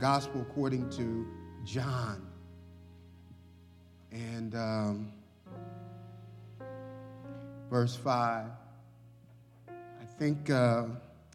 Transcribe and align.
Gospel 0.00 0.40
according 0.40 0.88
to 0.90 1.26
John. 1.62 2.26
And 4.10 4.54
um, 4.54 5.12
verse 7.68 7.94
5. 7.96 8.46
I 9.68 10.04
think 10.18 10.48
uh, 10.48 10.84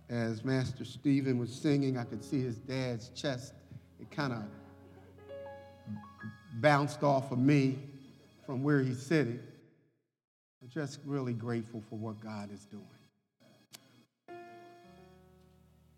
as 0.09 0.43
Master 0.43 0.83
Stephen 0.83 1.37
was 1.37 1.53
singing, 1.53 1.95
I 1.95 2.05
could 2.05 2.23
see 2.23 2.41
his 2.41 2.57
dad's 2.57 3.09
chest. 3.09 3.53
It 4.01 4.09
kind 4.09 4.33
of 4.33 4.41
bounced 6.55 7.03
off 7.03 7.31
of 7.31 7.37
me 7.37 7.77
from 8.47 8.63
where 8.63 8.81
he's 8.81 9.01
sitting. 9.01 9.39
I'm 10.63 10.69
just 10.69 10.99
really 11.05 11.33
grateful 11.33 11.83
for 11.87 11.97
what 11.97 12.19
God 12.19 12.49
is 12.51 12.65
doing. 12.65 12.83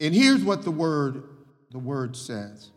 And 0.02 0.14
here's 0.14 0.44
what 0.44 0.64
the 0.64 0.72
word 0.72 1.24
the 1.72 1.80
word 1.80 2.16
says. 2.16 2.72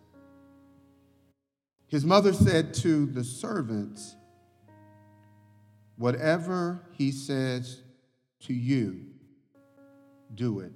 His 1.88 2.04
mother 2.04 2.32
said 2.32 2.74
to 2.74 3.06
the 3.06 3.24
servants, 3.24 4.16
Whatever 5.96 6.80
he 6.92 7.12
says 7.12 7.82
to 8.46 8.54
you, 8.54 9.04
do 10.34 10.60
it. 10.60 10.72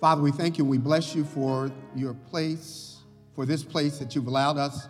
Father, 0.00 0.22
we 0.22 0.30
thank 0.30 0.58
you 0.58 0.64
and 0.64 0.70
we 0.70 0.78
bless 0.78 1.14
you 1.14 1.24
for 1.24 1.72
your 1.96 2.14
place, 2.14 2.98
for 3.34 3.44
this 3.44 3.64
place 3.64 3.98
that 3.98 4.14
you've 4.14 4.28
allowed 4.28 4.58
us 4.58 4.88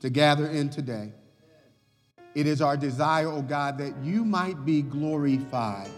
to 0.00 0.10
gather 0.10 0.48
in 0.48 0.68
today. 0.68 1.12
It 2.34 2.46
is 2.46 2.60
our 2.60 2.76
desire, 2.76 3.28
oh 3.28 3.42
God, 3.42 3.78
that 3.78 3.96
you 4.02 4.24
might 4.24 4.64
be 4.64 4.82
glorified. 4.82 5.90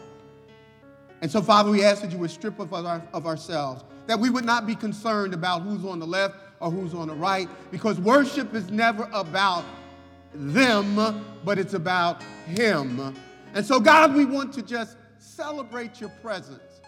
And 1.20 1.30
so, 1.30 1.40
Father, 1.40 1.70
we 1.70 1.82
ask 1.82 2.02
that 2.02 2.12
you 2.12 2.18
would 2.18 2.30
strip 2.30 2.58
of, 2.58 2.72
our, 2.74 3.02
of 3.12 3.26
ourselves, 3.26 3.82
that 4.08 4.18
we 4.18 4.30
would 4.30 4.44
not 4.44 4.66
be 4.66 4.74
concerned 4.74 5.34
about 5.34 5.60
who's 5.60 5.84
on 5.84 5.98
the 5.98 6.06
left 6.06 6.34
or 6.60 6.70
who's 6.70 6.94
on 6.94 7.08
the 7.08 7.14
right, 7.14 7.46
because 7.70 8.00
worship 8.00 8.54
is 8.54 8.70
never 8.70 9.08
about 9.12 9.64
them, 10.34 11.24
but 11.44 11.58
it's 11.58 11.74
about 11.74 12.22
Him. 12.46 13.14
And 13.54 13.64
so, 13.64 13.78
God, 13.78 14.14
we 14.14 14.24
want 14.24 14.52
to 14.54 14.62
just 14.62 14.96
celebrate 15.18 16.00
your 16.00 16.08
presence. 16.22 16.80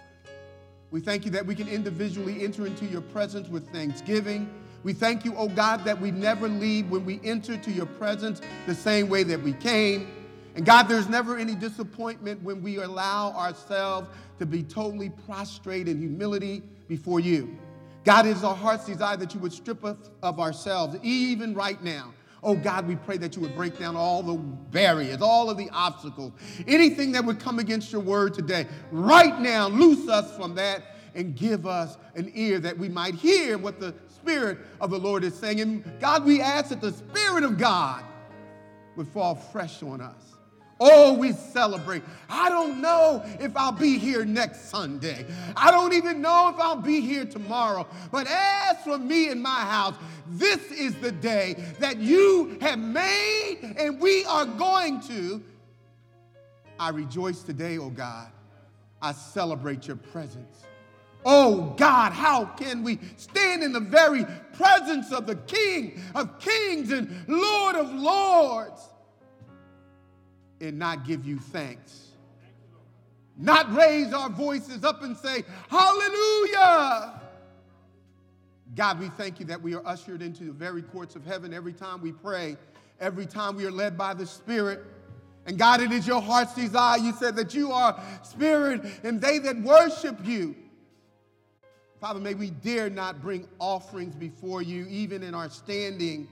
We 0.90 1.00
thank 1.00 1.27
you 1.27 1.30
that 1.32 1.44
we 1.44 1.54
can 1.54 1.68
individually 1.68 2.42
enter 2.42 2.66
into 2.66 2.86
your 2.86 3.02
presence 3.02 3.48
with 3.48 3.70
thanksgiving. 3.70 4.50
We 4.82 4.94
thank 4.94 5.27
you, 5.27 5.34
oh 5.36 5.48
God, 5.48 5.84
that 5.84 6.00
we 6.00 6.10
never 6.10 6.48
leave 6.48 6.90
when 6.90 7.05
we 7.05 7.20
enter 7.22 7.58
to 7.58 7.70
your 7.70 7.86
presence 7.86 8.40
the 8.66 8.74
same 8.74 9.10
way 9.10 9.24
that 9.24 9.40
we 9.40 9.52
came. 9.52 10.10
And 10.55 10.64
God, 10.64 10.84
there's 10.84 11.08
never 11.08 11.36
any 11.36 11.55
disappointment 11.55 12.42
when 12.42 12.62
we 12.62 12.78
allow 12.78 13.32
ourselves 13.32 14.08
to 14.38 14.46
be 14.46 14.62
totally 14.62 15.10
prostrate 15.10 15.86
in 15.86 15.98
humility 15.98 16.62
before 16.91 17.20
you. 17.20 17.56
God, 18.05 18.27
it 18.27 18.36
is 18.36 18.42
our 18.42 18.55
heart's 18.55 18.84
desire 18.84 19.16
that 19.16 19.33
you 19.33 19.41
would 19.41 19.52
strip 19.52 19.84
us 19.84 19.96
of 20.22 20.41
ourselves, 20.41 20.96
even 21.02 21.55
right 21.55 21.83
now. 21.83 22.12
Oh 22.42 22.56
God, 22.56 22.88
we 22.88 22.96
pray 22.96 23.16
that 23.19 23.36
you 23.36 23.42
would 23.42 23.55
break 23.55 23.78
down 23.78 23.94
all 23.94 24.22
the 24.22 24.34
barriers, 24.34 25.22
all 25.22 25.48
of 25.48 25.56
the 25.56 25.70
obstacles, 25.70 26.33
anything 26.66 27.12
that 27.12 27.24
would 27.24 27.38
come 27.38 27.61
against 27.61 27.92
your 27.92 28.00
word 28.00 28.34
today. 28.34 28.66
Right 28.91 29.38
now, 29.38 29.68
loose 29.68 30.08
us 30.08 30.34
from 30.36 30.55
that 30.56 30.96
and 31.14 31.36
give 31.36 31.64
us 31.66 31.96
an 32.16 32.33
ear 32.34 32.58
that 32.58 32.77
we 32.77 32.88
might 32.88 33.14
hear 33.14 33.56
what 33.56 33.78
the 33.78 33.94
Spirit 34.08 34.58
of 34.80 34.91
the 34.91 34.98
Lord 34.98 35.22
is 35.22 35.34
saying. 35.34 35.61
And 35.61 35.84
God, 36.00 36.24
we 36.24 36.41
ask 36.41 36.70
that 36.70 36.80
the 36.80 36.92
Spirit 36.92 37.44
of 37.44 37.56
God 37.56 38.02
would 38.96 39.06
fall 39.08 39.36
fresh 39.36 39.83
on 39.83 40.00
us. 40.00 40.39
Oh, 40.83 41.12
we 41.12 41.33
celebrate. 41.33 42.03
I 42.31 42.48
don't 42.48 42.81
know 42.81 43.23
if 43.39 43.55
I'll 43.55 43.70
be 43.70 43.98
here 43.98 44.25
next 44.25 44.70
Sunday. 44.70 45.27
I 45.55 45.70
don't 45.70 45.92
even 45.92 46.23
know 46.23 46.50
if 46.55 46.59
I'll 46.59 46.81
be 46.81 47.03
here 47.03 47.27
tomorrow. 47.27 47.86
But 48.11 48.27
as 48.27 48.78
for 48.78 48.97
me 48.97 49.28
and 49.28 49.42
my 49.42 49.61
house, 49.61 49.95
this 50.31 50.70
is 50.73 50.95
the 50.97 51.12
day 51.12 51.62
that 51.81 51.98
you 51.98 52.56
have 52.62 52.78
made 52.78 53.75
and 53.77 54.01
we 54.01 54.25
are 54.25 54.47
going 54.47 55.01
to. 55.03 55.42
I 56.78 56.89
rejoice 56.89 57.42
today, 57.42 57.77
oh 57.77 57.90
God. 57.90 58.29
I 59.02 59.13
celebrate 59.13 59.86
your 59.86 59.96
presence. 59.96 60.64
Oh 61.27 61.74
God, 61.77 62.13
how 62.13 62.46
can 62.46 62.83
we 62.83 62.98
stand 63.19 63.63
in 63.63 63.73
the 63.73 63.80
very 63.80 64.24
presence 64.55 65.13
of 65.13 65.27
the 65.27 65.36
King 65.36 66.01
of 66.14 66.39
Kings 66.39 66.90
and 66.90 67.24
Lord 67.29 67.77
of 67.77 67.92
Lords? 67.92 68.80
And 70.60 70.78
not 70.78 71.06
give 71.06 71.24
you 71.24 71.38
thanks. 71.38 72.08
Not 73.36 73.72
raise 73.74 74.12
our 74.12 74.28
voices 74.28 74.84
up 74.84 75.02
and 75.02 75.16
say, 75.16 75.44
Hallelujah. 75.68 77.20
God, 78.76 79.00
we 79.00 79.08
thank 79.08 79.40
you 79.40 79.46
that 79.46 79.60
we 79.60 79.74
are 79.74 79.84
ushered 79.86 80.22
into 80.22 80.44
the 80.44 80.52
very 80.52 80.82
courts 80.82 81.16
of 81.16 81.24
heaven 81.24 81.52
every 81.52 81.72
time 81.72 82.00
we 82.00 82.12
pray, 82.12 82.56
every 83.00 83.26
time 83.26 83.56
we 83.56 83.64
are 83.64 83.70
led 83.72 83.98
by 83.98 84.14
the 84.14 84.26
Spirit. 84.26 84.84
And 85.46 85.58
God, 85.58 85.80
it 85.80 85.90
is 85.90 86.06
your 86.06 86.20
heart's 86.20 86.54
desire. 86.54 86.98
You 86.98 87.12
said 87.12 87.34
that 87.36 87.54
you 87.54 87.72
are 87.72 88.00
Spirit 88.22 88.82
and 89.02 89.20
they 89.20 89.38
that 89.38 89.58
worship 89.60 90.18
you. 90.24 90.54
Father, 92.00 92.20
may 92.20 92.34
we 92.34 92.50
dare 92.50 92.88
not 92.88 93.20
bring 93.20 93.48
offerings 93.58 94.14
before 94.14 94.62
you, 94.62 94.86
even 94.88 95.22
in 95.22 95.34
our 95.34 95.50
standing 95.50 96.28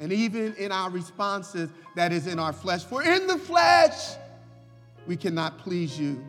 and 0.00 0.12
even 0.12 0.54
in 0.54 0.72
our 0.72 0.90
responses 0.90 1.70
that 1.94 2.12
is 2.12 2.26
in 2.26 2.38
our 2.38 2.52
flesh. 2.52 2.84
For 2.84 3.02
in 3.02 3.26
the 3.26 3.38
flesh, 3.38 4.16
we 5.06 5.16
cannot 5.16 5.58
please 5.58 5.98
you. 5.98 6.24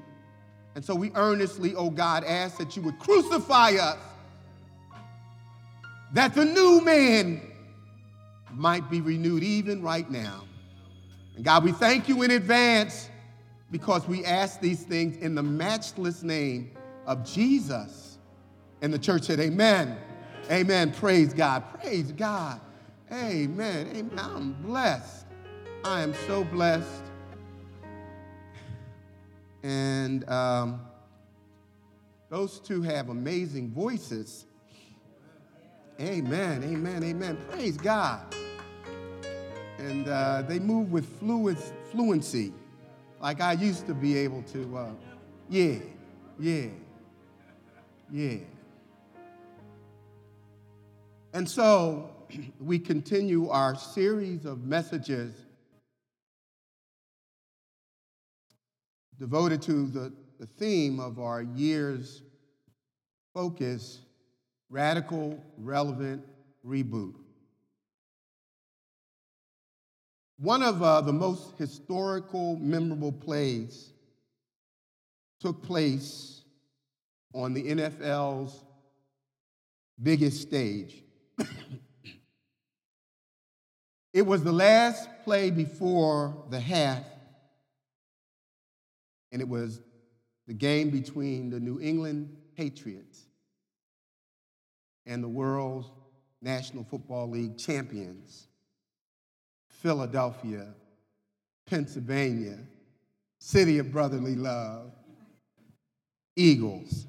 And 0.76 0.84
so 0.84 0.94
we 0.94 1.12
earnestly, 1.16 1.74
oh 1.76 1.90
God, 1.90 2.24
ask 2.24 2.58
that 2.58 2.76
you 2.76 2.82
would 2.84 3.00
crucify 3.00 3.72
us, 3.72 3.98
that 6.14 6.36
the 6.36 6.46
new 6.46 6.82
man 6.82 7.42
might 8.54 8.90
be 8.90 9.02
renewed 9.02 9.44
even 9.44 9.82
right 9.82 10.10
now. 10.10 10.44
And 11.36 11.44
God, 11.44 11.64
we 11.64 11.72
thank 11.72 12.08
you 12.08 12.22
in 12.24 12.32
advance 12.32 13.10
because 13.72 14.08
we 14.08 14.24
ask 14.24 14.60
these 14.60 14.84
things 14.84 15.18
in 15.18 15.36
the 15.36 15.44
matchless 15.44 16.24
name 16.24 16.72
of 17.06 17.26
Jesus. 17.26 18.18
And 18.82 18.94
the 18.94 19.00
church 19.00 19.24
said, 19.24 19.40
Amen. 19.40 19.98
Amen. 20.52 20.92
Praise 20.94 21.34
God. 21.34 21.64
Praise 21.82 22.12
God. 22.12 22.62
Amen. 23.12 23.88
Amen. 23.96 24.12
I'm 24.18 24.54
blessed. 24.64 25.26
I 25.84 26.02
am 26.02 26.14
so 26.26 26.44
blessed. 26.44 27.04
And 29.62 30.28
um, 30.28 30.82
those 32.30 32.60
two 32.60 32.82
have 32.82 33.10
amazing 33.10 33.70
voices. 33.72 34.46
Amen. 36.00 36.64
Amen. 36.64 37.04
Amen. 37.04 37.38
Praise 37.50 37.78
God. 37.78 38.36
And 39.78 40.08
uh, 40.08 40.42
they 40.48 40.58
move 40.58 40.92
with 40.92 41.08
fluid, 41.20 41.58
fluency, 41.92 42.54
like 43.22 43.40
I 43.40 43.54
used 43.54 43.86
to 43.86 43.94
be 43.94 44.18
able 44.18 44.42
to. 44.54 44.78
Uh, 44.78 44.90
yeah, 45.48 45.76
yeah, 46.40 46.68
yeah. 48.12 48.38
And 51.34 51.48
so 51.48 52.15
we 52.60 52.80
continue 52.80 53.50
our 53.50 53.76
series 53.76 54.46
of 54.46 54.64
messages 54.64 55.34
devoted 59.18 59.62
to 59.64 59.88
the, 59.88 60.14
the 60.40 60.46
theme 60.46 61.00
of 61.00 61.20
our 61.20 61.42
year's 61.42 62.22
focus 63.34 64.00
radical, 64.70 65.42
relevant 65.58 66.24
reboot. 66.66 67.16
One 70.38 70.64
of 70.64 70.84
uh, 70.84 71.02
the 71.02 71.14
most 71.14 71.58
historical, 71.58 72.58
memorable 72.58 73.12
plays 73.12 73.94
took 75.40 75.64
place 75.64 76.42
on 77.34 77.54
the 77.54 77.64
NFL's 77.64 78.66
biggest 80.02 80.42
stage. 80.42 81.05
It 84.16 84.26
was 84.26 84.44
the 84.44 84.54
last 84.54 85.10
play 85.26 85.52
before 85.52 86.46
the 86.50 86.58
half, 86.58 87.04
and 89.34 89.42
it 89.42 89.48
was 89.50 89.82
the 90.48 90.54
game 90.54 90.90
between 90.90 91.50
the 91.50 91.60
New 91.60 91.82
England 91.82 92.34
Patriots 92.56 93.26
and 95.06 95.22
the 95.22 95.28
world's 95.28 95.90
National 96.42 96.86
Football 96.86 97.30
League 97.30 97.58
champions, 97.58 98.48
Philadelphia, 99.68 100.74
Pennsylvania, 101.66 102.60
City 103.42 103.80
of 103.80 103.92
Brotherly 103.92 104.36
Love, 104.36 104.94
Eagles. 106.38 107.06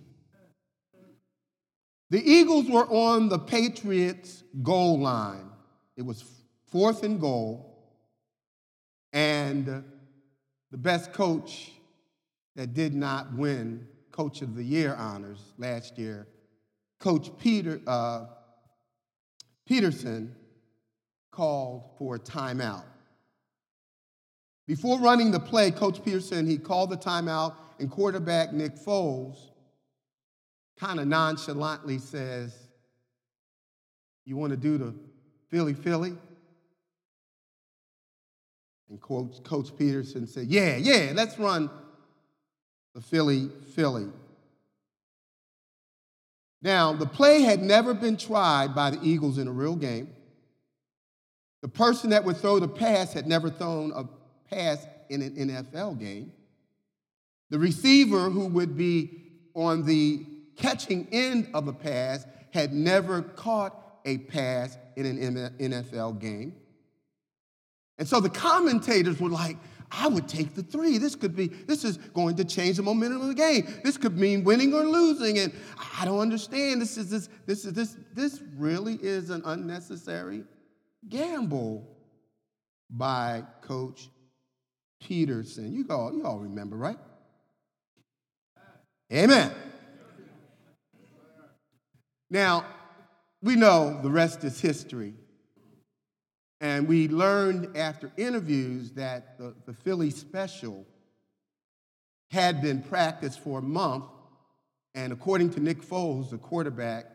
The 2.11 2.29
Eagles 2.29 2.69
were 2.69 2.87
on 2.87 3.29
the 3.29 3.39
Patriots' 3.39 4.43
goal 4.65 4.99
line. 4.99 5.51
It 5.97 6.03
was 6.03 6.21
fourth 6.77 7.05
and 7.05 7.19
goal, 7.19 7.75
and 9.15 9.83
the 10.71 10.77
best 10.77 11.11
coach 11.15 11.71
that 12.55 12.75
did 12.75 12.95
not 12.95 13.33
win 13.33 13.89
Coach 14.13 14.43
of 14.43 14.55
the 14.55 14.63
Year 14.63 14.95
honors 14.95 15.55
last 15.57 15.97
year, 15.97 16.27
Coach 17.01 17.31
Peter, 17.39 17.81
uh, 17.87 18.27
Pederson 19.67 20.33
called 21.31 21.93
for 21.97 22.17
a 22.17 22.19
timeout. 22.19 22.85
Before 24.67 24.99
running 24.99 25.31
the 25.31 25.41
play, 25.41 25.71
Coach 25.71 26.05
Pederson, 26.05 26.47
he 26.47 26.59
called 26.59 26.91
the 26.91 26.99
timeout, 26.99 27.55
and 27.81 27.91
quarterback 27.91 28.53
Nick 28.53 28.77
Foles 28.77 29.39
kind 30.79 31.01
of 31.01 31.09
nonchalantly 31.09 31.97
says, 31.97 32.55
You 34.27 34.37
want 34.37 34.51
to 34.51 34.59
do 34.59 34.77
the 34.77 34.95
Philly 35.49 35.73
Philly? 35.73 36.19
And 38.89 39.01
Coach, 39.01 39.43
Coach 39.43 39.69
Pederson 39.77 40.29
said, 40.29 40.47
Yeah, 40.47 40.77
yeah, 40.77 41.13
let's 41.15 41.39
run 41.39 41.71
the 42.95 43.01
Philly 43.01 43.51
Philly. 43.75 44.09
Now, 46.63 46.93
the 46.93 47.07
play 47.07 47.43
had 47.43 47.61
never 47.63 47.95
been 47.95 48.17
tried 48.17 48.75
by 48.75 48.91
the 48.91 48.99
Eagles 49.03 49.39
in 49.39 49.47
a 49.47 49.53
real 49.53 49.77
game. 49.77 50.09
The 51.63 51.69
person 51.69 52.11
that 52.11 52.25
would 52.25 52.37
throw 52.37 52.59
the 52.59 52.69
pass 52.69 53.13
had 53.13 53.27
never 53.27 53.51
thrown 53.51 53.93
a 53.93 54.05
pass 54.49 54.87
in 55.09 55.23
an 55.23 55.35
NFL 55.37 55.99
game. 55.99 56.33
The 57.51 57.59
receiver 57.59 58.31
who 58.31 58.47
would 58.47 58.77
be 58.77 59.23
on 59.55 59.85
the 59.85 60.25
catching 60.57 61.07
end 61.13 61.49
of 61.55 61.69
a 61.69 61.73
pass 61.73 62.27
had 62.53 62.73
never 62.73 63.23
caught 63.23 64.01
a 64.05 64.19
pass 64.19 64.79
in 64.97 65.07
an 65.07 65.57
NFL 65.59 66.21
game. 66.21 66.55
And 67.99 68.07
so 68.07 68.21
the 68.21 68.31
commentators 68.31 69.21
were 69.21 69.31
like, 69.31 69.57
I 69.91 70.09
would 70.09 70.29
take 70.29 70.55
the 70.55 70.63
three. 70.63 70.99
This 70.99 71.15
could 71.15 71.37
be, 71.37 71.47
this 71.47 71.85
is 71.85 71.97
going 71.97 72.37
to 72.37 72.45
change 72.45 72.77
the 72.77 72.83
momentum 72.83 73.21
of 73.21 73.29
the 73.29 73.35
game. 73.35 73.67
This 73.85 73.97
could 73.97 74.19
mean 74.19 74.45
winning 74.45 74.75
or 74.75 74.83
losing. 74.83 75.39
And 75.39 75.53
I 75.99 76.05
don't 76.05 76.19
understand. 76.19 76.83
This 76.83 76.99
is 76.99 77.09
this, 77.09 77.29
this 77.47 77.65
is 77.65 77.73
this, 77.73 77.97
this 78.13 78.43
really 78.57 78.99
is 79.01 79.31
an 79.31 79.43
unnecessary 79.45 80.45
gamble 81.09 81.87
by 82.91 83.45
Coach 83.63 84.09
Pederson. 85.03 85.73
You 85.73 85.87
all, 85.89 86.13
you 86.13 86.25
all 86.25 86.39
remember, 86.39 86.77
right? 86.77 86.99
Amen. 89.13 89.53
Now, 92.29 92.65
we 93.41 93.55
know 93.55 94.01
the 94.03 94.11
rest 94.11 94.43
is 94.43 94.61
history. 94.61 95.15
And 96.61 96.89
we 96.89 97.09
learned 97.09 97.77
after 97.77 98.11
interviews 98.17 98.93
that 98.93 99.39
the, 99.39 99.55
the 99.67 99.75
Philly 99.75 100.11
special 100.11 100.87
had 102.31 102.63
been 102.63 102.83
practiced 102.83 103.41
for 103.41 103.59
a 103.59 103.63
month. 103.63 104.05
And 104.95 105.13
according 105.13 105.51
to 105.51 105.61
Nick 105.61 105.83
Foles, 105.83 106.31
the 106.31 106.39
quarterback, 106.39 107.07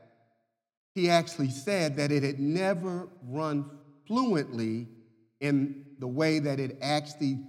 he 0.94 1.10
actually 1.10 1.50
said 1.50 1.98
that 1.98 2.12
it 2.12 2.24
had 2.24 2.40
never 2.40 3.08
run 3.28 3.66
fluently 4.06 4.88
in 5.40 5.86
the 6.00 6.08
way 6.08 6.40
that 6.40 6.60
it 6.60 6.78
actually 6.82 7.40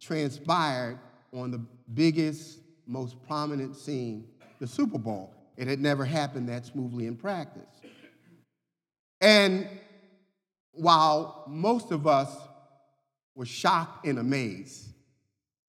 transpired 0.00 0.98
on 1.32 1.50
the 1.50 1.60
biggest, 1.92 2.60
most 2.86 3.22
prominent 3.26 3.76
scene, 3.76 4.26
the 4.58 4.66
Super 4.66 4.98
Bowl. 4.98 5.34
It 5.56 5.66
had 5.66 5.80
never 5.80 6.04
happened 6.04 6.48
that 6.48 6.64
smoothly 6.64 7.06
in 7.06 7.16
practice. 7.16 7.62
And 9.20 9.68
while 10.72 11.44
most 11.48 11.90
of 11.90 12.06
us 12.06 12.34
were 13.34 13.46
shocked 13.46 14.06
and 14.06 14.18
amazed 14.18 14.88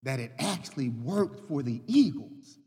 that 0.03 0.19
it 0.19 0.31
actually 0.39 0.89
worked 0.89 1.48
for 1.48 1.62
the 1.62 1.81
Eagles. 1.88 2.57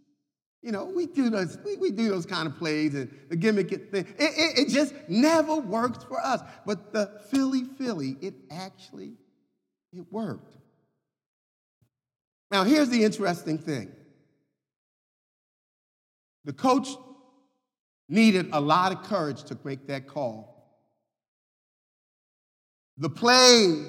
You 0.63 0.73
know, 0.73 0.87
we 0.87 1.07
do 1.07 1.29
those, 1.29 1.59
we, 1.65 1.77
we 1.77 1.91
do 1.91 2.09
those 2.09 2.25
kind 2.25 2.47
of 2.47 2.57
plays 2.57 2.95
and 2.95 3.11
the 3.29 3.37
gimmick 3.37 3.69
thing. 3.69 4.07
It, 4.19 4.19
it, 4.19 4.59
it 4.61 4.69
just 4.69 4.95
never 5.09 5.57
worked 5.57 6.05
for 6.05 6.19
us. 6.25 6.41
But 6.65 6.93
the 6.93 7.21
Philly 7.31 7.65
Philly, 7.77 8.17
it 8.21 8.35
actually, 8.51 9.15
it 9.93 10.11
worked. 10.11 10.57
Now, 12.51 12.65
here's 12.65 12.89
the 12.89 13.05
interesting 13.05 13.59
thing. 13.59 13.91
The 16.45 16.53
coach 16.53 16.89
needed 18.09 18.49
a 18.53 18.61
lot 18.61 18.93
of 18.93 19.03
courage 19.03 19.43
to 19.45 19.59
make 19.65 19.87
that 19.89 20.07
call. 20.07 20.54
The 22.99 23.11
play 23.11 23.85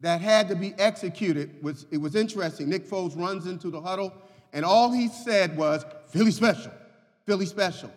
that 0.00 0.20
had 0.20 0.48
to 0.48 0.56
be 0.56 0.74
executed 0.78 1.62
was 1.62 1.86
it 1.90 1.98
was 1.98 2.14
interesting. 2.14 2.68
Nick 2.68 2.88
Foles 2.88 3.16
runs 3.16 3.46
into 3.46 3.70
the 3.70 3.80
huddle, 3.80 4.12
and 4.52 4.64
all 4.64 4.90
he 4.92 5.08
said 5.08 5.56
was, 5.56 5.84
Philly 6.08 6.32
special, 6.32 6.72
Philly 7.26 7.46
special. 7.46 7.92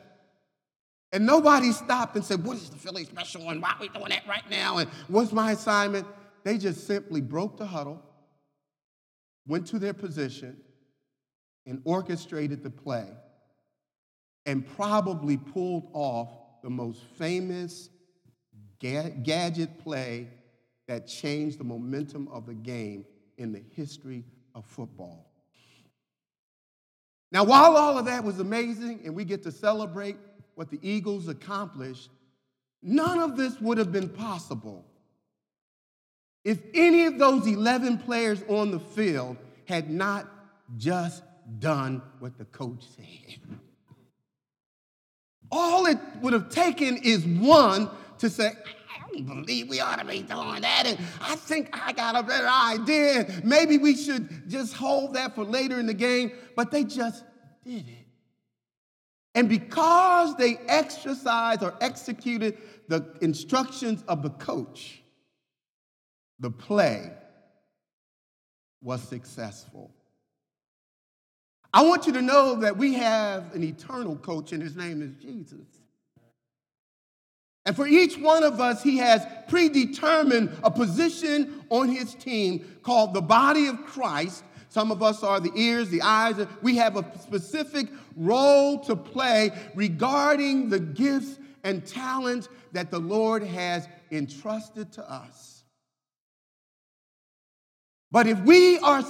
And 1.11 1.25
nobody 1.25 1.71
stopped 1.71 2.15
and 2.15 2.25
said, 2.25 2.43
What 2.43 2.57
is 2.57 2.69
the 2.69 2.77
Philly 2.77 3.05
special? 3.05 3.49
And 3.49 3.61
why 3.61 3.69
are 3.71 3.77
we 3.79 3.89
doing 3.89 4.09
that 4.09 4.27
right 4.27 4.47
now? 4.49 4.77
And 4.77 4.89
what's 5.07 5.31
my 5.31 5.51
assignment? 5.51 6.07
They 6.43 6.57
just 6.57 6.85
simply 6.85 7.21
broke 7.21 7.57
the 7.57 7.65
huddle, 7.65 8.01
went 9.47 9.67
to 9.67 9.79
their 9.79 9.93
position, 9.93 10.57
and 11.65 11.81
orchestrated 11.85 12.63
the 12.63 12.69
play, 12.69 13.07
and 14.45 14.67
probably 14.75 15.37
pulled 15.37 15.89
off 15.93 16.29
the 16.63 16.69
most 16.69 17.01
famous 17.17 17.89
gadget 18.83 19.79
play 19.79 20.27
that 20.87 21.07
changed 21.07 21.57
the 21.59 21.63
momentum 21.63 22.27
of 22.27 22.45
the 22.45 22.53
game 22.53 23.05
in 23.37 23.51
the 23.51 23.63
history 23.75 24.23
of 24.53 24.65
football. 24.65 25.29
Now, 27.31 27.43
while 27.45 27.77
all 27.77 27.97
of 27.97 28.05
that 28.05 28.23
was 28.23 28.39
amazing 28.39 29.01
and 29.05 29.15
we 29.15 29.25
get 29.25 29.41
to 29.43 29.51
celebrate 29.51 30.17
what 30.55 30.69
the 30.69 30.79
Eagles 30.83 31.27
accomplished, 31.27 32.09
none 32.83 33.19
of 33.19 33.37
this 33.37 33.59
would 33.59 33.77
have 33.77 33.91
been 33.91 34.09
possible 34.09 34.85
if 36.43 36.59
any 36.73 37.05
of 37.05 37.17
those 37.17 37.47
11 37.47 37.99
players 37.99 38.43
on 38.49 38.69
the 38.69 38.79
field 38.79 39.37
had 39.65 39.89
not 39.89 40.29
just 40.77 41.23
done 41.59 42.01
what 42.19 42.37
the 42.37 42.45
coach 42.45 42.83
said. 42.95 43.39
All 45.49 45.85
it 45.85 45.97
would 46.21 46.33
have 46.33 46.49
taken 46.49 46.97
is 46.97 47.25
one 47.25 47.89
to 48.19 48.29
say, 48.29 48.47
I 48.47 49.11
don't 49.11 49.25
believe 49.25 49.69
we 49.69 49.79
ought 49.79 49.99
to 49.99 50.05
be 50.05 50.21
doing 50.21 50.61
that. 50.61 50.83
And 50.85 50.97
I 51.21 51.35
think 51.35 51.69
I 51.73 51.93
got 51.93 52.15
a 52.15 52.23
better 52.23 52.47
idea. 52.47 53.41
Maybe 53.43 53.77
we 53.77 53.95
should 53.95 54.49
just 54.49 54.73
hold 54.73 55.15
that 55.15 55.35
for 55.35 55.43
later 55.43 55.79
in 55.79 55.85
the 55.85 55.93
game. 55.93 56.31
But 56.55 56.71
they 56.71 56.83
just 56.83 57.23
did 57.65 57.87
it. 57.87 58.07
And 59.35 59.49
because 59.49 60.35
they 60.35 60.57
exercised 60.67 61.63
or 61.63 61.73
executed 61.81 62.57
the 62.87 63.15
instructions 63.21 64.03
of 64.07 64.21
the 64.21 64.29
coach, 64.29 65.01
the 66.39 66.51
play 66.51 67.11
was 68.81 69.01
successful. 69.01 69.91
I 71.73 71.83
want 71.83 72.05
you 72.05 72.13
to 72.13 72.21
know 72.21 72.55
that 72.57 72.77
we 72.77 72.93
have 72.93 73.55
an 73.55 73.63
eternal 73.63 74.15
coach, 74.17 74.51
and 74.51 74.61
his 74.61 74.75
name 74.75 75.01
is 75.01 75.15
Jesus. 75.23 75.65
And 77.65 77.75
for 77.75 77.87
each 77.87 78.17
one 78.17 78.43
of 78.43 78.59
us, 78.59 78.83
he 78.83 78.97
has 78.97 79.25
predetermined 79.47 80.51
a 80.63 80.71
position 80.71 81.63
on 81.69 81.87
his 81.87 82.13
team 82.15 82.65
called 82.83 83.13
the 83.13 83.21
body 83.21 83.67
of 83.67 83.85
Christ. 83.85 84.43
Some 84.67 84.91
of 84.91 85.01
us 85.01 85.23
are 85.23 85.39
the 85.39 85.51
ears, 85.55 85.89
the 85.89 86.01
eyes. 86.01 86.35
We 86.61 86.75
have 86.77 86.97
a 86.97 87.05
specific 87.19 87.87
role 88.17 88.79
to 88.81 88.95
play 88.95 89.51
regarding 89.75 90.69
the 90.69 90.79
gifts 90.79 91.39
and 91.63 91.85
talents 91.85 92.49
that 92.73 92.91
the 92.91 92.99
Lord 92.99 93.43
has 93.43 93.87
entrusted 94.11 94.91
to 94.93 95.09
us. 95.09 95.63
But 98.11 98.27
if 98.27 98.39
we 98.41 98.77
are 98.79 99.03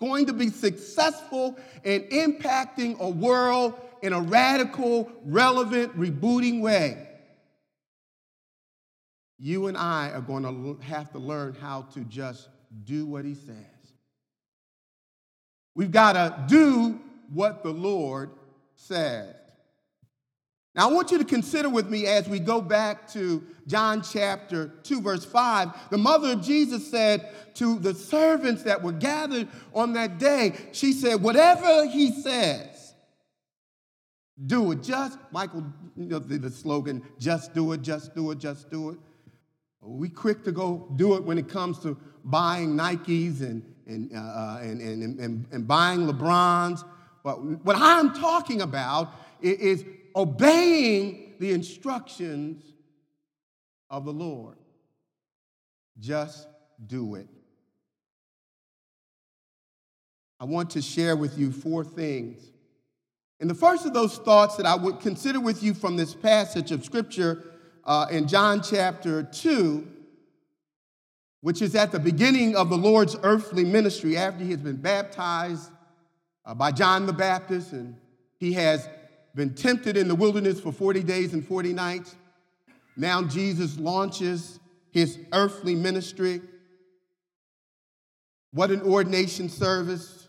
going 0.00 0.26
to 0.26 0.32
be 0.32 0.48
successful 0.48 1.56
in 1.84 2.02
impacting 2.04 2.98
a 2.98 3.08
world 3.08 3.74
in 4.02 4.12
a 4.12 4.20
radical, 4.20 5.10
relevant, 5.24 5.96
rebooting 5.96 6.60
way, 6.60 7.09
you 9.40 9.68
and 9.68 9.76
I 9.76 10.10
are 10.10 10.20
going 10.20 10.42
to 10.42 10.84
have 10.84 11.10
to 11.12 11.18
learn 11.18 11.54
how 11.54 11.82
to 11.94 12.00
just 12.00 12.48
do 12.84 13.06
what 13.06 13.24
he 13.24 13.34
says. 13.34 13.56
We've 15.74 15.90
got 15.90 16.12
to 16.12 16.44
do 16.46 17.00
what 17.32 17.62
the 17.62 17.70
Lord 17.70 18.30
says. 18.74 19.34
Now, 20.74 20.88
I 20.88 20.92
want 20.92 21.10
you 21.10 21.18
to 21.18 21.24
consider 21.24 21.68
with 21.68 21.88
me 21.88 22.06
as 22.06 22.28
we 22.28 22.38
go 22.38 22.60
back 22.60 23.10
to 23.12 23.42
John 23.66 24.02
chapter 24.02 24.68
2, 24.84 25.00
verse 25.00 25.24
5. 25.24 25.90
The 25.90 25.98
mother 25.98 26.32
of 26.32 26.42
Jesus 26.42 26.88
said 26.88 27.28
to 27.54 27.78
the 27.78 27.94
servants 27.94 28.62
that 28.64 28.82
were 28.82 28.92
gathered 28.92 29.48
on 29.74 29.94
that 29.94 30.18
day, 30.18 30.54
she 30.72 30.92
said, 30.92 31.22
Whatever 31.22 31.86
he 31.86 32.12
says, 32.12 32.94
do 34.46 34.70
it. 34.72 34.82
Just, 34.82 35.18
Michael, 35.32 35.64
you 35.96 36.06
know, 36.06 36.18
the, 36.18 36.38
the 36.38 36.50
slogan, 36.50 37.02
just 37.18 37.52
do 37.52 37.72
it, 37.72 37.82
just 37.82 38.14
do 38.14 38.30
it, 38.30 38.38
just 38.38 38.70
do 38.70 38.90
it. 38.90 38.98
We 39.82 40.08
quick 40.08 40.44
to 40.44 40.52
go 40.52 40.92
do 40.96 41.14
it 41.14 41.24
when 41.24 41.38
it 41.38 41.48
comes 41.48 41.78
to 41.80 41.96
buying 42.24 42.76
Nikes 42.76 43.40
and, 43.40 43.62
and, 43.86 44.10
uh, 44.14 44.18
uh 44.18 44.58
and, 44.62 44.80
and, 44.80 45.20
and, 45.20 45.46
and, 45.50 45.66
buying 45.66 46.06
LeBrons. 46.06 46.84
But 47.24 47.42
what 47.64 47.76
I'm 47.76 48.12
talking 48.12 48.60
about 48.60 49.14
is 49.40 49.84
obeying 50.14 51.34
the 51.38 51.52
instructions 51.52 52.62
of 53.88 54.04
the 54.04 54.12
Lord. 54.12 54.56
Just 55.98 56.46
do 56.86 57.14
it. 57.14 57.28
I 60.38 60.44
want 60.44 60.70
to 60.70 60.82
share 60.82 61.16
with 61.16 61.38
you 61.38 61.52
four 61.52 61.84
things. 61.84 62.50
And 63.40 63.48
the 63.48 63.54
first 63.54 63.86
of 63.86 63.94
those 63.94 64.18
thoughts 64.18 64.56
that 64.56 64.66
I 64.66 64.74
would 64.74 65.00
consider 65.00 65.40
with 65.40 65.62
you 65.62 65.74
from 65.74 65.96
this 65.96 66.14
passage 66.14 66.72
of 66.72 66.84
Scripture 66.84 67.44
uh, 67.84 68.06
in 68.10 68.28
John 68.28 68.62
chapter 68.62 69.22
2, 69.22 69.86
which 71.40 71.62
is 71.62 71.74
at 71.74 71.92
the 71.92 71.98
beginning 71.98 72.56
of 72.56 72.70
the 72.70 72.76
Lord's 72.76 73.16
earthly 73.22 73.64
ministry 73.64 74.16
after 74.16 74.44
he 74.44 74.50
has 74.50 74.60
been 74.60 74.76
baptized 74.76 75.70
uh, 76.44 76.54
by 76.54 76.72
John 76.72 77.06
the 77.06 77.12
Baptist 77.12 77.72
and 77.72 77.96
he 78.38 78.52
has 78.54 78.88
been 79.34 79.54
tempted 79.54 79.96
in 79.96 80.08
the 80.08 80.14
wilderness 80.14 80.60
for 80.60 80.72
40 80.72 81.02
days 81.02 81.32
and 81.32 81.46
40 81.46 81.72
nights. 81.72 82.14
Now 82.96 83.22
Jesus 83.22 83.78
launches 83.78 84.58
his 84.90 85.18
earthly 85.32 85.74
ministry. 85.74 86.42
What 88.52 88.70
an 88.70 88.82
ordination 88.82 89.48
service. 89.48 90.28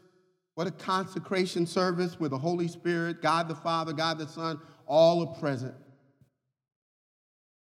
What 0.55 0.67
a 0.67 0.72
consecration 0.72 1.65
service 1.65 2.20
where 2.20 2.29
the 2.29 2.38
Holy 2.38 2.67
Spirit, 2.67 3.22
God 3.22 3.48
the 3.48 3.55
Father, 3.55 3.93
God 3.93 4.20
the 4.20 4.27
Son, 4.27 4.60
all 4.86 5.27
are 5.27 5.39
present 5.39 5.74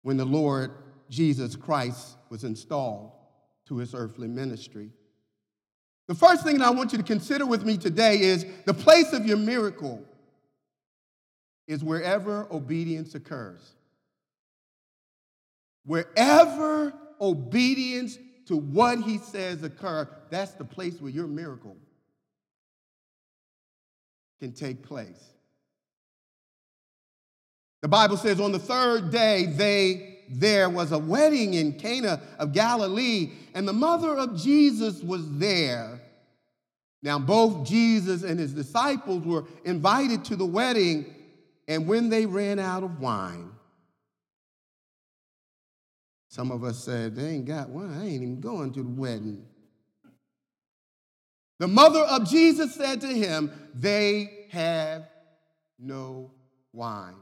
when 0.01 0.17
the 0.17 0.25
Lord 0.25 0.71
Jesus 1.09 1.55
Christ 1.55 2.17
was 2.29 2.43
installed 2.43 3.11
to 3.67 3.77
his 3.77 3.93
earthly 3.93 4.27
ministry. 4.27 4.91
The 6.07 6.15
first 6.15 6.43
thing 6.43 6.57
that 6.57 6.65
I 6.65 6.71
want 6.71 6.91
you 6.91 6.97
to 6.97 7.03
consider 7.03 7.45
with 7.45 7.63
me 7.63 7.77
today 7.77 8.19
is 8.19 8.45
the 8.65 8.73
place 8.73 9.13
of 9.13 9.25
your 9.25 9.37
miracle 9.37 10.03
is 11.67 11.83
wherever 11.83 12.47
obedience 12.51 13.13
occurs. 13.13 13.61
Wherever 15.85 16.93
obedience 17.21 18.17
to 18.47 18.57
what 18.57 19.01
he 19.01 19.19
says 19.19 19.61
occur, 19.61 20.09
that's 20.31 20.53
the 20.53 20.65
place 20.65 20.99
where 20.99 21.11
your 21.11 21.27
miracle 21.27 21.77
can 24.39 24.51
take 24.51 24.81
place. 24.81 25.23
The 27.81 27.87
Bible 27.87 28.17
says 28.17 28.39
on 28.39 28.51
the 28.51 28.59
third 28.59 29.11
day, 29.11 29.45
they 29.45 30.09
there 30.29 30.69
was 30.69 30.91
a 30.91 30.99
wedding 30.99 31.55
in 31.55 31.73
Cana 31.73 32.21
of 32.37 32.53
Galilee, 32.53 33.31
and 33.55 33.67
the 33.67 33.73
mother 33.73 34.15
of 34.15 34.37
Jesus 34.37 35.01
was 35.01 35.27
there. 35.39 35.99
Now, 37.01 37.17
both 37.17 37.67
Jesus 37.67 38.23
and 38.23 38.39
his 38.39 38.53
disciples 38.53 39.25
were 39.25 39.45
invited 39.65 40.25
to 40.25 40.35
the 40.35 40.45
wedding, 40.45 41.13
and 41.67 41.87
when 41.87 42.09
they 42.09 42.25
ran 42.25 42.59
out 42.59 42.83
of 42.83 42.99
wine, 42.99 43.49
some 46.27 46.51
of 46.51 46.63
us 46.63 46.83
said, 46.83 47.15
They 47.15 47.27
ain't 47.29 47.45
got 47.45 47.69
wine. 47.69 47.97
I 47.97 48.05
ain't 48.05 48.21
even 48.21 48.39
going 48.39 48.71
to 48.73 48.83
the 48.83 48.89
wedding. 48.89 49.45
The 51.57 51.67
mother 51.67 52.01
of 52.01 52.29
Jesus 52.29 52.75
said 52.75 53.01
to 53.01 53.07
him, 53.07 53.51
They 53.73 54.45
have 54.51 55.09
no 55.79 56.31
wine. 56.71 57.15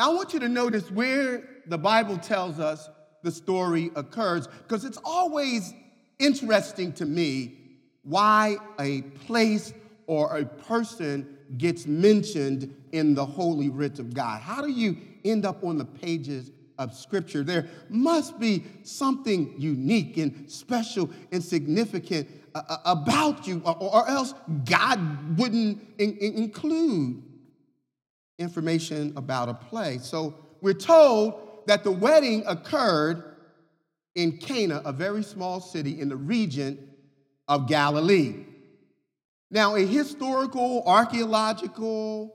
Now, 0.00 0.12
I 0.12 0.14
want 0.14 0.32
you 0.32 0.40
to 0.40 0.48
notice 0.48 0.90
where 0.90 1.46
the 1.66 1.76
Bible 1.76 2.16
tells 2.16 2.58
us 2.58 2.88
the 3.22 3.30
story 3.30 3.90
occurs, 3.94 4.46
because 4.46 4.86
it's 4.86 4.96
always 5.04 5.74
interesting 6.18 6.94
to 6.94 7.04
me 7.04 7.58
why 8.02 8.56
a 8.78 9.02
place 9.26 9.74
or 10.06 10.38
a 10.38 10.46
person 10.46 11.36
gets 11.58 11.84
mentioned 11.86 12.74
in 12.92 13.14
the 13.14 13.26
holy 13.26 13.68
writ 13.68 13.98
of 13.98 14.14
God. 14.14 14.40
How 14.40 14.62
do 14.62 14.70
you 14.70 14.96
end 15.22 15.44
up 15.44 15.62
on 15.62 15.76
the 15.76 15.84
pages 15.84 16.50
of 16.78 16.94
Scripture? 16.94 17.42
There 17.42 17.68
must 17.90 18.40
be 18.40 18.64
something 18.84 19.54
unique 19.58 20.16
and 20.16 20.50
special 20.50 21.10
and 21.30 21.44
significant 21.44 22.26
uh, 22.54 22.62
uh 22.66 22.78
about 22.86 23.46
you, 23.46 23.60
or, 23.66 24.08
else 24.08 24.32
God 24.64 25.38
wouldn't 25.38 25.78
in, 25.98 26.16
in 26.16 26.34
include 26.36 27.22
information 28.40 29.12
about 29.16 29.48
a 29.48 29.54
play. 29.54 29.98
So 29.98 30.34
we're 30.60 30.72
told 30.72 31.62
that 31.66 31.84
the 31.84 31.92
wedding 31.92 32.42
occurred 32.46 33.22
in 34.14 34.38
Cana, 34.38 34.82
a 34.84 34.92
very 34.92 35.22
small 35.22 35.60
city 35.60 36.00
in 36.00 36.08
the 36.08 36.16
region 36.16 36.90
of 37.46 37.68
Galilee. 37.68 38.44
Now, 39.50 39.76
a 39.76 39.84
historical, 39.84 40.82
archaeological, 40.86 42.34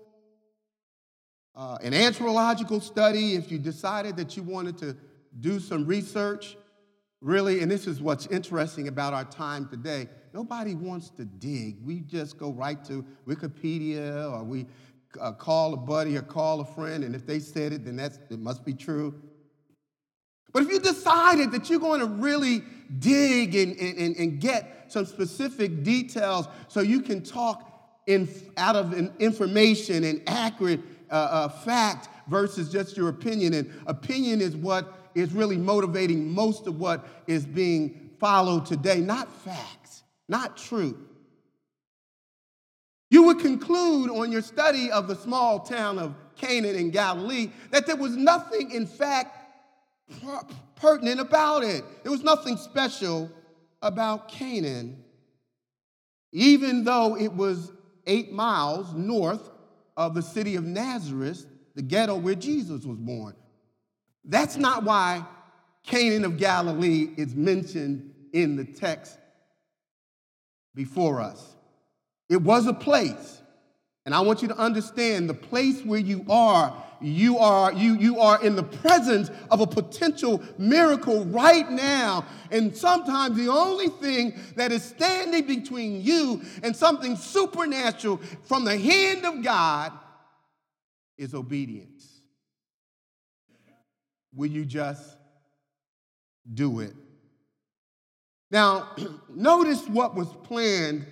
uh, 1.56 1.78
an 1.82 1.94
anthropological 1.94 2.80
study, 2.80 3.36
if 3.36 3.52
you 3.52 3.58
decided 3.58 4.18
that 4.18 4.38
you 4.38 4.44
wanted 4.44 4.78
to 4.80 4.96
do 5.40 5.60
some 5.60 5.86
research, 5.86 6.58
really, 7.22 7.62
and 7.62 7.72
this 7.72 7.88
is 7.88 8.02
what's 8.02 8.28
interesting 8.28 8.88
about 8.88 9.14
our 9.14 9.24
time 9.26 9.68
today, 9.68 10.08
nobody 10.34 10.76
wants 10.76 11.10
to 11.12 11.26
dig. 11.26 11.78
We 11.84 12.02
just 12.02 12.38
go 12.38 12.52
right 12.52 12.84
to 12.86 13.06
Wikipedia 13.28 14.32
or 14.32 14.44
we 14.44 14.68
uh, 15.20 15.32
call 15.32 15.74
a 15.74 15.78
buddy 15.78 16.18
or 16.18 16.22
call 16.22 16.62
a 16.62 16.66
friend, 16.66 17.04
and 17.04 17.16
if 17.16 17.26
they 17.26 17.40
said 17.40 17.74
it, 17.74 17.86
then 17.86 17.96
that's, 17.96 18.20
it 18.30 18.40
must 18.40 18.66
be 18.66 18.74
true. 18.74 19.14
But 20.54 20.64
if 20.64 20.70
you 20.70 20.80
decided 20.80 21.52
that 21.52 21.70
you're 21.70 21.80
going 21.80 22.00
to 22.00 22.06
really 22.06 22.64
dig 23.00 23.56
and, 23.56 23.78
and, 23.78 24.16
and 24.16 24.40
get 24.40 24.86
some 24.88 25.06
specific 25.06 25.84
details 25.84 26.48
so 26.70 26.80
you 26.82 27.02
can 27.02 27.24
talk 27.24 27.72
in, 28.08 28.30
out 28.56 28.76
of 28.76 28.94
information 29.20 30.04
and 30.04 30.22
accurate 30.28 30.80
uh, 31.12 31.16
uh, 31.16 31.50
fact 31.50 32.10
versus 32.28 32.72
just 32.72 32.96
your 32.96 33.10
opinion, 33.10 33.54
and 33.54 33.72
opinion 33.88 34.42
is 34.42 34.56
what 34.56 35.12
is 35.14 35.34
really 35.34 35.58
motivating 35.58 36.34
most 36.34 36.68
of 36.68 36.80
what 36.80 37.08
is 37.28 37.46
being 37.46 38.12
followed 38.20 38.66
today, 38.66 39.00
not 39.00 39.32
facts, 39.44 40.04
not 40.28 40.58
truth. 40.58 40.96
You 43.16 43.24
would 43.24 43.40
conclude 43.40 44.10
on 44.10 44.30
your 44.30 44.42
study 44.42 44.92
of 44.92 45.08
the 45.08 45.16
small 45.16 45.62
town 45.62 46.00
of 46.00 46.14
Canaan 46.36 46.76
in 46.76 46.92
Galilee 46.92 47.50
that 47.72 47.88
there 47.88 47.96
was 47.96 48.18
nothing, 48.18 48.72
in 48.72 48.86
fact, 48.86 49.38
pertinent 50.76 51.22
about 51.22 51.64
it. 51.64 51.86
There 52.04 52.12
was 52.12 52.26
nothing 52.26 52.58
special 52.58 53.32
about 53.82 54.28
Canaan, 54.28 55.02
even 56.34 56.84
though 56.84 57.16
it 57.16 57.32
was 57.32 57.72
eight 58.06 58.34
miles 58.34 58.94
north 58.94 59.50
of 59.96 60.14
the 60.14 60.22
city 60.22 60.58
of 60.58 60.66
Nazareth, 60.66 61.46
the 61.74 61.84
ghetto 61.84 62.18
where 62.18 62.36
Jesus 62.36 62.84
was 62.84 62.98
born. 62.98 63.34
That's 64.26 64.58
not 64.58 64.84
why 64.84 65.26
Canaan 65.86 66.26
of 66.26 66.36
Galilee 66.36 67.14
is 67.16 67.34
mentioned 67.34 68.14
in 68.34 68.58
the 68.58 68.66
text 68.66 69.18
before 70.76 71.22
us. 71.22 71.55
It 72.30 72.42
was 72.42 72.68
a 72.68 72.74
place. 72.74 73.42
And 74.06 74.14
I 74.14 74.22
want 74.22 74.42
you 74.42 74.48
to 74.50 74.58
understand 74.58 75.28
the 75.28 75.34
place 75.34 75.82
where 75.82 76.00
you 76.00 76.26
are, 76.30 76.84
you 77.02 77.40
are 77.40 77.74
you 77.74 77.96
you 77.96 78.20
are 78.20 78.42
in 78.44 78.56
the 78.56 78.64
presence 78.64 79.30
of 79.52 79.62
a 79.62 79.68
potential 79.68 80.42
miracle 80.58 81.26
right 81.26 81.70
now. 81.70 82.26
And 82.52 82.76
sometimes 82.76 83.36
the 83.36 83.50
only 83.50 83.90
thing 83.90 84.40
that 84.56 84.72
is 84.72 84.84
standing 84.84 85.46
between 85.46 86.04
you 86.04 86.42
and 86.62 86.76
something 86.76 87.16
supernatural 87.16 88.18
from 88.44 88.64
the 88.64 88.78
hand 88.78 89.26
of 89.26 89.44
God 89.44 89.92
is 91.18 91.34
obedience. 91.34 92.22
Will 94.34 94.52
you 94.52 94.66
just 94.66 95.18
do 96.54 96.82
it? 96.82 96.94
Now, 98.52 98.90
notice 99.34 99.88
what 99.88 100.14
was 100.14 100.28
planned 100.44 101.06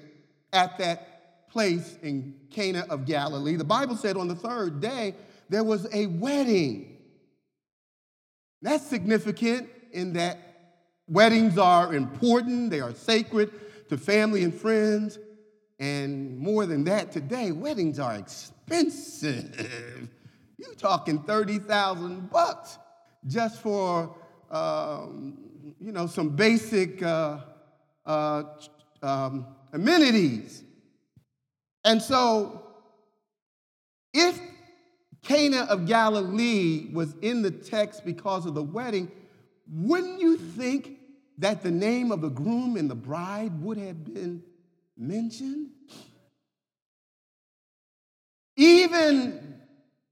at 0.53 0.77
that 0.77 1.50
place 1.50 1.98
in 2.01 2.36
Cana 2.50 2.86
of 2.89 3.05
Galilee. 3.05 3.55
The 3.55 3.63
Bible 3.63 3.95
said 3.95 4.17
on 4.17 4.27
the 4.27 4.36
third 4.36 4.79
day 4.79 5.15
there 5.50 5.63
was 5.63 5.88
a 5.93 6.07
wedding. 6.07 6.98
That's 8.62 8.86
significant 8.86 9.69
in 9.91 10.13
that 10.13 10.39
weddings 11.07 11.57
are 11.57 11.93
important, 11.93 12.69
they 12.69 12.79
are 12.79 12.93
sacred 12.93 13.51
to 13.89 13.98
family 13.98 14.43
and 14.43 14.53
friends. 14.53 15.19
And 15.79 16.38
more 16.38 16.65
than 16.65 16.83
that, 16.86 17.12
today, 17.12 17.51
weddings 17.51 18.00
are 18.00 18.15
expensive. 18.15 19.69
You're 20.57 20.75
talking 20.75 21.22
30,000 21.24 22.29
bucks 22.29 22.77
just 23.27 23.62
for, 23.62 24.15
um, 24.50 25.38
you 25.81 25.91
know, 25.91 26.07
some 26.07 26.29
basic 26.29 27.03
uh, 27.03 27.39
uh, 28.05 28.43
um, 29.01 29.48
amenities. 29.74 30.63
And 31.84 32.01
so, 32.01 32.63
if 34.13 34.39
Cana 35.24 35.65
of 35.70 35.86
Galilee 35.86 36.89
was 36.94 37.15
in 37.22 37.42
the 37.42 37.51
text 37.51 38.06
because 38.06 38.46
of 38.46 38.53
the 38.53 38.63
wedding, 38.63 39.12
wouldn't 39.70 40.22
you 40.22 40.38
think 40.38 40.98
that 41.39 41.63
the 41.63 41.72
name 41.72 42.12
of 42.12 42.22
the 42.22 42.30
groom 42.30 42.77
and 42.77 42.89
the 42.89 42.96
bride 42.96 43.62
would 43.62 43.77
have 43.77 44.03
been 44.06 44.44
mentioned? 44.96 45.70
Even 48.56 49.58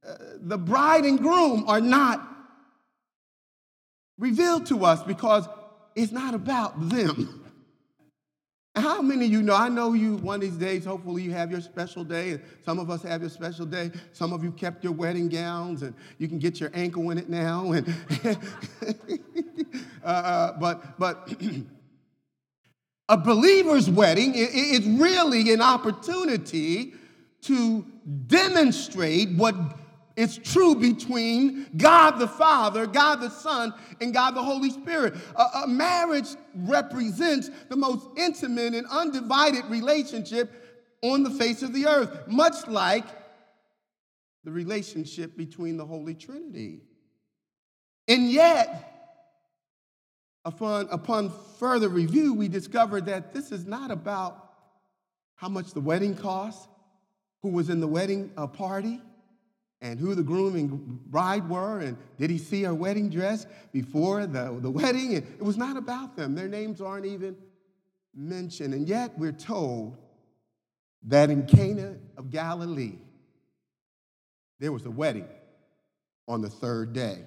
uh, 0.06 0.16
the 0.40 0.58
bride 0.58 1.06
and 1.06 1.20
groom 1.20 1.66
are 1.68 1.82
not 1.82 2.28
revealed 4.18 4.66
to 4.68 4.84
us 4.84 5.04
because 5.04 5.48
it's 5.96 6.12
not 6.12 6.34
about 6.34 6.90
them. 6.90 7.41
How 8.82 9.00
many 9.00 9.26
of 9.26 9.32
you 9.32 9.44
know? 9.44 9.56
I 9.56 9.70
know 9.70 9.94
you 9.94 10.16
one 10.16 10.36
of 10.36 10.42
these 10.42 10.58
days, 10.58 10.86
hopefully, 10.86 11.22
you 11.22 11.32
have 11.32 11.52
your 11.52 11.62
special 11.62 12.04
day, 12.04 12.32
and 12.32 12.42
some 12.66 12.80
of 12.80 12.90
us 12.90 13.04
have 13.04 13.22
your 13.22 13.30
special 13.30 13.66
day. 13.66 13.92
Some 14.12 14.34
of 14.34 14.44
you 14.44 14.52
kept 14.52 14.84
your 14.84 14.94
wedding 14.94 15.30
gowns, 15.30 15.84
and 15.84 15.94
you 16.18 16.28
can 16.28 16.40
get 16.40 16.60
your 16.60 16.72
ankle 16.74 17.12
in 17.12 17.20
it 17.20 17.30
now. 17.30 17.74
And 17.74 17.96
uh, 20.04 20.08
uh, 20.08 20.60
but 20.60 20.98
but 20.98 21.32
a 23.10 23.18
believer's 23.18 23.88
wedding 23.88 24.34
is 24.34 24.88
really 24.88 25.54
an 25.54 25.62
opportunity 25.62 26.94
to 27.42 27.86
demonstrate 28.26 29.30
what 29.36 29.56
it's 30.22 30.38
true 30.38 30.76
between 30.76 31.68
God 31.76 32.20
the 32.20 32.28
Father, 32.28 32.86
God 32.86 33.22
the 33.22 33.30
Son, 33.30 33.74
and 34.00 34.14
God 34.14 34.36
the 34.36 34.44
Holy 34.44 34.70
Spirit. 34.70 35.16
A, 35.36 35.64
a, 35.64 35.68
marriage 35.68 36.28
represents 36.54 37.50
the 37.70 37.76
most 37.76 38.06
intimate 38.16 38.76
and 38.76 38.86
undivided 38.86 39.66
relationship 39.66 40.52
on 41.02 41.24
the 41.24 41.32
face 41.32 41.64
of 41.64 41.74
the 41.74 41.88
earth, 41.88 42.28
much 42.28 42.68
like 42.68 43.06
the 44.44 44.52
relationship 44.52 45.36
between 45.36 45.76
the 45.76 45.86
Holy 45.86 46.14
Trinity. 46.14 46.82
And 48.08 48.30
yet, 48.30 49.18
upon, 50.46 50.88
upon 50.92 51.34
further 51.58 51.90
review, 51.90 52.36
we 52.36 52.48
discovered 52.48 53.08
that 53.08 53.34
this 53.34 53.52
is 53.52 53.66
not 53.66 53.90
about 53.90 54.52
how 55.34 55.50
much 55.50 55.74
the 55.74 55.82
wedding 55.82 56.16
cost, 56.16 56.70
who 57.42 57.50
was 57.50 57.72
in 57.72 57.80
the 57.80 57.88
wedding 57.88 58.30
party 58.54 59.02
and 59.82 60.00
who 60.00 60.14
the 60.14 60.24
groom 60.24 60.56
and 60.56 61.04
bride 61.10 61.50
were, 61.50 61.80
and 61.80 61.98
did 62.20 62.30
he 62.30 62.38
see 62.38 62.64
her 62.64 62.74
wedding 62.74 63.10
dress 63.10 63.48
before 63.72 64.28
the, 64.28 64.58
the 64.62 64.70
wedding? 64.70 65.16
And 65.16 65.26
it 65.26 65.44
was 65.44 65.58
not 65.58 65.76
about 65.76 66.16
them. 66.16 66.36
Their 66.36 66.48
names 66.48 66.82
aren't 66.82 67.06
even 67.06 67.36
mentioned. 68.16 68.74
And 68.74 68.88
yet 68.88 69.18
we're 69.18 69.32
told 69.32 69.98
that 71.08 71.32
in 71.32 71.48
Cana 71.48 71.96
of 72.16 72.30
Galilee, 72.30 73.00
there 74.60 74.72
was 74.72 74.86
a 74.86 74.92
wedding 74.92 75.28
on 76.28 76.42
the 76.42 76.50
third 76.50 76.94
day. 76.94 77.24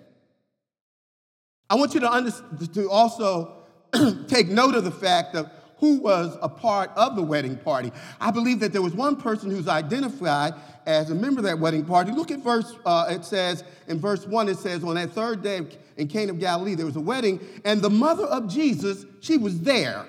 I 1.69 1.75
want 1.75 1.95
you 1.95 2.01
to, 2.01 2.11
under, 2.11 2.31
to 2.75 2.91
also 2.91 3.65
take 4.29 4.49
note 4.49 4.77
of 4.77 4.85
the 4.85 4.93
fact 4.93 5.35
of 5.35 5.51
who 5.85 5.99
was 5.99 6.39
a 6.41 6.49
part 6.49 6.91
of 6.97 7.15
the 7.15 7.23
wedding 7.23 7.59
party. 7.59 7.93
I 8.19 8.31
believe 8.31 8.59
that 8.61 8.73
there 8.73 8.81
was 8.81 8.95
one 8.95 9.17
person 9.17 9.51
who's 9.51 9.69
identified 9.69 10.55
as 10.87 11.11
a 11.11 11.15
member 11.15 11.41
of 11.41 11.45
that 11.45 11.59
wedding 11.59 11.85
party. 11.85 12.11
Look 12.11 12.31
at 12.31 12.39
verse, 12.39 12.75
uh, 12.87 13.09
it 13.11 13.23
says, 13.23 13.65
in 13.87 14.01
verse 14.01 14.27
1, 14.27 14.49
it 14.49 14.57
says, 14.57 14.83
On 14.83 14.95
that 14.95 15.11
third 15.11 15.43
day 15.43 15.61
in 15.99 16.09
Cana 16.09 16.33
of 16.33 16.41
Galilee, 16.41 16.75
there 16.75 16.87
was 16.87 16.97
a 16.97 17.03
wedding, 17.03 17.39
and 17.67 17.83
the 17.83 17.91
mother 17.91 18.25
of 18.25 18.49
Jesus, 18.49 19.05
she 19.21 19.37
was 19.37 19.61
there. 19.61 20.07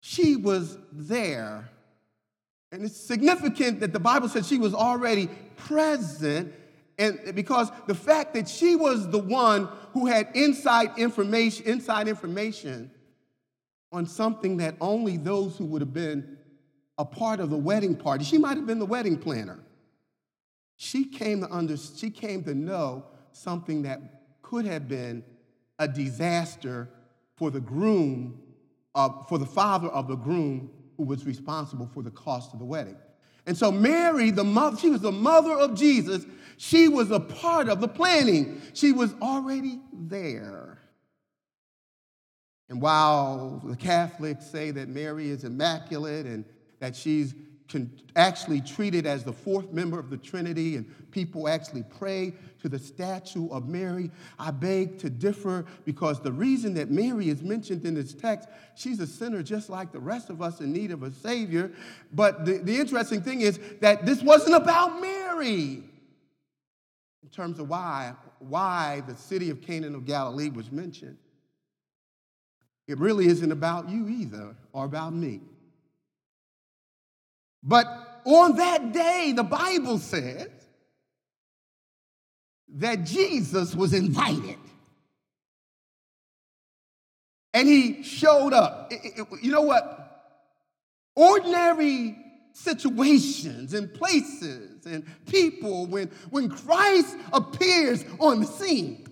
She 0.00 0.36
was 0.36 0.76
there. 0.92 1.70
And 2.70 2.84
it's 2.84 3.00
significant 3.00 3.80
that 3.80 3.94
the 3.94 4.00
Bible 4.00 4.28
says 4.28 4.46
she 4.46 4.58
was 4.58 4.74
already 4.74 5.30
present, 5.56 6.52
and 6.98 7.34
because 7.34 7.70
the 7.86 7.94
fact 7.94 8.34
that 8.34 8.46
she 8.46 8.76
was 8.76 9.08
the 9.08 9.18
one 9.18 9.70
who 9.94 10.04
had 10.04 10.28
inside 10.34 10.98
information, 10.98 11.64
inside 11.64 12.08
information 12.08 12.90
on 13.94 14.06
something 14.06 14.56
that 14.56 14.74
only 14.80 15.16
those 15.16 15.56
who 15.56 15.64
would 15.66 15.80
have 15.80 15.94
been 15.94 16.36
a 16.98 17.04
part 17.04 17.38
of 17.38 17.48
the 17.48 17.56
wedding 17.56 17.94
party, 17.94 18.24
she 18.24 18.38
might 18.38 18.56
have 18.56 18.66
been 18.66 18.80
the 18.80 18.84
wedding 18.86 19.16
planner. 19.16 19.60
She 20.76 21.04
came 21.04 21.40
to 21.40 21.50
under, 21.50 21.76
she 21.76 22.10
came 22.10 22.42
to 22.44 22.54
know 22.54 23.04
something 23.30 23.82
that 23.82 24.00
could 24.42 24.66
have 24.66 24.88
been 24.88 25.22
a 25.78 25.86
disaster 25.86 26.88
for 27.36 27.52
the 27.52 27.60
groom, 27.60 28.40
uh, 28.96 29.22
for 29.28 29.38
the 29.38 29.46
father 29.46 29.88
of 29.88 30.08
the 30.08 30.16
groom 30.16 30.70
who 30.96 31.04
was 31.04 31.24
responsible 31.24 31.88
for 31.94 32.02
the 32.02 32.10
cost 32.10 32.52
of 32.52 32.58
the 32.58 32.64
wedding. 32.64 32.96
And 33.46 33.56
so 33.56 33.70
Mary, 33.70 34.32
the 34.32 34.44
mother, 34.44 34.76
she 34.76 34.90
was 34.90 35.02
the 35.02 35.12
mother 35.12 35.52
of 35.52 35.74
Jesus. 35.74 36.26
She 36.56 36.88
was 36.88 37.12
a 37.12 37.20
part 37.20 37.68
of 37.68 37.80
the 37.80 37.88
planning. 37.88 38.60
She 38.72 38.90
was 38.90 39.14
already 39.22 39.80
there. 39.92 40.78
And 42.68 42.80
while 42.80 43.60
the 43.64 43.76
Catholics 43.76 44.46
say 44.46 44.70
that 44.70 44.88
Mary 44.88 45.28
is 45.28 45.44
immaculate 45.44 46.26
and 46.26 46.44
that 46.80 46.96
she's 46.96 47.34
actually 48.14 48.60
treated 48.60 49.06
as 49.06 49.24
the 49.24 49.32
fourth 49.32 49.72
member 49.72 49.98
of 49.98 50.10
the 50.10 50.16
Trinity, 50.16 50.76
and 50.76 51.10
people 51.10 51.48
actually 51.48 51.82
pray 51.98 52.32
to 52.60 52.68
the 52.68 52.78
statue 52.78 53.48
of 53.50 53.68
Mary. 53.68 54.10
I 54.38 54.50
beg 54.50 54.98
to 55.00 55.10
differ 55.10 55.64
because 55.84 56.20
the 56.20 56.32
reason 56.32 56.74
that 56.74 56.90
Mary 56.90 57.28
is 57.28 57.42
mentioned 57.42 57.84
in 57.84 57.94
this 57.94 58.14
text, 58.14 58.48
she's 58.76 59.00
a 59.00 59.06
sinner 59.06 59.42
just 59.42 59.70
like 59.70 59.92
the 59.92 59.98
rest 59.98 60.30
of 60.30 60.40
us 60.40 60.60
in 60.60 60.72
need 60.72 60.90
of 60.90 61.02
a 61.02 61.10
Savior. 61.10 61.72
But 62.12 62.44
the, 62.44 62.58
the 62.58 62.76
interesting 62.76 63.22
thing 63.22 63.40
is 63.40 63.58
that 63.80 64.06
this 64.06 64.22
wasn't 64.22 64.54
about 64.54 65.00
Mary 65.00 65.82
in 67.22 67.28
terms 67.32 67.58
of 67.58 67.68
why, 67.68 68.14
why 68.38 69.02
the 69.08 69.16
city 69.16 69.50
of 69.50 69.60
Canaan 69.60 69.94
of 69.94 70.04
Galilee 70.04 70.50
was 70.50 70.70
mentioned. 70.70 71.16
It 72.86 72.98
really 72.98 73.26
isn't 73.26 73.50
about 73.50 73.88
you 73.88 74.08
either 74.08 74.54
or 74.72 74.84
about 74.84 75.14
me. 75.14 75.40
But 77.62 77.86
on 78.24 78.56
that 78.56 78.92
day, 78.92 79.32
the 79.34 79.42
Bible 79.42 79.98
says 79.98 80.48
that 82.76 83.04
Jesus 83.04 83.74
was 83.74 83.94
invited. 83.94 84.58
And 87.54 87.68
he 87.68 88.02
showed 88.02 88.52
up. 88.52 88.92
You 89.40 89.52
know 89.52 89.62
what? 89.62 90.00
Ordinary 91.14 92.18
situations 92.52 93.74
and 93.74 93.92
places 93.94 94.86
and 94.86 95.04
people, 95.26 95.86
when, 95.86 96.10
when 96.30 96.48
Christ 96.48 97.16
appears 97.32 98.04
on 98.18 98.40
the 98.40 98.46
scene, 98.46 99.06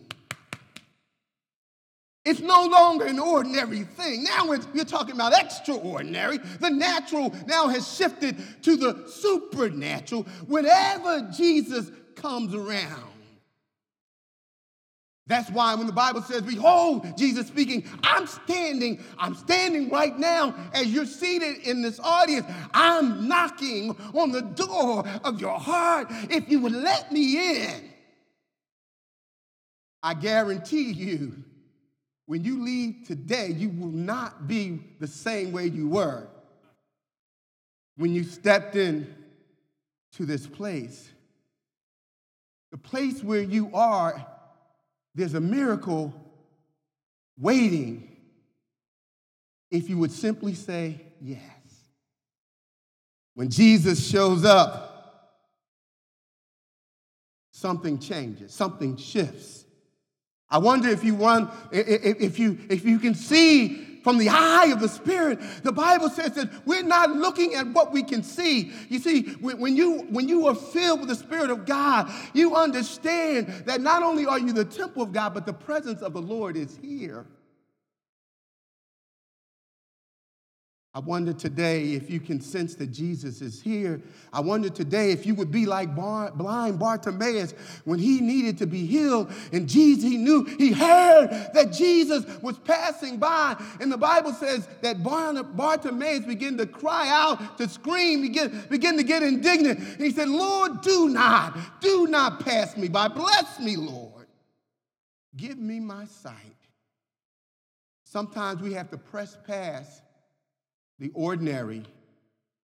it's 2.24 2.40
no 2.40 2.66
longer 2.66 3.06
an 3.06 3.18
ordinary 3.18 3.80
thing. 3.82 4.22
Now 4.22 4.48
we're 4.48 4.84
talking 4.84 5.14
about 5.14 5.32
extraordinary. 5.34 6.38
The 6.38 6.70
natural 6.70 7.34
now 7.46 7.66
has 7.68 7.92
shifted 7.92 8.36
to 8.62 8.76
the 8.76 9.08
supernatural 9.08 10.22
whenever 10.46 11.28
Jesus 11.36 11.90
comes 12.14 12.54
around. 12.54 13.08
That's 15.26 15.50
why 15.50 15.74
when 15.74 15.86
the 15.86 15.92
Bible 15.92 16.22
says, 16.22 16.42
Behold, 16.42 17.16
Jesus 17.16 17.46
speaking, 17.46 17.88
I'm 18.02 18.26
standing, 18.26 19.02
I'm 19.18 19.34
standing 19.34 19.88
right 19.88 20.16
now 20.16 20.54
as 20.74 20.88
you're 20.88 21.06
seated 21.06 21.58
in 21.66 21.82
this 21.82 21.98
audience. 22.00 22.46
I'm 22.74 23.26
knocking 23.28 23.96
on 24.14 24.30
the 24.30 24.42
door 24.42 25.04
of 25.24 25.40
your 25.40 25.58
heart. 25.58 26.08
If 26.30 26.48
you 26.48 26.60
would 26.60 26.72
let 26.72 27.10
me 27.10 27.62
in, 27.62 27.90
I 30.02 30.14
guarantee 30.14 30.90
you 30.92 31.44
when 32.32 32.44
you 32.44 32.62
leave 32.62 33.06
today, 33.06 33.48
you 33.48 33.68
will 33.68 33.90
not 33.90 34.48
be 34.48 34.80
the 35.00 35.06
same 35.06 35.52
way 35.52 35.66
you 35.66 35.86
were 35.86 36.26
when 37.98 38.14
you 38.14 38.24
stepped 38.24 38.74
in 38.74 39.14
to 40.12 40.24
this 40.24 40.46
place. 40.46 41.10
The 42.70 42.78
place 42.78 43.22
where 43.22 43.42
you 43.42 43.70
are, 43.74 44.26
there's 45.14 45.34
a 45.34 45.42
miracle 45.42 46.14
waiting 47.38 48.16
if 49.70 49.90
you 49.90 49.98
would 49.98 50.10
simply 50.10 50.54
say 50.54 51.02
yes. 51.20 51.42
When 53.34 53.50
Jesus 53.50 54.08
shows 54.08 54.46
up, 54.46 55.34
something 57.50 57.98
changes, 57.98 58.54
something 58.54 58.96
shifts. 58.96 59.61
I 60.52 60.58
wonder 60.58 60.88
if 60.90 61.02
you 61.02 61.14
want, 61.14 61.50
if 61.72 62.38
you, 62.38 62.58
if 62.68 62.84
you 62.84 62.98
can 62.98 63.14
see 63.14 63.92
from 64.02 64.18
the 64.18 64.28
eye 64.28 64.66
of 64.66 64.80
the 64.80 64.88
Spirit. 64.88 65.40
The 65.62 65.72
Bible 65.72 66.10
says 66.10 66.32
that 66.32 66.66
we're 66.66 66.82
not 66.82 67.10
looking 67.10 67.54
at 67.54 67.66
what 67.68 67.90
we 67.90 68.02
can 68.02 68.22
see. 68.22 68.72
You 68.88 68.98
see, 68.98 69.22
when 69.40 69.76
you, 69.76 70.02
when 70.10 70.28
you 70.28 70.46
are 70.48 70.54
filled 70.54 71.00
with 71.00 71.08
the 71.08 71.14
Spirit 71.14 71.50
of 71.50 71.64
God, 71.64 72.12
you 72.34 72.54
understand 72.54 73.46
that 73.66 73.80
not 73.80 74.02
only 74.02 74.26
are 74.26 74.38
you 74.38 74.52
the 74.52 74.64
temple 74.64 75.02
of 75.02 75.12
God, 75.12 75.32
but 75.32 75.46
the 75.46 75.54
presence 75.54 76.02
of 76.02 76.12
the 76.12 76.22
Lord 76.22 76.56
is 76.56 76.78
here. 76.82 77.26
I 80.94 80.98
wonder 80.98 81.32
today 81.32 81.94
if 81.94 82.10
you 82.10 82.20
can 82.20 82.38
sense 82.38 82.74
that 82.74 82.88
Jesus 82.88 83.40
is 83.40 83.62
here. 83.62 84.02
I 84.30 84.40
wonder 84.40 84.68
today 84.68 85.10
if 85.10 85.24
you 85.24 85.34
would 85.36 85.50
be 85.50 85.64
like 85.64 85.96
Bar- 85.96 86.32
blind 86.32 86.78
Bartimaeus 86.78 87.52
when 87.86 87.98
he 87.98 88.20
needed 88.20 88.58
to 88.58 88.66
be 88.66 88.84
healed. 88.84 89.32
And 89.54 89.66
Jesus, 89.66 90.04
he 90.04 90.18
knew, 90.18 90.44
he 90.44 90.70
heard 90.70 91.30
that 91.54 91.72
Jesus 91.72 92.26
was 92.42 92.58
passing 92.58 93.16
by. 93.16 93.56
And 93.80 93.90
the 93.90 93.96
Bible 93.96 94.34
says 94.34 94.68
that 94.82 95.02
Bar- 95.02 95.42
Bartimaeus 95.42 96.26
began 96.26 96.58
to 96.58 96.66
cry 96.66 97.08
out, 97.08 97.56
to 97.56 97.66
scream, 97.70 98.20
begin, 98.20 98.62
begin 98.68 98.98
to 98.98 99.02
get 99.02 99.22
indignant. 99.22 99.78
And 99.78 100.00
he 100.00 100.10
said, 100.10 100.28
Lord, 100.28 100.82
do 100.82 101.08
not, 101.08 101.80
do 101.80 102.06
not 102.06 102.44
pass 102.44 102.76
me 102.76 102.88
by. 102.88 103.08
Bless 103.08 103.58
me, 103.58 103.76
Lord. 103.76 104.26
Give 105.34 105.56
me 105.56 105.80
my 105.80 106.04
sight. 106.04 106.36
Sometimes 108.04 108.60
we 108.60 108.74
have 108.74 108.90
to 108.90 108.98
press 108.98 109.38
past 109.46 110.02
the 110.98 111.10
ordinary, 111.14 111.82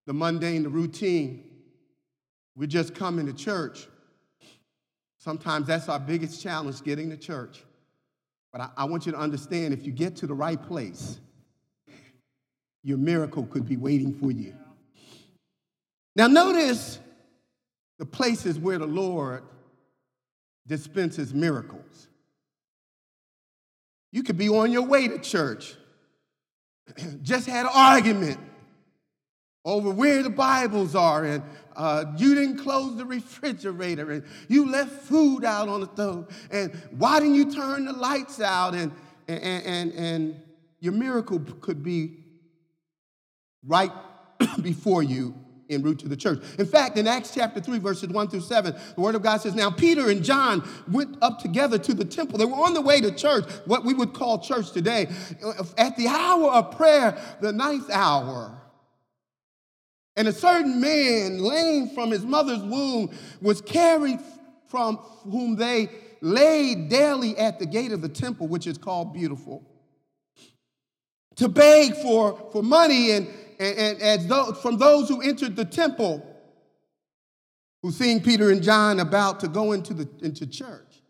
the 0.06 0.12
mundane, 0.12 0.62
the 0.62 0.68
routine. 0.68 1.44
We're 2.56 2.66
just 2.66 2.94
coming 2.94 3.26
to 3.26 3.32
church. 3.32 3.86
Sometimes 5.18 5.66
that's 5.66 5.88
our 5.88 5.98
biggest 5.98 6.42
challenge 6.42 6.82
getting 6.82 7.10
to 7.10 7.16
church. 7.16 7.64
But 8.52 8.62
I, 8.62 8.70
I, 8.78 8.84
want 8.84 9.06
you 9.06 9.12
to 9.12 9.18
understand 9.18 9.74
if 9.74 9.84
you 9.84 9.92
get 9.92 10.16
to 10.16 10.26
the 10.26 10.34
right 10.34 10.60
place, 10.60 11.20
your 12.82 12.98
miracle 12.98 13.44
could 13.46 13.68
be 13.68 13.76
waiting 13.76 14.14
for 14.14 14.30
you. 14.30 14.54
Now, 16.16 16.26
notice 16.26 16.98
the 17.98 18.06
places 18.06 18.58
where 18.58 18.78
the 18.78 18.86
Lord 18.86 19.42
dispenses 20.66 21.34
miracles. 21.34 22.08
You 24.10 24.22
could 24.22 24.38
be 24.38 24.48
on 24.48 24.72
your 24.72 24.82
way 24.82 25.08
to 25.08 25.18
church, 25.18 25.74
just 27.22 27.46
had 27.46 27.66
an 27.66 27.72
argument 27.74 28.38
over 29.64 29.90
where 29.90 30.22
the 30.22 30.30
Bibles 30.30 30.94
are, 30.94 31.24
and 31.24 31.42
uh, 31.76 32.04
you 32.16 32.34
didn't 32.34 32.58
close 32.58 32.96
the 32.96 33.04
refrigerator, 33.04 34.10
and 34.10 34.24
you 34.48 34.70
left 34.70 34.90
food 34.90 35.44
out 35.44 35.68
on 35.68 35.80
the 35.80 35.88
stove, 35.94 36.28
and 36.50 36.74
why 36.96 37.20
didn't 37.20 37.34
you 37.34 37.52
turn 37.52 37.84
the 37.84 37.92
lights 37.92 38.40
out? 38.40 38.74
And, 38.74 38.92
and, 39.26 39.64
and, 39.64 39.92
and 39.92 40.42
your 40.80 40.94
miracle 40.94 41.38
could 41.60 41.82
be 41.82 42.24
right 43.66 43.92
before 44.62 45.02
you 45.02 45.34
en 45.70 45.82
route 45.82 45.98
to 46.00 46.08
the 46.08 46.16
church. 46.16 46.42
In 46.58 46.66
fact, 46.66 46.96
in 46.96 47.06
Acts 47.06 47.32
chapter 47.34 47.60
3, 47.60 47.78
verses 47.78 48.08
1 48.08 48.28
through 48.28 48.40
7, 48.40 48.74
the 48.94 49.00
Word 49.00 49.14
of 49.14 49.22
God 49.22 49.40
says, 49.40 49.54
Now 49.54 49.70
Peter 49.70 50.08
and 50.10 50.22
John 50.22 50.68
went 50.90 51.16
up 51.22 51.38
together 51.38 51.78
to 51.78 51.94
the 51.94 52.04
temple. 52.04 52.38
They 52.38 52.44
were 52.44 52.54
on 52.54 52.74
the 52.74 52.80
way 52.80 53.00
to 53.00 53.10
church, 53.14 53.44
what 53.64 53.84
we 53.84 53.94
would 53.94 54.12
call 54.12 54.38
church 54.38 54.72
today, 54.72 55.08
at 55.76 55.96
the 55.96 56.08
hour 56.08 56.50
of 56.50 56.76
prayer, 56.76 57.18
the 57.40 57.52
ninth 57.52 57.90
hour. 57.90 58.54
And 60.16 60.26
a 60.26 60.32
certain 60.32 60.80
man, 60.80 61.38
lame 61.38 61.90
from 61.90 62.10
his 62.10 62.24
mother's 62.24 62.62
womb, 62.62 63.10
was 63.40 63.60
carried 63.60 64.18
from 64.66 64.96
whom 64.96 65.56
they 65.56 65.88
laid 66.20 66.88
daily 66.88 67.36
at 67.38 67.58
the 67.58 67.66
gate 67.66 67.92
of 67.92 68.02
the 68.02 68.08
temple, 68.08 68.48
which 68.48 68.66
is 68.66 68.78
called 68.78 69.14
Beautiful, 69.14 69.62
to 71.36 71.48
beg 71.48 71.94
for, 71.94 72.48
for 72.52 72.64
money 72.64 73.12
and 73.12 73.28
and, 73.58 74.00
as 74.00 74.26
though, 74.26 74.52
from 74.52 74.78
those 74.78 75.08
who 75.08 75.20
entered 75.20 75.56
the 75.56 75.64
temple, 75.64 76.24
who 77.82 77.90
seeing 77.90 78.22
Peter 78.22 78.50
and 78.50 78.62
John 78.62 79.00
about 79.00 79.40
to 79.40 79.48
go 79.48 79.72
into, 79.72 79.94
the, 79.94 80.08
into 80.22 80.46
church, 80.46 81.02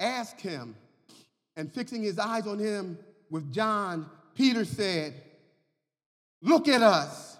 asked 0.00 0.40
him, 0.40 0.76
and 1.56 1.72
fixing 1.72 2.02
his 2.02 2.18
eyes 2.18 2.46
on 2.46 2.58
him 2.58 2.98
with 3.30 3.52
John, 3.52 4.10
Peter 4.34 4.64
said, 4.64 5.14
Look 6.42 6.68
at 6.68 6.82
us. 6.82 7.38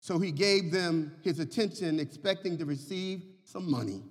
So 0.00 0.20
he 0.20 0.30
gave 0.30 0.70
them 0.70 1.16
his 1.22 1.40
attention, 1.40 1.98
expecting 1.98 2.58
to 2.58 2.64
receive 2.64 3.22
some 3.44 3.68
money. 3.68 4.02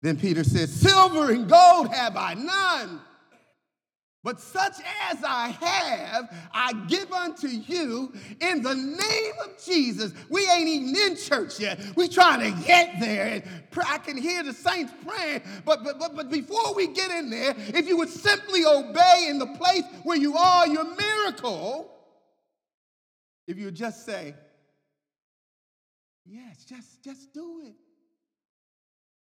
Then 0.00 0.16
Peter 0.16 0.44
said, 0.44 0.68
Silver 0.70 1.30
and 1.30 1.48
gold 1.48 1.92
have 1.92 2.16
I 2.16 2.34
none 2.34 3.00
but 4.28 4.42
such 4.42 4.74
as 5.10 5.24
I 5.24 5.48
have, 5.48 6.36
I 6.52 6.74
give 6.86 7.10
unto 7.10 7.48
you 7.48 8.12
in 8.42 8.62
the 8.62 8.74
name 8.74 9.32
of 9.42 9.64
Jesus. 9.64 10.12
We 10.28 10.46
ain't 10.50 10.68
even 10.68 11.12
in 11.12 11.16
church 11.16 11.58
yet. 11.58 11.80
We 11.96 12.08
trying 12.08 12.40
to 12.40 12.62
get 12.66 13.00
there. 13.00 13.24
And 13.24 13.42
I 13.86 13.96
can 13.96 14.18
hear 14.18 14.42
the 14.42 14.52
saints 14.52 14.92
praying. 15.06 15.40
But, 15.64 15.82
but, 15.82 15.98
but, 15.98 16.14
but 16.14 16.30
before 16.30 16.74
we 16.74 16.88
get 16.88 17.10
in 17.10 17.30
there, 17.30 17.54
if 17.68 17.88
you 17.88 17.96
would 17.96 18.10
simply 18.10 18.66
obey 18.66 19.28
in 19.30 19.38
the 19.38 19.46
place 19.46 19.84
where 20.02 20.18
you 20.18 20.36
are, 20.36 20.68
your 20.68 20.84
miracle, 20.94 21.90
if 23.46 23.56
you 23.56 23.64
would 23.64 23.76
just 23.76 24.04
say, 24.04 24.34
yes, 26.26 26.66
just, 26.66 27.02
just 27.02 27.32
do 27.32 27.62
it. 27.64 27.76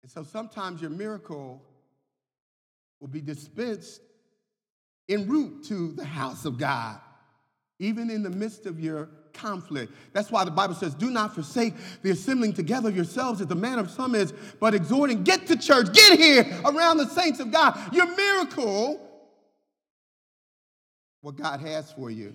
And 0.02 0.12
so 0.12 0.24
sometimes 0.24 0.82
your 0.82 0.90
miracle 0.90 1.62
will 3.00 3.08
be 3.08 3.22
dispensed 3.22 4.02
en 5.10 5.28
route 5.28 5.64
to 5.64 5.92
the 5.92 6.04
house 6.04 6.44
of 6.44 6.56
God, 6.56 6.98
even 7.78 8.08
in 8.10 8.22
the 8.22 8.30
midst 8.30 8.66
of 8.66 8.80
your 8.80 9.08
conflict. 9.32 9.92
That's 10.12 10.30
why 10.30 10.44
the 10.44 10.50
Bible 10.50 10.74
says, 10.74 10.94
Do 10.94 11.10
not 11.10 11.34
forsake 11.34 11.74
the 12.02 12.10
assembling 12.10 12.52
together 12.52 12.88
of 12.88 12.96
yourselves 12.96 13.40
as 13.40 13.46
the 13.46 13.54
manner 13.54 13.82
of 13.82 13.90
some 13.90 14.14
is, 14.14 14.32
but 14.60 14.74
exhorting, 14.74 15.22
get 15.24 15.46
to 15.48 15.56
church, 15.56 15.92
get 15.92 16.18
here 16.18 16.46
around 16.64 16.98
the 16.98 17.08
saints 17.08 17.40
of 17.40 17.50
God. 17.50 17.78
Your 17.92 18.14
miracle, 18.14 19.00
what 21.20 21.36
God 21.36 21.60
has 21.60 21.92
for 21.92 22.10
you. 22.10 22.34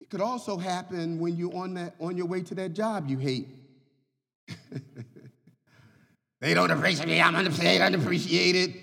It 0.00 0.10
could 0.10 0.20
also 0.20 0.56
happen 0.56 1.18
when 1.18 1.36
you're 1.36 1.54
on, 1.56 1.74
that, 1.74 1.94
on 2.00 2.16
your 2.16 2.26
way 2.26 2.42
to 2.42 2.54
that 2.56 2.74
job 2.74 3.08
you 3.08 3.18
hate. 3.18 3.48
they 6.40 6.54
don't 6.54 6.70
appreciate 6.70 7.08
me, 7.08 7.20
I'm 7.20 7.34
underpaid, 7.34 7.80
unappreciated, 7.80 8.74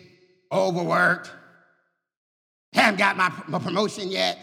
overworked. 0.52 1.32
I 2.82 2.86
haven't 2.86 2.98
got 2.98 3.16
my, 3.16 3.32
my 3.48 3.60
promotion 3.60 4.10
yet. 4.10 4.40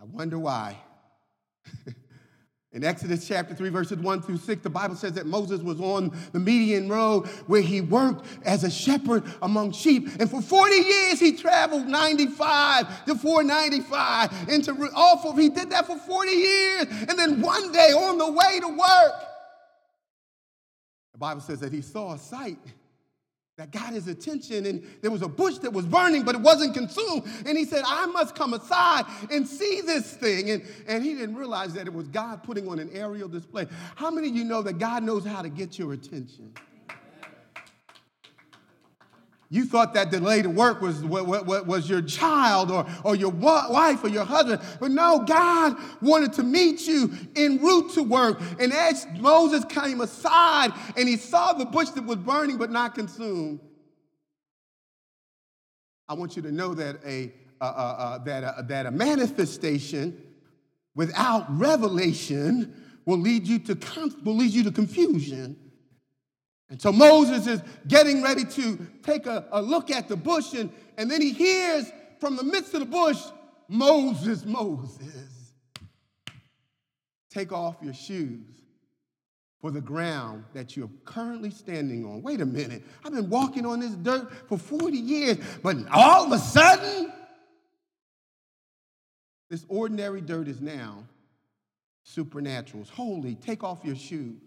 I 0.00 0.04
wonder 0.04 0.36
why. 0.36 0.76
In 2.72 2.82
Exodus 2.82 3.28
chapter 3.28 3.54
3, 3.54 3.68
verses 3.68 3.98
1 3.98 4.22
through 4.22 4.38
6, 4.38 4.62
the 4.64 4.68
Bible 4.68 4.96
says 4.96 5.12
that 5.12 5.26
Moses 5.26 5.60
was 5.60 5.80
on 5.80 6.12
the 6.32 6.40
Midian 6.40 6.88
road 6.88 7.28
where 7.46 7.60
he 7.60 7.80
worked 7.80 8.26
as 8.44 8.64
a 8.64 8.70
shepherd 8.70 9.22
among 9.42 9.70
sheep. 9.70 10.08
And 10.18 10.28
for 10.28 10.42
40 10.42 10.74
years, 10.74 11.20
he 11.20 11.36
traveled 11.36 11.86
95 11.86 13.04
to 13.04 13.14
495 13.14 14.48
into 14.48 14.72
awful. 14.96 15.36
He 15.36 15.50
did 15.50 15.70
that 15.70 15.86
for 15.86 15.96
40 15.96 16.30
years. 16.32 16.86
And 17.08 17.16
then 17.16 17.40
one 17.40 17.70
day 17.70 17.92
on 17.92 18.18
the 18.18 18.32
way 18.32 18.58
to 18.58 18.68
work, 18.68 19.14
the 21.12 21.18
Bible 21.18 21.42
says 21.42 21.60
that 21.60 21.72
he 21.72 21.80
saw 21.80 22.14
a 22.14 22.18
sight 22.18 22.58
that 23.56 23.70
got 23.70 23.92
his 23.92 24.08
attention 24.08 24.66
and 24.66 24.84
there 25.00 25.12
was 25.12 25.22
a 25.22 25.28
bush 25.28 25.58
that 25.58 25.72
was 25.72 25.86
burning 25.86 26.24
but 26.24 26.34
it 26.34 26.40
wasn't 26.40 26.74
consumed. 26.74 27.22
And 27.46 27.56
he 27.56 27.64
said 27.64 27.84
i 27.86 28.06
must 28.06 28.34
come 28.34 28.52
aside 28.54 29.04
and 29.30 29.46
see 29.46 29.80
this 29.80 30.14
thing. 30.14 30.50
And, 30.50 30.64
and 30.88 31.04
he 31.04 31.14
didn't 31.14 31.36
realize 31.36 31.72
that 31.74 31.86
it 31.86 31.92
was 31.92 32.08
god 32.08 32.42
putting 32.42 32.68
on 32.68 32.78
an 32.78 32.90
aerial 32.92 33.28
display. 33.28 33.66
How 33.94 34.10
many 34.10 34.28
of 34.28 34.36
you 34.36 34.44
know 34.44 34.62
that 34.62 34.78
god 34.78 35.02
knows 35.02 35.24
how 35.24 35.42
to 35.42 35.48
get 35.48 35.78
your 35.78 35.92
attention 35.92 36.52
you 39.54 39.64
thought 39.64 39.94
that 39.94 40.10
delay 40.10 40.42
to 40.42 40.50
work 40.50 40.80
was, 40.80 41.00
was 41.04 41.88
your 41.88 42.02
child 42.02 42.72
or, 42.72 42.84
or 43.04 43.14
your 43.14 43.30
wife 43.30 44.02
or 44.02 44.08
your 44.08 44.24
husband. 44.24 44.60
But 44.80 44.90
no, 44.90 45.20
God 45.20 45.76
wanted 46.02 46.32
to 46.32 46.42
meet 46.42 46.88
you 46.88 47.12
en 47.36 47.58
route 47.62 47.92
to 47.92 48.02
work. 48.02 48.40
And 48.58 48.72
as 48.72 49.06
Moses 49.20 49.64
came 49.66 50.00
aside 50.00 50.72
and 50.96 51.08
he 51.08 51.16
saw 51.16 51.52
the 51.52 51.66
bush 51.66 51.90
that 51.90 52.04
was 52.04 52.16
burning 52.16 52.58
but 52.58 52.72
not 52.72 52.96
consumed, 52.96 53.60
I 56.08 56.14
want 56.14 56.34
you 56.34 56.42
to 56.42 56.50
know 56.50 56.74
that 56.74 56.96
a, 57.06 57.32
uh, 57.60 57.64
uh, 57.64 58.18
that 58.24 58.42
a, 58.42 58.62
that 58.64 58.86
a 58.86 58.90
manifestation 58.90 60.20
without 60.96 61.46
revelation 61.56 62.74
will 63.06 63.18
lead 63.18 63.46
you 63.46 63.60
to, 63.60 64.10
will 64.24 64.34
lead 64.34 64.50
you 64.50 64.64
to 64.64 64.72
confusion. 64.72 65.56
And 66.74 66.82
so 66.82 66.90
Moses 66.90 67.46
is 67.46 67.62
getting 67.86 68.20
ready 68.20 68.44
to 68.44 68.86
take 69.04 69.26
a, 69.26 69.46
a 69.52 69.62
look 69.62 69.92
at 69.92 70.08
the 70.08 70.16
bush, 70.16 70.54
and, 70.54 70.72
and 70.98 71.08
then 71.08 71.20
he 71.20 71.30
hears 71.32 71.88
from 72.18 72.34
the 72.34 72.42
midst 72.42 72.74
of 72.74 72.80
the 72.80 72.86
bush, 72.86 73.20
Moses, 73.68 74.44
Moses, 74.44 75.52
take 77.30 77.52
off 77.52 77.76
your 77.80 77.94
shoes 77.94 78.56
for 79.60 79.70
the 79.70 79.80
ground 79.80 80.42
that 80.52 80.76
you're 80.76 80.90
currently 81.04 81.50
standing 81.50 82.04
on. 82.04 82.22
Wait 82.22 82.40
a 82.40 82.46
minute, 82.46 82.82
I've 83.04 83.12
been 83.12 83.30
walking 83.30 83.66
on 83.66 83.78
this 83.78 83.92
dirt 83.92 84.48
for 84.48 84.58
40 84.58 84.96
years, 84.96 85.38
but 85.62 85.76
all 85.92 86.24
of 86.26 86.32
a 86.32 86.40
sudden, 86.40 87.12
this 89.48 89.64
ordinary 89.68 90.22
dirt 90.22 90.48
is 90.48 90.60
now 90.60 91.04
supernatural. 92.02 92.82
It's 92.82 92.90
holy. 92.90 93.36
Take 93.36 93.62
off 93.62 93.78
your 93.84 93.94
shoes. 93.94 94.40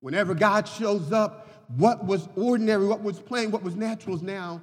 Whenever 0.00 0.34
God 0.34 0.68
shows 0.68 1.12
up, 1.12 1.48
what 1.76 2.04
was 2.04 2.28
ordinary, 2.36 2.86
what 2.86 3.02
was 3.02 3.18
plain, 3.18 3.50
what 3.50 3.62
was 3.62 3.74
natural 3.74 4.14
is 4.16 4.22
now 4.22 4.62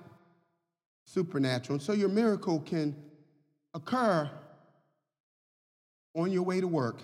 supernatural. 1.06 1.76
And 1.76 1.82
so 1.82 1.94
your 1.94 2.10
miracle 2.10 2.60
can 2.62 2.96
occur 3.74 4.30
on 6.16 6.32
your 6.32 6.44
way 6.44 6.62
to 6.62 6.68
work. 6.68 7.02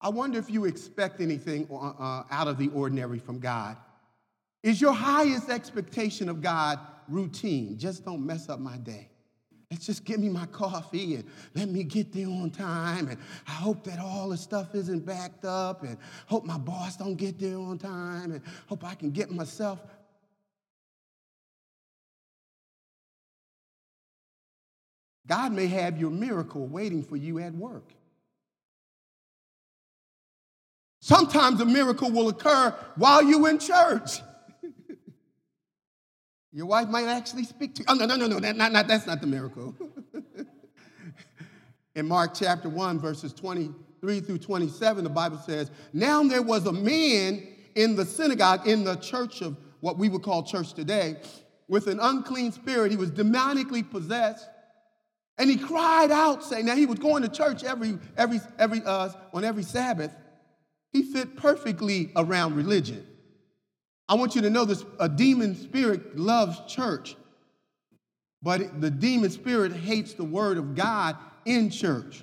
I 0.00 0.08
wonder 0.08 0.38
if 0.38 0.50
you 0.50 0.64
expect 0.64 1.20
anything 1.20 1.68
uh, 1.70 1.74
uh 1.76 2.24
out 2.30 2.48
of 2.48 2.58
the 2.58 2.68
ordinary 2.68 3.18
from 3.18 3.38
God. 3.38 3.76
Is 4.62 4.80
your 4.80 4.92
highest 4.92 5.48
expectation 5.48 6.28
of 6.28 6.42
God 6.42 6.80
routine? 7.08 7.78
Just 7.78 8.04
don't 8.04 8.24
mess 8.24 8.48
up 8.48 8.58
my 8.58 8.76
day. 8.78 9.08
Let's 9.70 9.86
just 9.86 10.04
give 10.04 10.20
me 10.20 10.28
my 10.28 10.46
coffee 10.46 11.16
and 11.16 11.24
let 11.54 11.68
me 11.68 11.82
get 11.82 12.12
there 12.12 12.28
on 12.28 12.50
time. 12.50 13.08
And 13.08 13.18
i 13.48 13.50
hope 13.50 13.82
that 13.84 13.98
all 13.98 14.28
the 14.28 14.36
stuff 14.36 14.74
isn't 14.74 15.04
backed 15.04 15.44
up. 15.44 15.82
And 15.82 15.98
hope 16.26 16.44
my 16.44 16.58
boss 16.58 16.96
don't 16.96 17.16
get 17.16 17.38
there 17.38 17.58
on 17.58 17.78
time. 17.78 18.32
And 18.32 18.42
hope 18.68 18.84
i 18.84 18.94
can 18.94 19.10
get 19.10 19.30
myself 19.30 19.80
god 25.26 25.52
may 25.52 25.66
have 25.66 25.98
your 25.98 26.10
miracle 26.10 26.66
waiting 26.66 27.02
for 27.02 27.16
you 27.16 27.38
at 27.40 27.52
work. 27.54 27.92
Sometimes 31.00 31.60
a 31.60 31.64
miracle 31.64 32.10
will 32.10 32.28
occur 32.28 32.74
while 32.96 33.22
you're 33.22 33.48
in 33.48 33.58
church. 33.58 34.20
Your 36.56 36.64
wife 36.64 36.88
might 36.88 37.04
actually 37.04 37.44
speak 37.44 37.74
to 37.74 37.82
you. 37.82 37.86
Oh, 37.86 37.92
no, 37.92 38.06
no, 38.06 38.16
no, 38.16 38.26
no, 38.26 38.40
that, 38.40 38.56
not, 38.56 38.72
not, 38.72 38.88
that's 38.88 39.06
not 39.06 39.20
the 39.20 39.26
miracle. 39.26 39.74
in 41.94 42.08
Mark 42.08 42.32
chapter 42.32 42.70
1, 42.70 42.98
verses 42.98 43.34
23 43.34 44.20
through 44.20 44.38
27, 44.38 45.04
the 45.04 45.10
Bible 45.10 45.36
says, 45.36 45.70
Now 45.92 46.22
there 46.22 46.40
was 46.40 46.64
a 46.64 46.72
man 46.72 47.46
in 47.74 47.94
the 47.94 48.06
synagogue, 48.06 48.66
in 48.66 48.84
the 48.84 48.96
church 48.96 49.42
of 49.42 49.58
what 49.80 49.98
we 49.98 50.08
would 50.08 50.22
call 50.22 50.42
church 50.44 50.72
today, 50.72 51.16
with 51.68 51.88
an 51.88 52.00
unclean 52.00 52.52
spirit. 52.52 52.90
He 52.90 52.96
was 52.96 53.10
demonically 53.10 53.88
possessed. 53.90 54.48
And 55.36 55.50
he 55.50 55.58
cried 55.58 56.10
out, 56.10 56.42
saying, 56.42 56.64
Now 56.64 56.74
he 56.74 56.86
was 56.86 56.98
going 56.98 57.22
to 57.22 57.28
church 57.28 57.64
every, 57.64 57.98
every, 58.16 58.40
every, 58.58 58.80
uh, 58.82 59.10
on 59.34 59.44
every 59.44 59.62
Sabbath. 59.62 60.16
He 60.90 61.02
fit 61.02 61.36
perfectly 61.36 62.12
around 62.16 62.56
religion. 62.56 63.06
I 64.08 64.14
want 64.14 64.34
you 64.34 64.42
to 64.42 64.50
know 64.50 64.64
this 64.64 64.84
a 65.00 65.08
demon 65.08 65.56
spirit 65.56 66.16
loves 66.16 66.60
church, 66.72 67.16
but 68.42 68.80
the 68.80 68.90
demon 68.90 69.30
spirit 69.30 69.72
hates 69.72 70.14
the 70.14 70.24
word 70.24 70.58
of 70.58 70.74
God 70.74 71.16
in 71.44 71.70
church. 71.70 72.22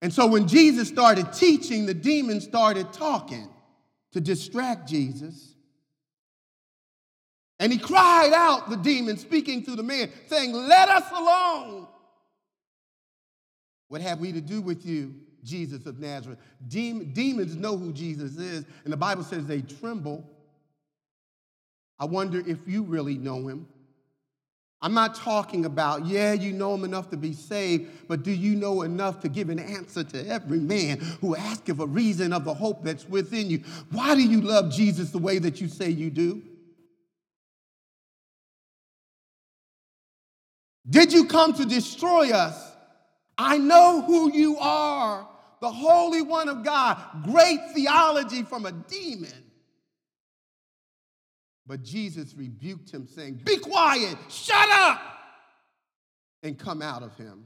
And 0.00 0.12
so 0.12 0.26
when 0.26 0.46
Jesus 0.46 0.88
started 0.88 1.32
teaching, 1.32 1.86
the 1.86 1.94
demon 1.94 2.40
started 2.40 2.92
talking 2.92 3.48
to 4.12 4.20
distract 4.20 4.88
Jesus. 4.88 5.54
And 7.58 7.72
he 7.72 7.78
cried 7.78 8.32
out, 8.32 8.70
the 8.70 8.76
demon, 8.76 9.16
speaking 9.16 9.64
through 9.64 9.76
the 9.76 9.82
man, 9.82 10.10
saying, 10.28 10.52
Let 10.52 10.88
us 10.88 11.10
alone. 11.10 11.88
What 13.88 14.00
have 14.02 14.20
we 14.20 14.32
to 14.32 14.40
do 14.40 14.60
with 14.60 14.86
you, 14.86 15.14
Jesus 15.44 15.86
of 15.86 15.98
Nazareth? 15.98 16.38
Dem- 16.68 17.12
demons 17.12 17.56
know 17.56 17.76
who 17.76 17.92
Jesus 17.92 18.36
is, 18.36 18.64
and 18.84 18.92
the 18.92 18.96
Bible 18.96 19.22
says 19.22 19.46
they 19.46 19.62
tremble. 19.62 20.28
I 21.98 22.04
wonder 22.04 22.42
if 22.46 22.58
you 22.66 22.82
really 22.82 23.18
know 23.18 23.48
him. 23.48 23.66
I'm 24.80 24.94
not 24.94 25.16
talking 25.16 25.64
about, 25.64 26.06
yeah, 26.06 26.34
you 26.34 26.52
know 26.52 26.74
him 26.74 26.84
enough 26.84 27.10
to 27.10 27.16
be 27.16 27.32
saved, 27.32 28.06
but 28.06 28.22
do 28.22 28.30
you 28.30 28.54
know 28.54 28.82
enough 28.82 29.18
to 29.20 29.28
give 29.28 29.48
an 29.48 29.58
answer 29.58 30.04
to 30.04 30.28
every 30.28 30.60
man 30.60 30.98
who 31.20 31.34
asks 31.34 31.68
of 31.68 31.80
a 31.80 31.86
reason 31.86 32.32
of 32.32 32.44
the 32.44 32.54
hope 32.54 32.84
that's 32.84 33.08
within 33.08 33.50
you? 33.50 33.64
Why 33.90 34.14
do 34.14 34.22
you 34.22 34.40
love 34.40 34.70
Jesus 34.70 35.10
the 35.10 35.18
way 35.18 35.40
that 35.40 35.60
you 35.60 35.66
say 35.66 35.90
you 35.90 36.10
do? 36.10 36.42
Did 40.88 41.12
you 41.12 41.26
come 41.26 41.52
to 41.54 41.64
destroy 41.64 42.30
us? 42.30 42.67
I 43.38 43.56
know 43.56 44.02
who 44.02 44.32
you 44.32 44.58
are, 44.58 45.28
the 45.60 45.70
Holy 45.70 46.22
One 46.22 46.48
of 46.48 46.64
God. 46.64 46.98
Great 47.24 47.60
theology 47.72 48.42
from 48.42 48.66
a 48.66 48.72
demon. 48.72 49.44
But 51.66 51.82
Jesus 51.82 52.34
rebuked 52.34 52.90
him, 52.90 53.06
saying, 53.06 53.40
Be 53.44 53.58
quiet, 53.58 54.16
shut 54.28 54.68
up, 54.70 55.00
and 56.42 56.58
come 56.58 56.82
out 56.82 57.02
of 57.02 57.16
him. 57.16 57.44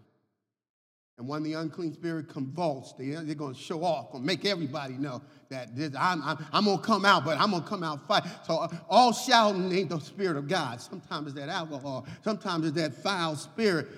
And 1.18 1.28
when 1.28 1.42
the 1.42 1.54
unclean 1.54 1.92
spirit 1.92 2.28
convulsed, 2.28 2.96
they, 2.98 3.12
are 3.12 3.22
going 3.34 3.54
to 3.54 3.60
show 3.60 3.84
off, 3.84 4.12
to 4.12 4.18
make 4.18 4.44
everybody 4.44 4.94
know 4.94 5.22
that 5.50 5.76
this, 5.76 5.92
I'm, 5.98 6.22
I'm, 6.22 6.44
I'm 6.52 6.64
going 6.64 6.78
to 6.78 6.82
come 6.82 7.04
out, 7.04 7.24
but 7.24 7.38
I'm 7.38 7.50
going 7.50 7.62
to 7.62 7.68
come 7.68 7.82
out 7.82 8.06
fight. 8.08 8.24
So 8.44 8.56
uh, 8.56 8.68
all 8.88 9.12
shouting 9.12 9.70
ain't 9.72 9.90
the 9.90 9.98
spirit 10.00 10.36
of 10.36 10.48
God. 10.48 10.80
Sometimes 10.80 11.28
it's 11.28 11.36
that 11.36 11.48
alcohol. 11.48 12.06
Sometimes 12.24 12.66
it's 12.66 12.76
that 12.76 12.94
foul 12.94 13.36
spirit. 13.36 13.88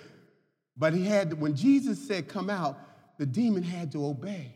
But 0.77 0.95
he 0.95 1.05
had, 1.05 1.41
when 1.41 1.55
Jesus 1.55 2.07
said 2.07 2.29
come 2.29 2.51
out, 2.51 2.79
the 3.19 3.27
demon 3.27 3.63
had 3.63 3.93
to 3.93 4.05
obey. 4.05 4.55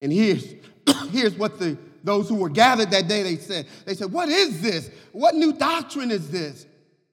And 0.00 0.12
here's, 0.12 0.54
here's 1.10 1.34
what 1.34 1.58
the 1.58 1.78
those 2.04 2.28
who 2.28 2.34
were 2.36 2.50
gathered 2.50 2.90
that 2.90 3.08
day, 3.08 3.22
they 3.22 3.36
said, 3.36 3.66
they 3.86 3.94
said, 3.94 4.12
What 4.12 4.28
is 4.28 4.60
this? 4.60 4.90
What 5.12 5.34
new 5.34 5.54
doctrine 5.54 6.10
is 6.10 6.30
this? 6.30 6.66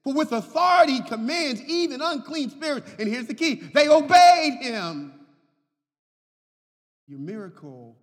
For 0.04 0.12
with 0.12 0.32
authority 0.32 1.00
commands 1.00 1.62
even 1.62 2.02
unclean 2.02 2.50
spirits. 2.50 2.90
And 2.98 3.08
here's 3.08 3.26
the 3.26 3.34
key 3.34 3.54
they 3.54 3.88
obeyed 3.88 4.58
him. 4.60 5.14
Your 7.08 7.18
miracle 7.18 7.96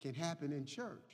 can 0.00 0.14
happen 0.14 0.52
in 0.52 0.64
church. 0.64 1.07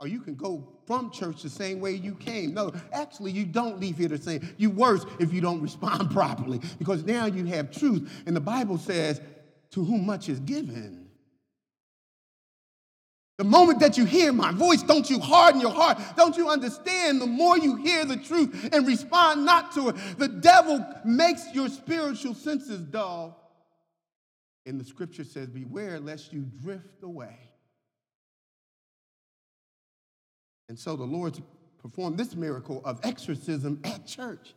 Or 0.00 0.08
you 0.08 0.20
can 0.20 0.34
go 0.34 0.66
from 0.86 1.10
church 1.10 1.42
the 1.42 1.50
same 1.50 1.78
way 1.78 1.92
you 1.92 2.14
came. 2.14 2.54
No, 2.54 2.72
actually, 2.92 3.32
you 3.32 3.44
don't 3.44 3.78
leave 3.78 3.98
here 3.98 4.08
the 4.08 4.18
same. 4.18 4.48
You 4.56 4.70
worse 4.70 5.04
if 5.18 5.32
you 5.32 5.42
don't 5.42 5.60
respond 5.70 6.10
properly 6.10 6.60
because 6.78 7.04
now 7.04 7.26
you 7.26 7.44
have 7.46 7.70
truth. 7.70 8.10
And 8.26 8.34
the 8.34 8.40
Bible 8.40 8.78
says, 8.78 9.20
to 9.72 9.84
whom 9.84 10.06
much 10.06 10.28
is 10.28 10.40
given, 10.40 11.10
the 13.36 13.44
moment 13.44 13.80
that 13.80 13.96
you 13.96 14.04
hear 14.04 14.32
my 14.34 14.52
voice, 14.52 14.82
don't 14.82 15.08
you 15.08 15.18
harden 15.18 15.62
your 15.62 15.70
heart. 15.70 15.98
Don't 16.14 16.36
you 16.36 16.50
understand? 16.50 17.22
The 17.22 17.26
more 17.26 17.56
you 17.56 17.76
hear 17.76 18.04
the 18.04 18.18
truth 18.18 18.68
and 18.70 18.86
respond 18.86 19.46
not 19.46 19.72
to 19.72 19.88
it, 19.88 19.96
the 20.18 20.28
devil 20.28 20.84
makes 21.06 21.54
your 21.54 21.70
spiritual 21.70 22.34
senses 22.34 22.80
dull. 22.80 23.36
And 24.66 24.78
the 24.78 24.84
scripture 24.84 25.24
says, 25.24 25.48
Beware 25.48 25.98
lest 26.00 26.34
you 26.34 26.42
drift 26.62 27.02
away. 27.02 27.49
And 30.70 30.78
so 30.78 30.94
the 30.94 31.02
Lord 31.02 31.36
performed 31.82 32.16
this 32.16 32.36
miracle 32.36 32.80
of 32.84 33.00
exorcism 33.02 33.80
at 33.82 34.06
church. 34.06 34.54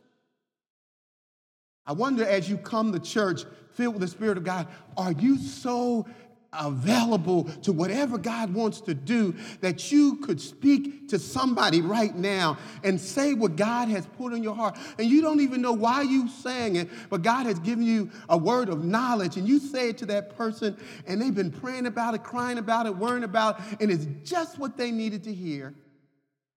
I 1.84 1.92
wonder 1.92 2.24
as 2.24 2.48
you 2.48 2.56
come 2.56 2.92
to 2.92 3.00
church 3.00 3.42
filled 3.72 3.94
with 3.94 4.02
the 4.02 4.06
Spirit 4.06 4.38
of 4.38 4.44
God, 4.44 4.68
are 4.96 5.10
you 5.10 5.36
so 5.38 6.06
available 6.52 7.44
to 7.62 7.72
whatever 7.72 8.16
God 8.16 8.54
wants 8.54 8.80
to 8.82 8.94
do, 8.94 9.34
that 9.60 9.90
you 9.90 10.14
could 10.18 10.40
speak 10.40 11.08
to 11.08 11.18
somebody 11.18 11.80
right 11.80 12.14
now 12.14 12.58
and 12.84 13.00
say 13.00 13.34
what 13.34 13.56
God 13.56 13.88
has 13.88 14.06
put 14.06 14.32
in 14.32 14.40
your 14.40 14.54
heart. 14.54 14.78
And 15.00 15.10
you 15.10 15.20
don't 15.20 15.40
even 15.40 15.60
know 15.60 15.72
why 15.72 16.02
you 16.02 16.28
saying 16.28 16.76
it, 16.76 16.90
but 17.10 17.22
God 17.22 17.46
has 17.46 17.58
given 17.58 17.82
you 17.82 18.08
a 18.28 18.38
word 18.38 18.68
of 18.68 18.84
knowledge, 18.84 19.36
and 19.36 19.48
you 19.48 19.58
say 19.58 19.88
it 19.88 19.98
to 19.98 20.06
that 20.06 20.36
person, 20.36 20.76
and 21.08 21.20
they've 21.20 21.34
been 21.34 21.50
praying 21.50 21.86
about 21.86 22.14
it, 22.14 22.22
crying 22.22 22.58
about 22.58 22.86
it, 22.86 22.96
worrying 22.96 23.24
about 23.24 23.58
it, 23.58 23.80
and 23.80 23.90
it's 23.90 24.06
just 24.22 24.60
what 24.60 24.76
they 24.76 24.92
needed 24.92 25.24
to 25.24 25.34
hear 25.34 25.74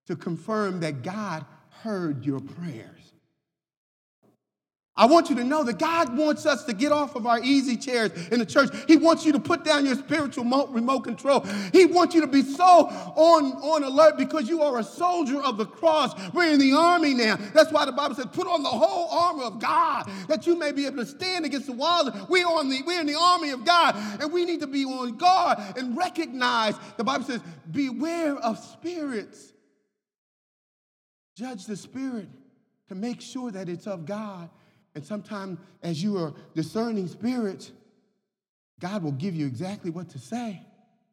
to 0.07 0.15
confirm 0.15 0.79
that 0.81 1.03
God 1.03 1.45
heard 1.83 2.25
your 2.25 2.39
prayers. 2.39 2.97
I 4.97 5.05
want 5.05 5.29
you 5.29 5.35
to 5.35 5.43
know 5.43 5.63
that 5.63 5.77
God 5.77 6.17
wants 6.17 6.47
us 6.47 6.63
to 6.63 6.73
get 6.73 6.91
off 6.91 7.15
of 7.15 7.27
our 7.27 7.39
easy 7.43 7.77
chairs 7.77 8.11
in 8.29 8.39
the 8.39 8.45
church. 8.45 8.69
He 8.87 8.97
wants 8.97 9.25
you 9.25 9.31
to 9.33 9.39
put 9.39 9.63
down 9.63 9.85
your 9.85 9.93
spiritual 9.93 10.43
remote 10.69 11.01
control. 11.01 11.41
He 11.71 11.85
wants 11.85 12.15
you 12.15 12.21
to 12.21 12.27
be 12.27 12.41
so 12.41 12.65
on, 12.65 13.53
on 13.61 13.83
alert 13.83 14.17
because 14.17 14.49
you 14.49 14.63
are 14.63 14.79
a 14.79 14.83
soldier 14.83 15.39
of 15.39 15.57
the 15.57 15.67
cross. 15.67 16.15
We're 16.33 16.51
in 16.51 16.59
the 16.59 16.73
army 16.73 17.13
now. 17.13 17.37
That's 17.53 17.71
why 17.71 17.85
the 17.85 17.91
Bible 17.91 18.15
says, 18.15 18.25
put 18.33 18.47
on 18.47 18.63
the 18.63 18.69
whole 18.69 19.09
armor 19.09 19.43
of 19.43 19.59
God 19.59 20.09
that 20.29 20.47
you 20.47 20.57
may 20.57 20.71
be 20.71 20.87
able 20.87 20.97
to 20.97 21.05
stand 21.05 21.45
against 21.45 21.67
the 21.67 21.73
walls. 21.73 22.09
We're, 22.27 22.47
on 22.47 22.67
the, 22.67 22.81
we're 22.83 23.01
in 23.01 23.07
the 23.07 23.19
army 23.19 23.51
of 23.51 23.63
God 23.65 23.95
and 24.19 24.33
we 24.33 24.45
need 24.45 24.61
to 24.61 24.67
be 24.67 24.83
on 24.83 25.15
guard 25.17 25.59
and 25.77 25.95
recognize. 25.95 26.73
The 26.97 27.03
Bible 27.03 27.25
says, 27.25 27.41
beware 27.69 28.35
of 28.37 28.57
spirits. 28.57 29.53
Judge 31.37 31.67
the 31.67 31.77
spirit 31.77 32.27
to 32.89 32.95
make 32.95 33.21
sure 33.21 33.51
that 33.51 33.69
it's 33.69 33.85
of 33.85 34.07
God 34.07 34.49
and 34.95 35.05
sometimes, 35.05 35.59
as 35.83 36.01
you 36.01 36.17
are 36.17 36.33
discerning 36.55 37.07
spirits, 37.07 37.71
God 38.79 39.03
will 39.03 39.11
give 39.11 39.35
you 39.35 39.45
exactly 39.45 39.91
what 39.91 40.09
to 40.09 40.17
say 40.17 40.59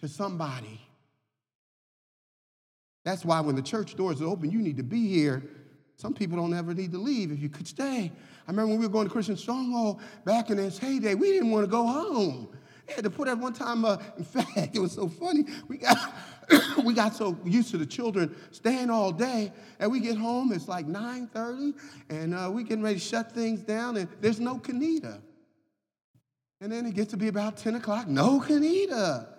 to 0.01 0.09
somebody. 0.09 0.81
That's 3.05 3.27
why 3.27 3.41
when 3.41 3.57
the 3.57 3.63
church 3.63 3.95
doors 3.95 4.23
are 4.23 4.25
open, 4.25 4.51
you 4.51 4.63
need 4.63 4.79
to 4.79 4.83
be 4.83 5.07
here. 5.07 5.43
Some 5.97 6.15
people 6.15 6.39
don't 6.39 6.55
ever 6.55 6.73
need 6.73 6.93
to 6.93 6.99
leave 6.99 7.31
if 7.31 7.41
you 7.41 7.51
could 7.51 7.69
stay. 7.69 8.11
I 8.49 8.51
remember 8.51 8.71
when 8.71 8.81
we 8.81 8.87
were 8.87 8.93
going 8.93 9.07
to 9.07 9.13
Christian 9.13 9.37
Stronghold 9.37 10.01
back 10.25 10.49
in 10.49 10.59
its 10.59 10.79
heyday, 10.79 11.15
we 11.15 11.33
didn't 11.33 11.51
want 11.51 11.67
to 11.67 11.71
go 11.71 11.87
home. 11.87 12.49
They 12.87 12.95
had 12.95 13.05
to 13.05 13.11
put 13.11 13.29
at 13.29 13.39
one 13.39 13.53
time, 13.53 13.85
uh, 13.85 13.99
in 14.19 14.25
fact, 14.25 14.75
it 14.75 14.79
was 14.79 14.93
so 14.93 15.09
funny. 15.09 15.45
We 15.69 15.79
got, 15.79 16.15
we 16.85 16.95
got 16.95 17.15
so 17.15 17.39
used 17.45 17.71
to 17.71 17.79
the 17.79 17.87
children 17.87 18.35
staying 18.51 18.91
all 18.91 19.13
day, 19.13 19.53
and 19.79 19.91
we 19.91 20.01
get 20.01 20.17
home, 20.17 20.53
it's 20.53 20.69
like 20.69 20.87
9.30, 20.87 21.75
and 22.11 22.35
uh, 22.35 22.51
we 22.53 22.63
getting 22.63 22.83
ready 22.83 22.99
to 22.99 23.05
shut 23.05 23.33
things 23.33 23.63
down, 23.63 23.97
and 23.97 24.09
there's 24.21 24.41
no 24.41 24.59
Kanita. 24.59 25.21
And 26.61 26.73
then 26.73 26.87
it 26.87 26.95
gets 26.95 27.11
to 27.11 27.17
be 27.17 27.29
about 27.29 27.57
10 27.57 27.75
o'clock, 27.75 28.09
no 28.09 28.41
Kanita. 28.41 29.34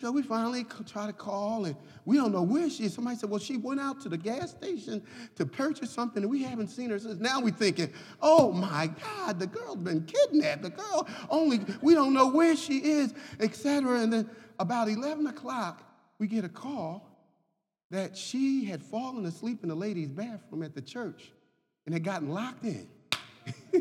So 0.00 0.12
we 0.12 0.22
finally 0.22 0.64
try 0.86 1.06
to 1.06 1.12
call, 1.12 1.64
and 1.64 1.74
we 2.04 2.16
don't 2.16 2.32
know 2.32 2.42
where 2.42 2.70
she 2.70 2.84
is. 2.84 2.94
Somebody 2.94 3.16
said, 3.16 3.30
well, 3.30 3.40
she 3.40 3.56
went 3.56 3.80
out 3.80 4.00
to 4.02 4.08
the 4.08 4.16
gas 4.16 4.50
station 4.50 5.02
to 5.36 5.44
purchase 5.44 5.90
something, 5.90 6.22
and 6.22 6.30
we 6.30 6.42
haven't 6.42 6.68
seen 6.68 6.90
her 6.90 6.98
since. 6.98 7.18
Now 7.18 7.40
we're 7.40 7.50
thinking, 7.50 7.92
oh 8.22 8.52
my 8.52 8.90
God, 9.02 9.40
the 9.40 9.48
girl's 9.48 9.78
been 9.78 10.04
kidnapped. 10.04 10.62
The 10.62 10.70
girl 10.70 11.08
only, 11.30 11.60
we 11.82 11.94
don't 11.94 12.14
know 12.14 12.28
where 12.28 12.54
she 12.54 12.78
is, 12.78 13.12
etc. 13.40 14.00
And 14.00 14.12
then 14.12 14.30
about 14.60 14.88
11 14.88 15.26
o'clock, 15.26 15.82
we 16.18 16.28
get 16.28 16.44
a 16.44 16.48
call 16.48 17.04
that 17.90 18.16
she 18.16 18.64
had 18.66 18.82
fallen 18.82 19.24
asleep 19.26 19.62
in 19.62 19.68
the 19.68 19.74
ladies' 19.74 20.10
bathroom 20.10 20.62
at 20.62 20.74
the 20.74 20.82
church 20.82 21.32
and 21.86 21.94
had 21.94 22.04
gotten 22.04 22.28
locked 22.28 22.64
in. 22.64 22.86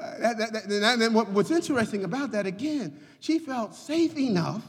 Uh, 0.00 0.34
that, 0.34 0.52
that, 0.52 0.68
that, 0.68 1.00
and 1.00 1.14
what, 1.14 1.28
what's 1.30 1.50
interesting 1.50 2.04
about 2.04 2.30
that, 2.32 2.46
again, 2.46 2.98
she 3.20 3.38
felt 3.38 3.74
safe 3.74 4.16
enough 4.16 4.62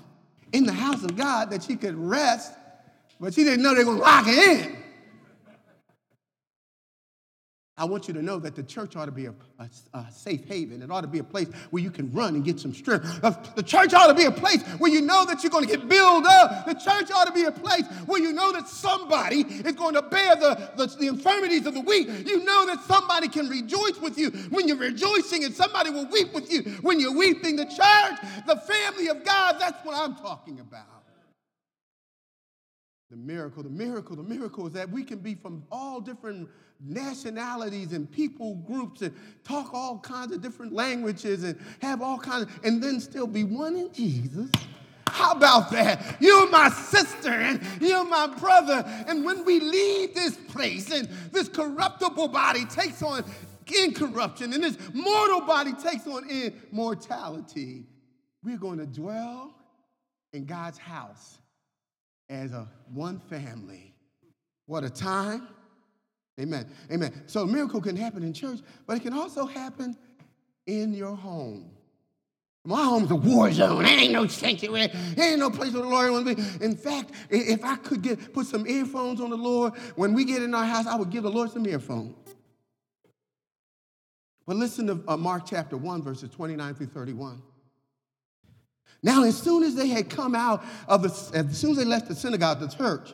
in 0.54 0.66
the 0.66 0.72
house 0.72 1.04
of 1.04 1.18
God 1.18 1.50
that 1.52 1.64
she 1.64 1.76
could 1.76 1.96
rest, 1.96 2.54
but 3.20 3.34
she 3.34 3.44
didn't 3.44 3.62
know 3.62 3.76
they 3.76 3.84
were 3.84 3.96
going 3.96 3.98
to 3.98 4.04
lock 4.04 4.26
her 4.26 4.32
in. 4.32 4.77
I 7.80 7.86
want 7.86 8.08
you 8.08 8.14
to 8.16 8.24
know 8.24 8.40
that 8.40 8.56
the 8.56 8.64
church 8.64 8.96
ought 8.96 9.06
to 9.06 9.12
be 9.12 9.28
a, 9.28 9.34
a, 9.60 9.70
a, 9.94 10.12
safe 10.12 10.46
haven. 10.46 10.82
It 10.82 10.90
ought 10.90 11.02
to 11.02 11.08
be 11.08 11.20
a 11.20 11.24
place 11.24 11.48
where 11.70 11.84
you 11.84 11.92
can 11.92 12.12
run 12.12 12.34
and 12.34 12.44
get 12.44 12.60
some 12.60 12.74
strength. 12.74 13.22
The 13.22 13.62
church 13.62 13.94
ought 13.94 14.08
to 14.08 14.16
be 14.16 14.26
a 14.26 14.32
place 14.32 14.64
where 14.80 14.92
you 14.92 15.02
know 15.02 15.26
that 15.26 15.44
you're 15.44 15.52
going 15.52 15.68
to 15.68 15.70
get 15.70 15.88
built 15.88 16.26
up. 16.26 16.66
The 16.66 16.74
church 16.74 17.12
ought 17.12 17.26
to 17.26 17.34
be 17.34 17.44
a 17.44 17.52
place 17.52 17.86
where 18.08 18.20
you 18.20 18.34
know 18.34 18.52
that 18.52 18.68
somebody 18.68 19.42
is 19.42 19.74
going 19.74 19.94
to 19.94 20.02
bear 20.02 20.36
the, 20.36 20.72
the, 20.76 20.88
the 20.88 21.08
infirmities 21.08 21.68
of 21.68 21.76
the 21.76 21.82
weak. 21.82 22.08
You 22.26 22.44
know 22.44 22.66
that 22.66 22.82
somebody 22.82 23.28
can 23.28 23.48
rejoice 23.48 24.02
with 24.02 24.18
you 24.18 24.32
when 24.50 24.68
you're 24.68 24.78
rejoicing, 24.78 25.44
and 25.44 25.54
somebody 25.54 25.92
will 25.92 26.08
weep 26.08 26.34
with 26.34 26.52
you 26.52 26.64
when 26.82 27.00
you're 27.00 27.16
weeping. 27.16 27.58
The 27.58 27.66
church, 27.66 28.46
the 28.48 28.56
family 28.56 29.08
of 29.10 29.24
God, 29.24 29.58
that's 29.60 29.86
what 29.86 29.96
I'm 29.96 30.16
talking 30.16 30.60
about. 30.60 30.86
The 33.12 33.18
miracle, 33.18 33.64
the 33.64 33.70
miracle, 33.70 34.16
the 34.16 34.24
miracle 34.24 34.68
is 34.68 34.74
that 34.74 34.90
we 34.90 35.04
can 35.04 35.20
be 35.20 35.36
from 35.36 35.64
all 35.72 36.02
different 36.02 36.50
nationalities 36.80 37.94
and 37.94 38.10
people 38.12 38.56
groups 38.56 39.02
and 39.02 39.14
talk 39.44 39.74
all 39.74 40.00
kinds 40.00 40.34
of 40.34 40.42
different 40.42 40.74
languages 40.74 41.44
and 41.44 41.60
have 41.82 42.02
all 42.02 42.18
kinds 42.18 42.44
of, 42.44 42.60
and 42.64 42.82
then 42.82 43.00
still 43.00 43.28
be 43.28 43.44
one 43.44 43.76
in 43.76 43.92
Jesus. 43.92 44.50
How 45.08 45.32
about 45.32 45.72
that? 45.72 46.18
You're 46.20 46.50
my 46.50 46.70
sister 46.70 47.30
and 47.30 47.62
you're 47.82 48.06
my 48.06 48.28
brother. 48.28 48.84
And 49.08 49.26
when 49.26 49.46
we 49.46 49.60
leave 49.60 50.14
this 50.14 50.36
place 50.36 50.92
and 50.92 51.08
this 51.32 51.50
corruptible 51.50 52.28
body 52.28 52.66
takes 52.66 53.02
on 53.02 53.24
incorruption 53.84 54.54
and 54.54 54.64
this 54.64 54.78
mortal 54.94 55.42
body 55.42 55.74
takes 55.74 56.06
on 56.08 56.30
immortality, 56.30 57.86
we're 58.44 58.58
going 58.58 58.78
to 58.78 58.86
dwell 58.86 59.56
in 60.34 60.46
God's 60.46 60.78
house 60.78 61.40
as 62.30 62.52
a 62.52 62.68
one 62.94 63.20
family. 63.20 63.94
What 64.66 64.84
a 64.84 64.90
time 64.90 65.48
Amen. 66.40 66.68
Amen. 66.92 67.24
So 67.26 67.42
a 67.42 67.48
miracle 67.48 67.82
can 67.82 67.96
happen 67.96 68.24
in 68.24 68.34
church, 68.34 68.60
but 68.86 68.98
it 68.98 69.02
can 69.02 69.14
also 69.14 69.46
happen 69.46 69.98
in 70.68 70.94
your 70.94 71.16
home. 71.16 71.72
My 72.64 72.84
home's 72.84 73.10
a 73.12 73.16
war 73.16 73.50
zone. 73.52 73.84
There 73.84 73.98
ain't 73.98 74.12
no 74.12 74.28
sanctuary. 74.28 74.92
There 75.16 75.32
ain't 75.32 75.40
no 75.40 75.50
place 75.50 75.72
where 75.72 75.84
the 75.84 75.88
Lord 75.88 76.12
wants 76.12 76.30
to 76.30 76.36
be. 76.36 76.66
In 76.66 76.76
fact, 76.76 77.12
if 77.30 77.64
I 77.64 77.78
could 77.78 78.02
get 78.02 78.34
put 78.34 78.46
some 78.46 78.68
earphones 78.68 79.22
on 79.22 79.30
the 79.30 79.38
Lord, 79.38 79.74
when 79.96 80.14
we 80.14 80.26
get 80.26 80.44
in 80.44 80.54
our 80.54 80.66
house, 80.66 80.86
I 80.86 80.98
would 80.98 81.10
give 81.10 81.24
the 81.24 81.32
Lord 81.32 81.50
some 81.50 81.66
earphones. 81.66 82.14
But 84.46 84.58
listen 84.58 84.88
to 84.88 85.02
uh, 85.08 85.18
Mark 85.18 85.44
chapter 85.46 85.78
1, 85.78 86.02
verses 86.02 86.30
29 86.30 86.76
through 86.76 86.88
31. 86.88 87.42
Now, 89.02 89.24
as 89.24 89.38
soon 89.38 89.64
as 89.64 89.76
they 89.76 89.88
had 89.88 90.10
come 90.10 90.36
out 90.36 90.64
of 90.88 91.04
the, 91.04 91.38
as 91.38 91.58
soon 91.58 91.72
as 91.72 91.78
they 91.78 91.86
left 91.86 92.10
the 92.10 92.16
synagogue, 92.16 92.60
the 92.60 92.68
church, 92.68 93.14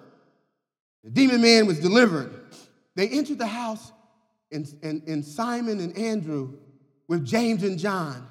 the 1.04 1.12
demon 1.12 1.42
man 1.42 1.68
was 1.68 1.80
delivered 1.80 2.44
they 2.96 3.08
entered 3.10 3.40
the 3.40 3.48
house, 3.48 3.92
and, 4.52 4.68
and, 4.84 5.02
and 5.08 5.26
Simon 5.26 5.80
and 5.80 5.98
Andrew 5.98 6.54
with 7.08 7.26
James 7.26 7.64
and 7.64 7.80
John. 7.80 8.28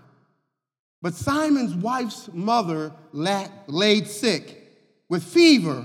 But 1.01 1.15
Simon's 1.15 1.75
wife's 1.75 2.31
mother 2.33 2.93
laid 3.13 4.07
sick 4.07 4.63
with 5.09 5.25
fever, 5.25 5.85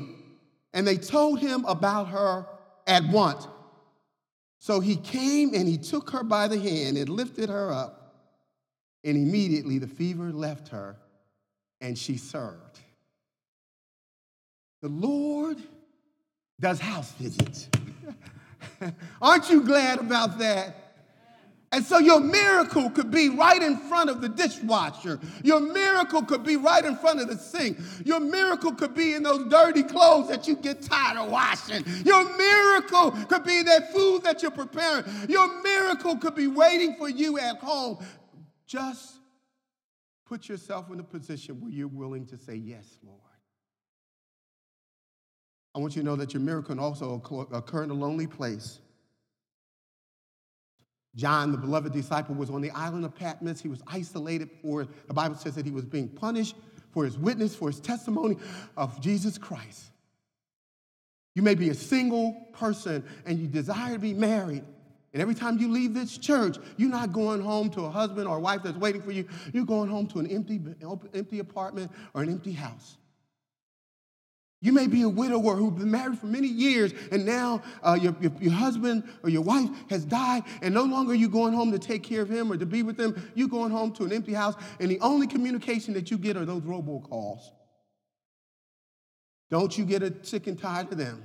and 0.74 0.88
they 0.88 0.98
told 0.98 1.40
him 1.40 1.66
about 1.66 2.10
her 2.10 2.46
at 2.86 3.04
once. 3.10 3.48
So 4.60 4.80
he 4.80 4.96
came 4.96 5.54
and 5.56 5.68
he 5.68 5.78
took 5.78 6.12
her 6.12 6.24
by 6.24 6.48
the 6.48 6.60
hand 6.60 6.98
and 6.98 7.10
lifted 7.10 7.50
her 7.50 7.72
up, 7.72 8.16
and 9.04 9.18
immediately 9.18 9.80
the 9.80 9.88
fever 9.88 10.32
left 10.32 10.68
her, 10.70 10.98
and 11.82 11.98
she 11.98 12.18
served. 12.18 12.80
The 14.82 14.90
Lord 14.90 15.58
does 16.60 16.80
house 16.80 17.12
visits. 17.14 17.70
Aren't 19.22 19.50
you 19.50 19.64
glad 19.64 20.00
about 20.00 20.40
that? 20.40 20.88
And 21.74 21.84
so 21.84 21.98
your 21.98 22.22
miracle 22.22 22.90
could 22.90 23.12
be 23.12 23.28
right 23.28 23.62
in 23.62 23.78
front 23.78 24.10
of 24.10 24.22
the 24.22 24.30
dishwasher. 24.30 25.20
Your 25.44 25.60
miracle 25.60 26.24
could 26.24 26.44
be 26.44 26.56
right 26.56 26.84
in 26.86 26.96
front 26.96 27.20
of 27.20 27.28
the 27.28 27.38
sink. 27.38 27.78
Your 28.06 28.22
miracle 28.22 28.72
could 28.72 28.96
be 28.96 29.16
in 29.16 29.24
those 29.24 29.50
dirty 29.50 29.84
clothes 29.84 30.30
that 30.30 30.48
you 30.48 30.56
get 30.56 30.82
tired 30.82 31.18
of 31.18 31.30
washing. 31.30 31.84
Your 32.06 32.38
miracle 32.38 33.12
could 33.28 33.44
be 33.44 33.64
that 33.64 33.92
food 33.92 34.24
that 34.24 34.42
you're 34.42 34.52
preparing. 34.52 35.04
Your 35.28 35.62
miracle 35.62 36.16
could 36.18 36.36
be 36.36 36.48
waiting 36.48 36.96
for 36.96 37.10
you 37.10 37.38
at 37.38 37.58
home. 37.58 37.98
Just 38.66 39.18
put 40.26 40.48
yourself 40.48 40.90
in 40.90 41.02
a 41.02 41.04
position 41.04 41.60
where 41.60 41.72
you're 41.72 41.90
willing 41.90 42.26
to 42.28 42.38
say, 42.38 42.56
Yes, 42.56 42.98
Lord. 43.04 43.27
I 45.78 45.80
want 45.80 45.96
you 45.96 46.02
to 46.02 46.06
know 46.08 46.16
that 46.16 46.34
your 46.34 46.42
miracle 46.42 46.74
can 46.74 46.80
also 46.80 47.22
occur 47.52 47.84
in 47.84 47.92
a 47.92 47.94
lonely 47.94 48.26
place. 48.26 48.80
John, 51.16 51.52
the 51.52 51.58
beloved 51.60 51.94
disciple, 51.94 52.34
was 52.34 52.50
on 52.50 52.62
the 52.62 52.72
island 52.72 53.06
of 53.06 53.14
Patmos. 53.14 53.62
He 53.62 53.68
was 53.68 53.84
isolated 53.86 54.50
for, 54.60 54.88
the 55.08 55.14
Bible 55.14 55.36
says 55.36 55.54
that 55.54 55.66
he 55.68 55.72
was 55.72 55.86
being 55.86 56.10
punished 56.10 56.56
for 56.90 57.06
his 57.06 57.16
witness, 57.16 57.56
for 57.56 57.68
his 57.68 57.80
testimony 57.80 58.38
of 58.76 59.00
Jesus 59.02 59.38
Christ. 59.38 59.92
You 61.36 61.44
may 61.44 61.54
be 61.54 61.70
a 61.70 61.76
single 61.76 62.48
person 62.54 63.04
and 63.28 63.38
you 63.38 63.46
desire 63.46 63.94
to 63.94 64.00
be 64.00 64.16
married. 64.16 64.64
And 65.14 65.22
every 65.22 65.36
time 65.36 65.60
you 65.60 65.70
leave 65.70 65.94
this 65.94 66.18
church, 66.18 66.58
you're 66.78 66.90
not 66.90 67.14
going 67.14 67.40
home 67.40 67.70
to 67.72 67.82
a 67.82 67.92
husband 67.92 68.28
or 68.28 68.38
a 68.38 68.42
wife 68.42 68.64
that's 68.64 68.78
waiting 68.78 69.04
for 69.04 69.12
you. 69.12 69.28
You're 69.54 69.64
going 69.64 69.92
home 69.92 70.08
to 70.08 70.20
an 70.20 70.26
empty, 70.26 70.60
empty 71.14 71.38
apartment 71.38 71.92
or 72.16 72.24
an 72.24 72.32
empty 72.32 72.54
house. 72.54 72.98
You 74.60 74.74
may 74.74 74.88
be 74.88 75.04
a 75.04 75.10
widower 75.10 75.56
who's 75.56 75.74
been 75.74 75.92
married 75.92 76.18
for 76.18 76.26
many 76.26 76.48
years, 76.48 76.92
and 77.12 77.26
now 77.26 77.62
uh, 77.84 77.98
your, 78.02 78.16
your, 78.20 78.32
your, 78.40 78.54
husband 78.54 79.04
or 79.22 79.30
your 79.30 79.44
wife 79.44 79.70
has 79.92 80.04
died, 80.04 80.44
and 80.64 80.74
no 80.74 80.84
longer 80.84 81.12
are 81.12 81.16
you 81.16 81.30
going 81.30 81.54
home 81.54 81.72
to 81.72 81.80
take 81.80 82.02
care 82.02 82.24
of 82.24 82.30
him 82.30 82.52
or 82.52 82.58
to 82.58 82.66
be 82.66 82.82
with 82.82 83.00
him. 83.00 83.30
You're 83.36 83.50
going 83.50 83.72
home 83.72 83.92
to 83.94 84.06
an 84.06 84.14
empty 84.14 84.34
house, 84.34 84.56
and 84.80 84.90
the 84.90 85.00
only 85.00 85.28
communication 85.28 85.94
that 85.94 86.10
you 86.10 86.18
get 86.18 86.38
are 86.38 86.46
those 86.46 86.64
robocalls. 86.64 87.42
Don't 89.52 89.78
you 89.78 89.86
get 89.86 90.26
sick 90.26 90.48
and 90.48 90.60
tired 90.60 90.92
of 90.92 90.98
them? 90.98 91.24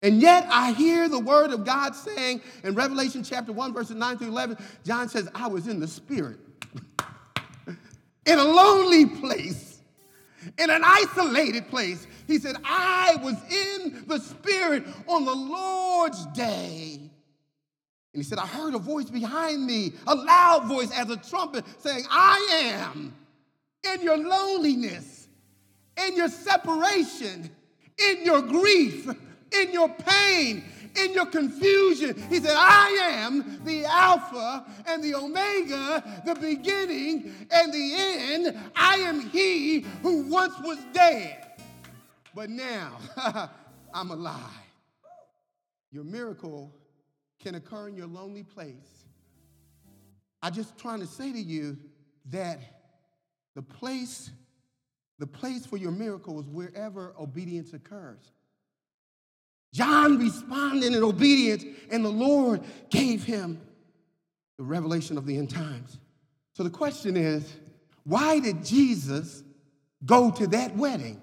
And 0.00 0.22
yet 0.22 0.46
I 0.48 0.72
hear 0.72 1.08
the 1.08 1.18
word 1.18 1.50
of 1.50 1.64
God 1.64 1.94
saying 1.94 2.40
in 2.64 2.74
Revelation 2.74 3.22
chapter 3.22 3.52
1, 3.52 3.74
verses 3.74 3.96
9 3.96 4.18
through 4.18 4.28
11, 4.28 4.56
John 4.84 5.08
says, 5.08 5.28
I 5.34 5.48
was 5.48 5.66
in 5.66 5.80
the 5.80 5.88
spirit 5.88 6.38
in 8.26 8.38
a 8.38 8.44
lonely 8.44 9.06
place 9.06 9.77
in 10.58 10.70
an 10.70 10.82
isolated 10.84 11.68
place. 11.68 12.06
He 12.26 12.38
said, 12.38 12.56
I 12.64 13.16
was 13.22 13.34
in 13.52 14.04
the 14.06 14.18
Spirit 14.18 14.84
on 15.06 15.24
the 15.24 15.34
Lord's 15.34 16.24
day. 16.26 16.98
And 18.14 18.22
he 18.22 18.22
said, 18.22 18.38
I 18.38 18.46
heard 18.46 18.74
a 18.74 18.78
voice 18.78 19.10
behind 19.10 19.64
me, 19.64 19.92
a 20.06 20.14
loud 20.14 20.66
voice 20.66 20.90
as 20.92 21.10
a 21.10 21.16
trumpet, 21.16 21.64
saying, 21.78 22.04
I 22.10 22.80
am 22.92 23.14
in 23.94 24.02
your 24.02 24.16
loneliness, 24.16 25.28
in 26.06 26.16
your 26.16 26.28
separation, 26.28 27.50
in 27.98 28.24
your 28.24 28.42
grief, 28.42 29.08
in 29.52 29.72
your 29.72 29.88
pain, 29.88 30.64
in 30.96 31.12
your 31.12 31.26
confusion. 31.26 32.14
He 32.28 32.40
said, 32.40 32.54
I 32.56 32.88
am 33.10 33.64
the 33.64 33.84
Alpha 33.84 34.66
and 34.86 35.02
the 35.02 35.14
Omega, 35.14 36.22
the 36.24 36.34
beginning 36.34 37.34
and 37.50 37.72
the 37.72 37.94
end. 37.94 38.58
I 38.74 38.96
am 38.96 39.20
He 39.20 39.80
who 40.02 40.22
once 40.22 40.54
was 40.60 40.78
dead, 40.92 41.44
but 42.34 42.50
now 42.50 42.98
I'm 43.94 44.10
alive. 44.10 44.40
Your 45.90 46.04
miracle 46.04 46.74
can 47.38 47.54
occur 47.54 47.88
in 47.88 47.96
your 47.96 48.06
lonely 48.06 48.42
place. 48.42 49.04
I'm 50.42 50.52
just 50.52 50.76
trying 50.78 51.00
to 51.00 51.06
say 51.06 51.32
to 51.32 51.38
you 51.38 51.78
that 52.30 52.60
the 53.54 53.62
place, 53.62 54.30
the 55.18 55.26
place 55.26 55.66
for 55.66 55.76
your 55.76 55.90
miracle 55.90 56.38
is 56.38 56.46
wherever 56.46 57.14
obedience 57.18 57.72
occurs. 57.72 58.30
John 59.72 60.18
responded 60.18 60.94
in 60.94 61.02
obedience, 61.02 61.64
and 61.90 62.04
the 62.04 62.10
Lord 62.10 62.62
gave 62.90 63.24
him 63.24 63.60
the 64.56 64.64
revelation 64.64 65.18
of 65.18 65.26
the 65.26 65.36
end 65.36 65.50
times. 65.50 65.98
So 66.54 66.62
the 66.62 66.70
question 66.70 67.16
is 67.16 67.50
why 68.04 68.40
did 68.40 68.64
Jesus 68.64 69.42
go 70.04 70.30
to 70.30 70.46
that 70.48 70.76
wedding? 70.76 71.20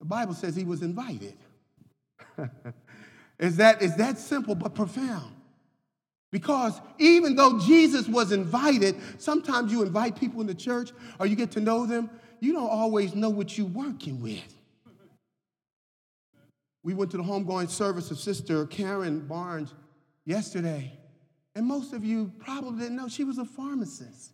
The 0.00 0.06
Bible 0.06 0.34
says 0.34 0.54
he 0.54 0.64
was 0.64 0.82
invited. 0.82 1.34
is, 3.38 3.56
that, 3.56 3.82
is 3.82 3.96
that 3.96 4.18
simple 4.18 4.54
but 4.54 4.74
profound? 4.74 5.34
Because 6.30 6.78
even 6.98 7.36
though 7.36 7.58
Jesus 7.58 8.06
was 8.06 8.32
invited, 8.32 8.96
sometimes 9.18 9.72
you 9.72 9.82
invite 9.82 10.18
people 10.18 10.40
in 10.40 10.46
the 10.46 10.54
church 10.54 10.90
or 11.18 11.26
you 11.26 11.36
get 11.36 11.52
to 11.52 11.60
know 11.60 11.86
them, 11.86 12.10
you 12.40 12.52
don't 12.52 12.68
always 12.68 13.14
know 13.14 13.30
what 13.30 13.56
you're 13.56 13.66
working 13.66 14.20
with. 14.20 14.57
We 16.82 16.94
went 16.94 17.10
to 17.12 17.16
the 17.16 17.22
homegoing 17.22 17.68
service 17.68 18.10
of 18.10 18.18
Sister 18.18 18.66
Karen 18.66 19.26
Barnes 19.26 19.74
yesterday, 20.24 20.98
and 21.54 21.66
most 21.66 21.92
of 21.92 22.04
you 22.04 22.32
probably 22.38 22.80
didn't 22.80 22.96
know 22.96 23.08
she 23.08 23.24
was 23.24 23.38
a 23.38 23.44
pharmacist. 23.44 24.32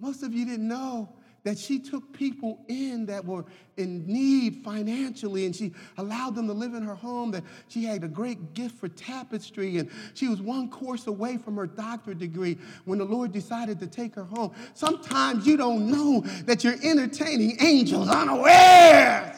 Most 0.00 0.22
of 0.22 0.34
you 0.34 0.44
didn't 0.44 0.68
know 0.68 1.08
that 1.44 1.58
she 1.58 1.78
took 1.78 2.12
people 2.12 2.64
in 2.68 3.06
that 3.06 3.24
were 3.24 3.44
in 3.76 4.06
need 4.06 4.62
financially 4.64 5.44
and 5.44 5.54
she 5.54 5.72
allowed 5.98 6.34
them 6.34 6.46
to 6.46 6.54
live 6.54 6.74
in 6.74 6.82
her 6.82 6.94
home, 6.94 7.30
that 7.30 7.44
she 7.68 7.84
had 7.84 8.02
a 8.02 8.08
great 8.08 8.54
gift 8.54 8.76
for 8.78 8.88
tapestry 8.88 9.78
and 9.78 9.90
she 10.14 10.26
was 10.26 10.40
one 10.40 10.70
course 10.70 11.06
away 11.06 11.36
from 11.36 11.56
her 11.56 11.66
doctorate 11.66 12.18
degree 12.18 12.56
when 12.86 12.98
the 12.98 13.04
Lord 13.04 13.30
decided 13.30 13.78
to 13.80 13.86
take 13.86 14.14
her 14.14 14.24
home. 14.24 14.52
Sometimes 14.72 15.46
you 15.46 15.56
don't 15.56 15.90
know 15.90 16.20
that 16.46 16.64
you're 16.64 16.82
entertaining 16.82 17.58
angels 17.60 18.08
unawares. 18.08 19.36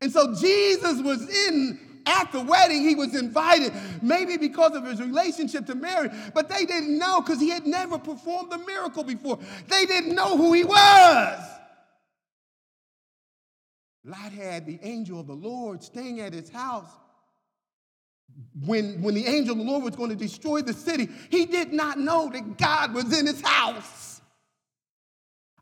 And 0.00 0.12
so 0.12 0.34
Jesus 0.34 1.00
was 1.02 1.28
in 1.48 1.80
at 2.06 2.30
the 2.30 2.40
wedding, 2.40 2.82
he 2.82 2.94
was 2.94 3.14
invited, 3.16 3.72
maybe 4.00 4.36
because 4.36 4.76
of 4.76 4.84
his 4.84 5.00
relationship 5.00 5.66
to 5.66 5.74
Mary, 5.74 6.08
but 6.34 6.48
they 6.48 6.64
didn't 6.64 6.96
know 6.96 7.20
because 7.20 7.40
he 7.40 7.50
had 7.50 7.66
never 7.66 7.98
performed 7.98 8.52
a 8.52 8.58
miracle 8.58 9.02
before. 9.02 9.38
They 9.66 9.86
didn't 9.86 10.14
know 10.14 10.36
who 10.36 10.52
he 10.52 10.62
was. 10.62 11.40
Lot 14.04 14.30
had 14.32 14.66
the 14.66 14.78
angel 14.82 15.18
of 15.18 15.26
the 15.26 15.34
Lord 15.34 15.82
staying 15.82 16.20
at 16.20 16.32
his 16.32 16.48
house. 16.48 16.88
When, 18.64 19.02
when 19.02 19.14
the 19.14 19.26
angel 19.26 19.52
of 19.52 19.58
the 19.58 19.64
Lord 19.64 19.82
was 19.82 19.96
going 19.96 20.10
to 20.10 20.16
destroy 20.16 20.62
the 20.62 20.74
city, 20.74 21.08
he 21.30 21.44
did 21.46 21.72
not 21.72 21.98
know 21.98 22.30
that 22.30 22.56
God 22.56 22.94
was 22.94 23.18
in 23.18 23.26
his 23.26 23.40
house. 23.40 24.05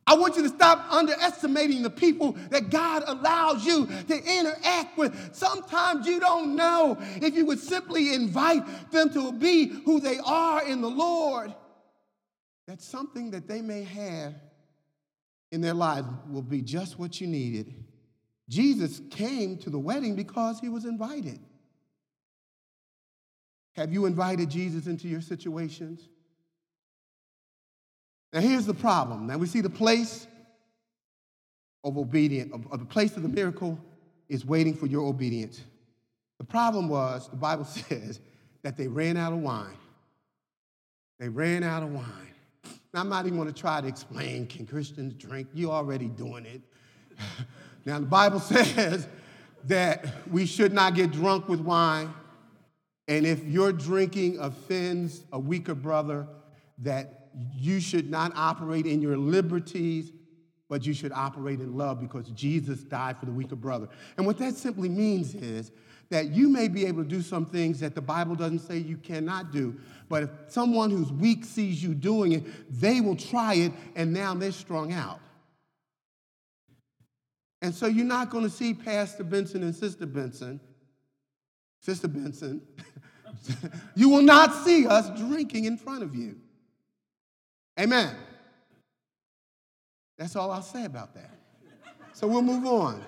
I 0.07 0.15
want 0.17 0.37
you 0.37 0.43
to 0.43 0.49
stop 0.51 0.93
underestimating 0.93 1.83
the 1.83 1.91
people 1.91 2.33
that 2.51 2.69
God 2.69 3.05
allows 3.07 3.65
you 3.65 3.87
to 3.87 4.15
interact 4.15 4.99
with. 4.99 5.35
Sometimes 5.35 6.07
you 6.07 6.21
don't 6.21 6.55
know 6.57 6.99
if 7.01 7.35
you 7.35 7.47
would 7.47 7.59
simply 7.59 8.13
invite 8.13 8.91
them 8.91 9.11
to 9.15 9.33
be 9.33 9.69
who 9.69 10.01
they 10.01 10.19
are 10.19 10.67
in 10.67 10.83
the 10.83 10.91
Lord, 10.91 11.55
that 12.67 12.83
something 12.83 13.31
that 13.31 13.49
they 13.49 13.63
may 13.63 13.85
have 13.85 14.35
in 15.51 15.63
their 15.63 15.75
lives 15.75 16.09
will 16.29 16.43
be 16.43 16.61
just 16.61 16.99
what 16.99 17.21
you 17.21 17.27
needed. 17.27 17.73
Jesus 18.49 19.01
came 19.11 19.57
to 19.59 19.71
the 19.71 19.79
wedding 19.79 20.17
because 20.17 20.61
he 20.61 20.69
was 20.69 20.85
invited. 20.85 21.39
Have 23.77 23.93
you 23.93 24.05
invited 24.05 24.51
Jesus 24.51 24.87
into 24.87 25.09
your 25.09 25.23
situations? 25.23 26.09
Now, 28.35 28.41
here's 28.41 28.67
the 28.67 28.75
problem. 28.75 29.29
Now, 29.29 29.39
we 29.39 29.47
see 29.47 29.61
the 29.61 29.71
place 29.71 30.27
of 31.85 31.97
obedience, 31.97 32.53
of, 32.53 32.81
the 32.81 32.85
place 32.85 33.17
of 33.17 33.23
the 33.23 33.29
miracle 33.29 33.79
is 34.29 34.45
waiting 34.45 34.75
for 34.75 34.87
your 34.87 35.07
obedience. 35.07 35.63
The 36.39 36.45
problem 36.45 36.89
was, 36.89 37.29
the 37.29 37.37
Bible 37.37 37.65
says, 37.65 38.19
that 38.65 38.77
they 38.77 38.89
ran 38.89 39.17
out 39.17 39.33
of 39.33 39.39
wine. 39.39 39.77
They 41.21 41.29
ran 41.29 41.63
out 41.63 41.85
of 41.85 41.93
wine. 41.93 42.33
Now, 42.93 43.01
I'm 43.03 43.09
not 43.09 43.25
even 43.27 43.39
going 43.39 43.53
to 43.53 43.61
try 43.61 43.81
to 43.81 43.87
explain 43.87 44.49
can 44.49 44.67
Christians 44.67 45.15
drink? 45.15 45.49
You're 45.55 45.71
already 45.71 46.09
doing 46.09 46.45
it. 46.45 46.63
now, 47.85 48.01
the 48.01 48.07
Bible 48.07 48.41
says 48.41 49.07
that 49.65 50.07
we 50.29 50.45
should 50.45 50.73
not 50.73 50.97
get 50.97 51.13
drunk 51.13 51.49
with 51.49 51.61
wine. 51.61 52.13
And 53.07 53.27
if 53.27 53.45
your 53.45 53.71
drinking 53.71 54.39
offends 54.41 55.23
a 55.31 55.39
weaker 55.39 55.75
brother, 55.75 56.27
that 56.79 57.24
you 57.55 57.81
should 57.81 58.11
not 58.11 58.33
operate 58.35 58.87
in 58.87 59.01
your 59.01 59.17
liberties, 59.17 60.13
but 60.69 60.87
you 60.87 60.95
should 60.95 61.13
operate 61.13 61.61
in 61.61 61.77
love 61.77 62.01
because 62.01 62.29
Jesus 62.31 62.83
died 62.83 63.19
for 63.19 63.27
the 63.27 63.33
weaker 63.33 63.57
brother. 63.57 63.89
And 64.17 64.27
what 64.27 64.39
that 64.39 64.55
simply 64.55 64.89
means 64.89 65.35
is 65.35 65.73
that 66.11 66.31
you 66.31 66.49
may 66.49 66.69
be 66.69 66.87
able 66.87 67.03
to 67.03 67.09
do 67.09 67.23
some 67.23 67.47
things 67.47 67.81
that 67.81 67.95
the 67.95 68.01
Bible 68.01 68.35
doesn't 68.35 68.61
say 68.61 68.79
you 68.79 68.97
cannot 68.97 69.53
do, 69.53 69.79
but 70.09 70.23
if 70.25 70.31
someone 70.49 70.91
who's 70.91 71.11
weak 71.13 71.45
sees 71.45 71.83
you 71.83 71.95
doing 71.95 72.33
it, 72.33 72.45
they 72.81 73.01
will 73.01 73.17
try 73.17 73.55
it, 73.55 73.73
and 73.97 74.13
now 74.13 74.35
they're 74.35 74.53
strung 74.53 74.93
out. 74.93 75.21
And 77.63 77.75
so 77.75 77.87
you're 77.87 78.05
not 78.05 78.29
going 78.29 78.45
to 78.45 78.51
see 78.51 78.75
Pastor 78.75 79.25
Benson 79.25 79.63
and 79.63 79.75
Sister 79.75 80.07
Benson, 80.07 80.61
Sister 81.81 82.09
Benson, 82.09 82.61
you 83.95 84.09
will 84.09 84.23
not 84.23 84.55
see 84.65 84.87
us 84.87 85.09
drinking 85.19 85.65
in 85.65 85.77
front 85.77 86.03
of 86.03 86.15
you. 86.15 86.37
Amen. 87.79 88.15
That's 90.17 90.37
all 90.37 90.51
I'll 90.51 90.63
say 90.63 90.85
about 90.85 91.15
that. 91.15 91.31
So 92.13 92.27
we'll 92.27 92.43
move 92.43 92.65
on. 92.67 93.03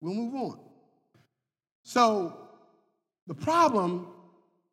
We'll 0.00 0.14
move 0.14 0.34
on. 0.34 0.60
So 1.82 2.36
the 3.26 3.34
problem 3.34 4.08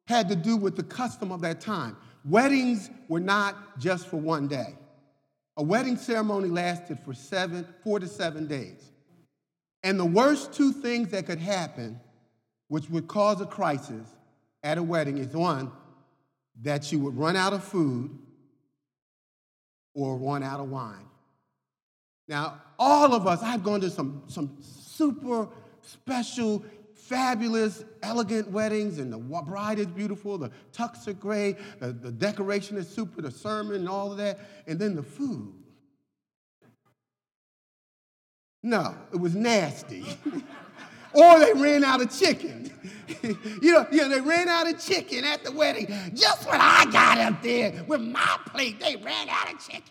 had 0.07 0.29
to 0.29 0.35
do 0.35 0.57
with 0.57 0.75
the 0.75 0.83
custom 0.83 1.31
of 1.31 1.41
that 1.41 1.61
time. 1.61 1.97
Weddings 2.25 2.89
were 3.07 3.19
not 3.19 3.79
just 3.79 4.07
for 4.07 4.17
one 4.17 4.47
day. 4.47 4.75
A 5.57 5.63
wedding 5.63 5.97
ceremony 5.97 6.49
lasted 6.49 6.99
for 6.99 7.13
seven, 7.13 7.65
four 7.83 7.99
to 7.99 8.07
seven 8.07 8.45
days. 8.45 8.91
And 9.83 9.99
the 9.99 10.05
worst 10.05 10.53
two 10.53 10.71
things 10.71 11.09
that 11.09 11.25
could 11.25 11.39
happen, 11.39 11.99
which 12.67 12.89
would 12.89 13.07
cause 13.07 13.41
a 13.41 13.45
crisis, 13.45 14.07
at 14.63 14.77
a 14.77 14.83
wedding 14.83 15.17
is 15.17 15.27
one, 15.27 15.71
that 16.61 16.91
you 16.91 16.99
would 16.99 17.17
run 17.17 17.35
out 17.35 17.53
of 17.53 17.63
food 17.63 18.17
or 19.93 20.17
run 20.17 20.43
out 20.43 20.59
of 20.59 20.69
wine. 20.69 21.05
Now, 22.27 22.61
all 22.77 23.13
of 23.13 23.27
us, 23.27 23.41
I've 23.41 23.63
gone 23.63 23.81
to 23.81 23.89
some, 23.89 24.23
some 24.27 24.57
super 24.61 25.49
special, 25.81 26.63
fabulous, 26.93 27.83
elegant 28.03 28.49
weddings, 28.49 28.99
and 28.99 29.11
the 29.11 29.17
bride 29.17 29.79
is 29.79 29.87
beautiful, 29.87 30.37
the 30.37 30.51
tux 30.71 31.07
are 31.07 31.13
great, 31.13 31.57
the, 31.79 31.91
the 31.91 32.11
decoration 32.11 32.77
is 32.77 32.87
super, 32.87 33.21
the 33.21 33.31
sermon, 33.31 33.75
and 33.75 33.89
all 33.89 34.11
of 34.11 34.17
that, 34.17 34.39
and 34.67 34.79
then 34.79 34.95
the 34.95 35.03
food. 35.03 35.53
No, 38.63 38.95
it 39.11 39.17
was 39.17 39.35
nasty. 39.35 40.05
or 41.13 41.39
they 41.39 41.53
ran 41.53 41.83
out 41.83 42.01
of 42.01 42.17
chicken. 42.17 42.71
you, 43.23 43.71
know, 43.71 43.85
know, 43.91 44.09
they 44.09 44.21
ran 44.21 44.47
out 44.47 44.71
of 44.71 44.79
chicken 44.79 45.23
at 45.25 45.43
the 45.43 45.51
wedding. 45.51 45.87
Just 46.13 46.49
when 46.49 46.59
I 46.59 46.85
got 46.91 47.17
up 47.17 47.41
there 47.41 47.83
with 47.87 48.01
my 48.01 48.37
plate, 48.47 48.79
they 48.79 48.95
ran 48.95 49.29
out 49.29 49.53
of 49.53 49.59
chicken. 49.59 49.83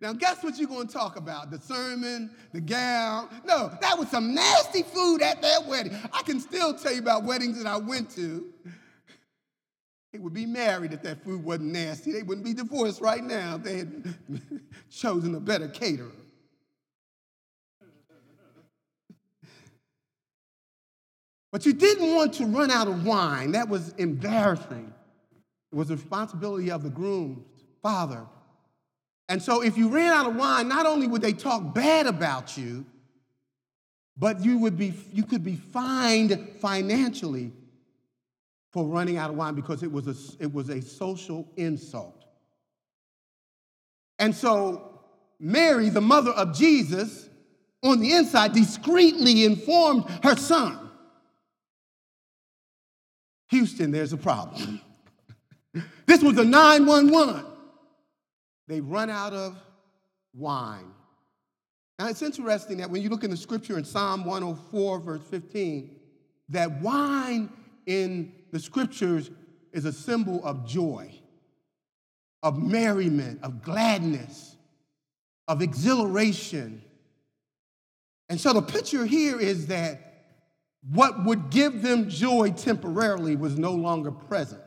Now, 0.00 0.12
guess 0.12 0.44
what 0.44 0.58
you're 0.58 0.68
going 0.68 0.86
to 0.86 0.92
talk 0.92 1.16
about? 1.16 1.50
The 1.50 1.60
sermon, 1.60 2.30
the 2.52 2.60
gown? 2.60 3.28
No, 3.44 3.76
that 3.80 3.98
was 3.98 4.08
some 4.08 4.32
nasty 4.32 4.84
food 4.84 5.22
at 5.22 5.42
that 5.42 5.66
wedding. 5.66 5.96
I 6.12 6.22
can 6.22 6.38
still 6.38 6.72
tell 6.72 6.92
you 6.92 7.00
about 7.00 7.24
weddings 7.24 7.58
that 7.58 7.66
I 7.66 7.78
went 7.78 8.10
to. 8.10 8.46
They 10.12 10.20
would 10.20 10.32
be 10.32 10.46
married 10.46 10.92
if 10.92 11.02
that 11.02 11.22
food 11.24 11.42
wasn't 11.42 11.72
nasty. 11.72 12.12
They 12.12 12.22
wouldn't 12.22 12.46
be 12.46 12.54
divorced 12.54 13.00
right 13.00 13.22
now 13.22 13.56
if 13.56 13.62
they 13.64 13.78
had 13.78 14.14
chosen 14.90 15.34
a 15.34 15.40
better 15.40 15.68
caterer. 15.68 16.12
But 21.58 21.66
you 21.66 21.72
didn't 21.72 22.14
want 22.14 22.34
to 22.34 22.46
run 22.46 22.70
out 22.70 22.86
of 22.86 23.04
wine. 23.04 23.50
That 23.50 23.68
was 23.68 23.88
embarrassing. 23.98 24.94
It 25.72 25.74
was 25.74 25.88
the 25.88 25.96
responsibility 25.96 26.70
of 26.70 26.84
the 26.84 26.88
groom's 26.88 27.44
father. 27.82 28.24
And 29.28 29.42
so 29.42 29.60
if 29.62 29.76
you 29.76 29.88
ran 29.88 30.12
out 30.12 30.26
of 30.28 30.36
wine, 30.36 30.68
not 30.68 30.86
only 30.86 31.08
would 31.08 31.20
they 31.20 31.32
talk 31.32 31.74
bad 31.74 32.06
about 32.06 32.56
you, 32.56 32.86
but 34.16 34.44
you 34.44 34.58
would 34.58 34.78
be 34.78 34.94
you 35.12 35.24
could 35.24 35.42
be 35.42 35.56
fined 35.56 36.48
financially 36.60 37.50
for 38.72 38.84
running 38.84 39.16
out 39.16 39.30
of 39.30 39.36
wine 39.36 39.56
because 39.56 39.82
it 39.82 39.90
was 39.90 40.06
a, 40.06 40.14
it 40.40 40.54
was 40.54 40.68
a 40.68 40.80
social 40.80 41.44
insult. 41.56 42.24
And 44.20 44.32
so 44.32 45.00
Mary, 45.40 45.88
the 45.88 46.00
mother 46.00 46.30
of 46.30 46.56
Jesus, 46.56 47.28
on 47.82 47.98
the 47.98 48.12
inside 48.12 48.52
discreetly 48.52 49.44
informed 49.44 50.04
her 50.22 50.36
son 50.36 50.84
Houston, 53.50 53.90
there's 53.90 54.12
a 54.12 54.16
problem. 54.16 54.80
this 56.06 56.22
was 56.22 56.38
a 56.38 56.44
911. 56.44 57.44
They 58.66 58.80
run 58.80 59.10
out 59.10 59.32
of 59.32 59.56
wine. 60.34 60.92
Now, 61.98 62.08
it's 62.08 62.22
interesting 62.22 62.78
that 62.78 62.90
when 62.90 63.02
you 63.02 63.08
look 63.08 63.24
in 63.24 63.30
the 63.30 63.36
scripture 63.36 63.78
in 63.78 63.84
Psalm 63.84 64.24
104, 64.24 65.00
verse 65.00 65.22
15, 65.28 65.96
that 66.50 66.80
wine 66.80 67.50
in 67.86 68.32
the 68.52 68.60
scriptures 68.60 69.30
is 69.72 69.84
a 69.84 69.92
symbol 69.92 70.44
of 70.44 70.66
joy, 70.66 71.12
of 72.42 72.62
merriment, 72.62 73.40
of 73.42 73.62
gladness, 73.62 74.56
of 75.48 75.62
exhilaration. 75.62 76.82
And 78.28 78.40
so 78.40 78.52
the 78.52 78.62
picture 78.62 79.04
here 79.04 79.40
is 79.40 79.66
that 79.66 80.07
what 80.82 81.24
would 81.24 81.50
give 81.50 81.82
them 81.82 82.08
joy 82.08 82.50
temporarily 82.52 83.36
was 83.36 83.58
no 83.58 83.72
longer 83.72 84.10
present. 84.10 84.62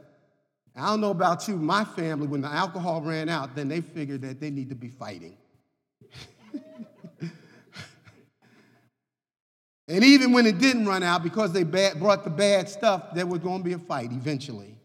I 0.75 0.87
don't 0.87 1.01
know 1.01 1.11
about 1.11 1.47
you, 1.47 1.55
my 1.57 1.83
family, 1.83 2.27
when 2.27 2.41
the 2.41 2.47
alcohol 2.47 3.01
ran 3.01 3.29
out, 3.29 3.55
then 3.55 3.67
they 3.67 3.81
figured 3.81 4.21
that 4.21 4.39
they 4.39 4.49
need 4.49 4.69
to 4.69 4.75
be 4.75 4.87
fighting. 4.87 5.37
and 9.87 10.03
even 10.03 10.31
when 10.31 10.45
it 10.45 10.59
didn't 10.59 10.85
run 10.85 11.03
out, 11.03 11.23
because 11.23 11.51
they 11.51 11.63
bad, 11.63 11.99
brought 11.99 12.23
the 12.23 12.29
bad 12.29 12.69
stuff, 12.69 13.13
there 13.13 13.25
was 13.25 13.39
going 13.39 13.59
to 13.59 13.63
be 13.63 13.73
a 13.73 13.79
fight 13.79 14.11
eventually. 14.13 14.77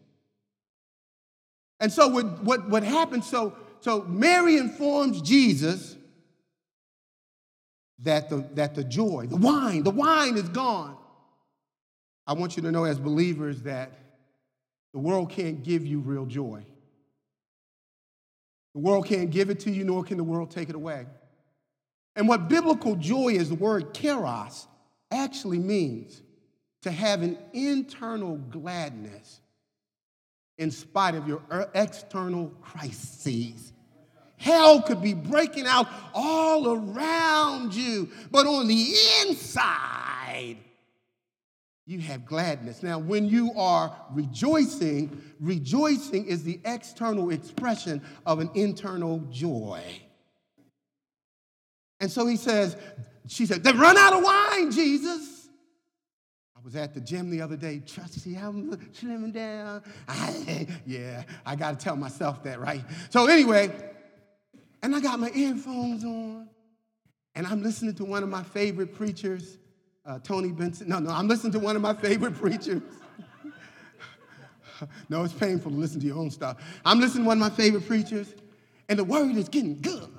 And 1.79 1.91
so 1.91 2.07
what, 2.07 2.43
what, 2.43 2.69
what 2.69 2.83
happened, 2.83 3.23
so, 3.23 3.55
so 3.79 4.01
Mary 4.03 4.57
informs 4.57 5.21
Jesus 5.21 5.95
that 7.99 8.29
the, 8.29 8.45
that 8.53 8.75
the 8.75 8.83
joy, 8.83 9.27
the 9.27 9.37
wine, 9.37 9.83
the 9.83 9.91
wine 9.91 10.35
is 10.35 10.49
gone. 10.49 10.97
I 12.27 12.33
want 12.33 12.57
you 12.57 12.63
to 12.63 12.71
know 12.71 12.83
as 12.83 12.99
believers 12.99 13.61
that 13.61 13.93
the 14.93 14.99
world 14.99 15.29
can't 15.29 15.63
give 15.63 15.85
you 15.85 15.99
real 15.99 16.25
joy. 16.25 16.65
The 18.73 18.81
world 18.81 19.07
can't 19.07 19.31
give 19.31 19.49
it 19.49 19.61
to 19.61 19.71
you, 19.71 19.83
nor 19.83 20.03
can 20.03 20.17
the 20.17 20.23
world 20.23 20.51
take 20.51 20.69
it 20.69 20.75
away. 20.75 21.05
And 22.15 22.27
what 22.27 22.49
biblical 22.49 22.95
joy 22.95 23.29
is, 23.29 23.49
the 23.49 23.55
word 23.55 23.93
keros 23.93 24.67
actually 25.11 25.59
means 25.59 26.21
to 26.81 26.91
have 26.91 27.21
an 27.21 27.37
internal 27.53 28.37
gladness 28.37 29.39
in 30.57 30.71
spite 30.71 31.15
of 31.15 31.27
your 31.27 31.41
external 31.73 32.47
crises. 32.61 33.71
Hell 34.37 34.81
could 34.81 35.01
be 35.01 35.13
breaking 35.13 35.65
out 35.65 35.87
all 36.13 36.73
around 36.75 37.73
you, 37.73 38.09
but 38.31 38.45
on 38.45 38.67
the 38.67 38.93
inside, 39.21 40.57
you 41.87 41.99
have 41.99 42.25
gladness. 42.25 42.83
Now, 42.83 42.99
when 42.99 43.25
you 43.25 43.53
are 43.55 43.95
rejoicing, 44.11 45.21
rejoicing 45.39 46.25
is 46.25 46.43
the 46.43 46.59
external 46.65 47.29
expression 47.29 48.01
of 48.25 48.39
an 48.39 48.51
internal 48.55 49.19
joy. 49.31 49.81
And 52.01 52.11
so 52.11 52.27
he 52.27 52.35
says, 52.35 52.75
she 53.27 53.45
said, 53.45 53.63
they 53.63 53.71
run 53.71 53.95
out 53.97 54.11
of 54.11 54.21
wine, 54.21 54.69
Jesus. 54.69 55.47
I 56.57 56.59
was 56.61 56.75
at 56.75 56.93
the 56.93 56.99
gym 56.99 57.29
the 57.29 57.39
other 57.39 57.55
day, 57.55 57.81
see 57.85 58.35
I'm 58.35 58.69
slimming 58.91 59.31
down. 59.31 59.81
I, 60.09 60.67
yeah, 60.85 61.23
I 61.45 61.55
got 61.55 61.79
to 61.79 61.83
tell 61.83 61.95
myself 61.95 62.43
that, 62.43 62.59
right? 62.59 62.83
So, 63.11 63.27
anyway, 63.27 63.71
and 64.83 64.93
I 64.93 64.99
got 64.99 65.21
my 65.21 65.31
earphones 65.33 66.03
on, 66.03 66.49
and 67.33 67.47
I'm 67.47 67.63
listening 67.63 67.95
to 67.95 68.03
one 68.03 68.23
of 68.23 68.29
my 68.29 68.43
favorite 68.43 68.93
preachers 68.93 69.57
uh, 70.07 70.19
Tony 70.23 70.51
Benson. 70.51 70.89
No, 70.89 70.99
no, 70.99 71.11
I'm 71.11 71.27
listening 71.27 71.53
to 71.53 71.59
one 71.59 71.75
of 71.75 71.81
my 71.81 71.93
favorite 71.93 72.35
preachers. 72.41 72.81
no, 75.09 75.23
it's 75.23 75.33
painful 75.33 75.71
to 75.71 75.77
listen 75.77 75.99
to 75.99 76.07
your 76.07 76.17
own 76.17 76.31
stuff. 76.31 76.57
I'm 76.85 76.99
listening 76.99 77.23
to 77.23 77.27
one 77.27 77.41
of 77.41 77.51
my 77.51 77.55
favorite 77.55 77.85
preachers, 77.85 78.33
and 78.89 78.97
the 78.97 79.03
word 79.03 79.35
is 79.35 79.49
getting 79.49 79.79
good. 79.81 80.09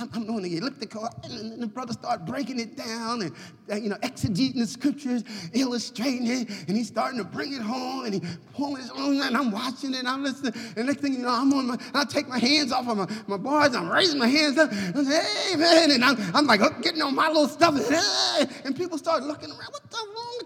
I'm, 0.00 0.10
I'm 0.14 0.26
doing 0.26 0.42
the 0.42 0.56
elliptical, 0.56 1.08
and 1.24 1.60
the 1.60 1.66
brother 1.66 1.92
start 1.92 2.24
breaking 2.24 2.60
it 2.60 2.76
down 2.76 3.22
and, 3.22 3.32
uh, 3.70 3.76
you 3.76 3.88
know, 3.88 3.96
exegeting 3.96 4.56
the 4.56 4.66
scriptures, 4.66 5.24
illustrating 5.52 6.26
it, 6.26 6.48
and 6.68 6.76
he's 6.76 6.88
starting 6.88 7.18
to 7.18 7.24
bring 7.24 7.52
it 7.52 7.62
home, 7.62 8.04
and 8.04 8.14
he 8.14 8.22
pulling 8.54 8.82
it 8.84 8.90
on, 8.92 9.20
and 9.20 9.36
I'm 9.36 9.50
watching 9.50 9.94
it, 9.94 10.00
and 10.00 10.08
I'm 10.08 10.22
listening, 10.22 10.54
and 10.76 10.86
next 10.86 11.00
thing 11.00 11.14
you 11.14 11.20
know, 11.20 11.30
I'm 11.30 11.52
on 11.52 11.66
my, 11.66 11.78
I 11.94 12.04
take 12.04 12.28
my 12.28 12.38
hands 12.38 12.72
off 12.72 12.88
of 12.88 12.96
my, 12.96 13.08
my 13.26 13.36
bars, 13.36 13.74
I'm 13.74 13.88
raising 13.90 14.18
my 14.18 14.28
hands 14.28 14.58
up, 14.58 14.70
and 14.72 14.96
I 14.96 15.02
say, 15.04 15.54
amen, 15.54 15.90
and 15.92 16.04
I'm, 16.04 16.16
I'm 16.34 16.46
like 16.46 16.60
getting 16.82 17.02
on 17.02 17.14
my 17.14 17.28
little 17.28 17.48
stuff, 17.48 17.74
and, 17.74 17.84
hey, 17.84 18.46
and 18.64 18.76
people 18.76 18.98
start 18.98 19.22
looking 19.22 19.50
around, 19.50 19.70
what 19.70 19.90
the 19.90 19.96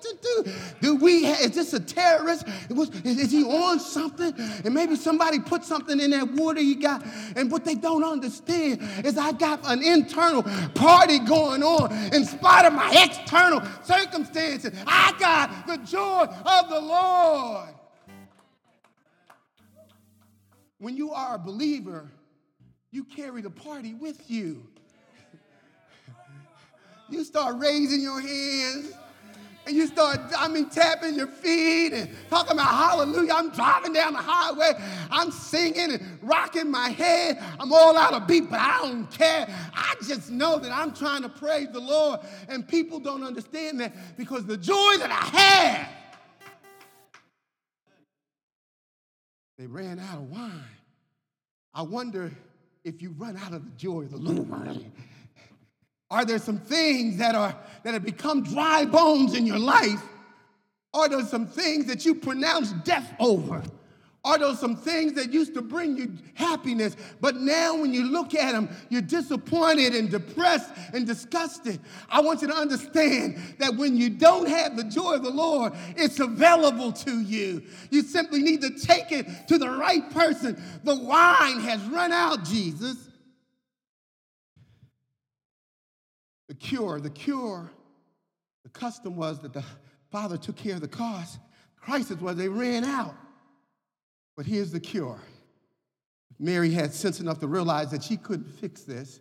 with? 0.03 0.79
Do 0.81 0.97
we, 0.97 1.27
is 1.27 1.53
this 1.53 1.73
a 1.73 1.81
terrorist? 1.81 2.47
Was, 2.71 2.91
is, 3.05 3.19
is 3.19 3.31
he 3.33 3.45
on 3.45 3.81
something? 3.81 4.35
And 4.65 4.75
maybe 4.75 4.97
somebody 4.97 5.39
put 5.39 5.65
something 5.65 6.01
in 6.01 6.11
that 6.11 6.33
water 6.33 6.61
he 6.61 6.75
got, 6.75 7.05
and 7.37 7.51
what 7.51 7.65
they 7.65 7.75
don't 7.75 8.05
understand 8.05 8.81
is 9.05 9.19
I 9.19 9.33
got 9.33 9.61
an 9.65 9.83
internal 9.83 10.43
party 10.75 11.19
going 11.19 11.63
on 11.63 11.93
in 12.15 12.25
spite 12.25 12.67
of 12.67 12.73
my 12.73 12.91
external 13.05 13.63
circumstances. 13.83 14.73
I 14.87 15.15
got 15.19 15.67
the 15.67 15.77
joy 15.79 16.25
of 16.25 16.69
the 16.69 16.81
Lord. 16.81 17.71
When 20.79 20.97
you 20.97 21.13
are 21.13 21.37
a 21.37 21.39
believer, 21.39 22.11
you 22.91 23.05
carry 23.05 23.41
the 23.41 23.51
party 23.51 23.95
with 23.95 24.31
you. 24.31 24.67
You 27.11 27.25
start 27.25 27.59
raising 27.59 28.01
your 28.01 28.23
hands 28.23 28.95
and 29.65 29.77
you 29.77 29.87
start, 29.87 30.19
I 30.37 30.49
mean, 30.49 30.69
tapping 30.69 31.15
your 31.15 31.29
feet 31.29 31.93
and 31.93 32.11
talking 32.29 32.53
about 32.53 32.69
hallelujah. 32.69 33.33
I'm 33.33 33.51
driving 33.51 33.93
down 33.93 34.15
the 34.15 34.19
highway. 34.19 34.73
I'm 35.11 35.31
singing 35.31 35.93
and 35.93 36.19
rocking 36.21 36.69
my 36.71 36.89
head. 36.89 37.43
I'm 37.61 37.73
all 37.73 37.97
out 37.97 38.13
of 38.13 38.27
beat, 38.27 38.51
but 38.51 38.59
I 38.59 38.79
don't 38.83 39.09
care. 39.11 39.47
I 39.73 39.95
just 40.07 40.31
know 40.31 40.59
that 40.59 40.73
I'm 40.73 40.93
trying 40.93 41.23
to 41.23 41.29
praise 41.29 41.69
the 41.73 41.81
Lord. 41.81 42.21
And 42.49 42.67
people 42.67 42.99
don't 42.99 43.23
understand 43.23 43.81
that 43.81 44.17
because 44.17 44.45
the 44.47 44.57
joy 44.57 44.97
that 44.99 45.11
I 45.11 45.39
have, 45.39 45.89
they 49.59 49.67
ran 49.69 50.01
out 50.01 50.19
of 50.19 50.31
wine. 50.31 50.65
I 51.73 51.83
wonder 51.83 52.33
if 52.83 53.01
you 53.01 53.15
run 53.17 53.37
out 53.37 53.53
of 53.53 53.65
the 53.65 53.71
joy 53.77 54.03
of 54.03 54.11
the 54.11 54.17
Lord. 54.19 54.85
Are 56.13 56.27
there 56.27 56.39
some 56.39 56.59
things 56.59 57.17
that 57.17 57.35
are 57.35 57.57
that 57.85 57.95
have 57.95 58.05
become 58.05 58.43
dry 58.43 58.85
bones 58.85 59.35
in 59.35 59.47
your 59.47 59.59
life? 59.59 60.03
Are 60.93 61.09
there 61.09 61.25
some 61.25 61.47
things 61.47 61.87
that 61.87 62.05
you 62.05 62.15
pronounce 62.15 62.73
death 62.85 63.15
over? 63.19 63.63
Are 64.23 64.39
those 64.39 64.61
some 64.61 64.77
things 64.77 65.15
that 65.15 65.33
used 65.33 65.55
to 65.55 65.63
bring 65.63 65.97
you 65.97 66.13
happiness, 66.35 66.97
but 67.21 67.37
now 67.37 67.75
when 67.75 67.93
you 67.93 68.05
look 68.05 68.35
at 68.35 68.53
them, 68.53 68.69
you're 68.89 69.01
disappointed 69.01 69.95
and 69.95 70.11
depressed 70.11 70.71
and 70.93 71.07
disgusted? 71.07 71.81
I 72.09 72.21
want 72.21 72.43
you 72.43 72.49
to 72.49 72.55
understand 72.55 73.57
that 73.59 73.75
when 73.75 73.97
you 73.97 74.11
don't 74.11 74.49
have 74.49 74.77
the 74.77 74.85
joy 74.85 75.15
of 75.15 75.25
the 75.25 75.31
Lord, 75.31 75.73
it's 75.97 76.21
available 76.21 76.93
to 76.93 77.21
you. 77.23 77.63
You 77.91 78.03
simply 78.03 78.43
need 78.43 78.61
to 78.61 78.71
take 78.79 79.11
it 79.11 79.27
to 79.49 79.57
the 79.59 79.71
right 79.71 80.09
person. 80.11 80.63
The 80.85 80.95
wine 80.95 81.59
has 81.61 81.81
run 81.87 82.13
out, 82.13 82.45
Jesus. 82.45 83.09
The 86.49 86.55
cure. 86.55 87.01
The 87.01 87.11
cure, 87.11 87.71
the 88.63 88.71
custom 88.71 89.17
was 89.17 89.41
that 89.41 89.53
the 89.53 89.65
father 90.11 90.37
took 90.37 90.57
care 90.57 90.75
of 90.75 90.81
the 90.81 90.89
cost. 90.89 91.39
Crisis 91.77 92.21
was 92.21 92.37
they 92.37 92.49
ran 92.49 92.85
out. 92.85 93.15
But 94.37 94.47
here's 94.47 94.73
the 94.73 94.81
cure. 94.81 95.21
Mary 96.39 96.71
had 96.71 96.93
sense 96.93 97.21
enough 97.21 97.39
to 97.41 97.47
realize 97.47 97.91
that 97.91 98.03
she 98.03 98.17
couldn't 98.17 98.49
fix 98.49 98.83
this. 98.83 99.21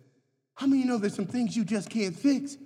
How 0.54 0.66
many 0.66 0.82
you 0.82 0.88
know 0.88 0.98
there's 0.98 1.14
some 1.14 1.26
things 1.26 1.56
you 1.56 1.64
just 1.64 1.88
can't 1.88 2.16
fix? 2.16 2.56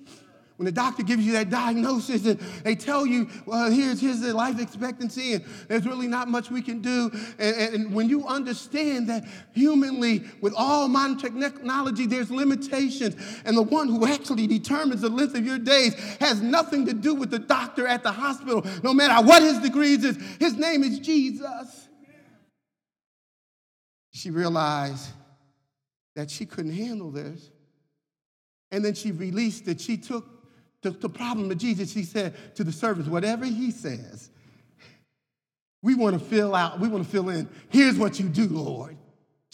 When 0.57 0.65
the 0.65 0.73
doctor 0.73 1.03
gives 1.03 1.23
you 1.23 1.33
that 1.33 1.51
diagnosis 1.51 2.25
and 2.25 2.41
they 2.65 2.75
tell 2.75 3.05
you, 3.05 3.29
well, 3.45 3.71
here's, 3.71 4.01
here's 4.01 4.21
the 4.21 4.33
life 4.33 4.59
expectancy 4.59 5.35
and 5.35 5.45
there's 5.69 5.85
really 5.85 6.07
not 6.07 6.29
much 6.29 6.51
we 6.51 6.63
can 6.63 6.81
do. 6.81 7.11
And, 7.39 7.57
and 7.57 7.95
when 7.95 8.09
you 8.09 8.27
understand 8.27 9.11
that 9.11 9.27
humanly, 9.53 10.25
with 10.41 10.55
all 10.57 10.89
modern 10.89 11.19
technology, 11.19 12.07
there's 12.07 12.31
limitations. 12.31 13.17
And 13.45 13.55
the 13.55 13.63
one 13.63 13.89
who 13.89 14.07
actually 14.07 14.47
determines 14.47 15.03
the 15.03 15.11
length 15.11 15.35
of 15.35 15.45
your 15.45 15.59
days 15.59 15.95
has 16.21 16.41
nothing 16.41 16.87
to 16.87 16.95
do 16.95 17.15
with 17.15 17.31
the 17.31 17.39
doctor 17.39 17.87
at 17.87 18.03
the 18.03 18.13
hospital, 18.13 18.65
no 18.83 18.95
matter 18.95 19.27
what 19.27 19.43
his 19.43 19.59
degrees 19.59 20.05
is. 20.05 20.17
His 20.39 20.55
name 20.57 20.83
is 20.83 21.01
Jesus. 21.01 21.89
She 24.13 24.31
realized 24.31 25.11
that 26.15 26.31
she 26.31 26.47
couldn't 26.47 26.73
handle 26.73 27.11
this. 27.11 27.51
And 28.71 28.83
then 28.83 28.95
she 28.95 29.13
released 29.13 29.69
it. 29.69 29.81
She 29.81 29.99
took 29.99 30.36
the, 30.87 30.93
the 30.93 31.09
problem 31.09 31.51
of 31.51 31.59
Jesus, 31.59 31.93
he 31.93 32.05
said 32.05 32.35
to 32.55 32.63
the 32.63 32.71
servants, 32.71 33.11
whatever 33.11 33.45
he 33.45 33.73
says, 33.73 34.31
we 35.83 35.95
want 35.95 36.19
to 36.19 36.25
fill 36.25 36.55
out, 36.55 36.79
we 36.79 36.89
want 36.89 37.05
to 37.05 37.11
fill 37.11 37.29
in. 37.29 37.49
Here's 37.69 37.97
what 37.97 38.21
you 38.21 38.29
do, 38.29 38.47
Lord. 38.47 38.97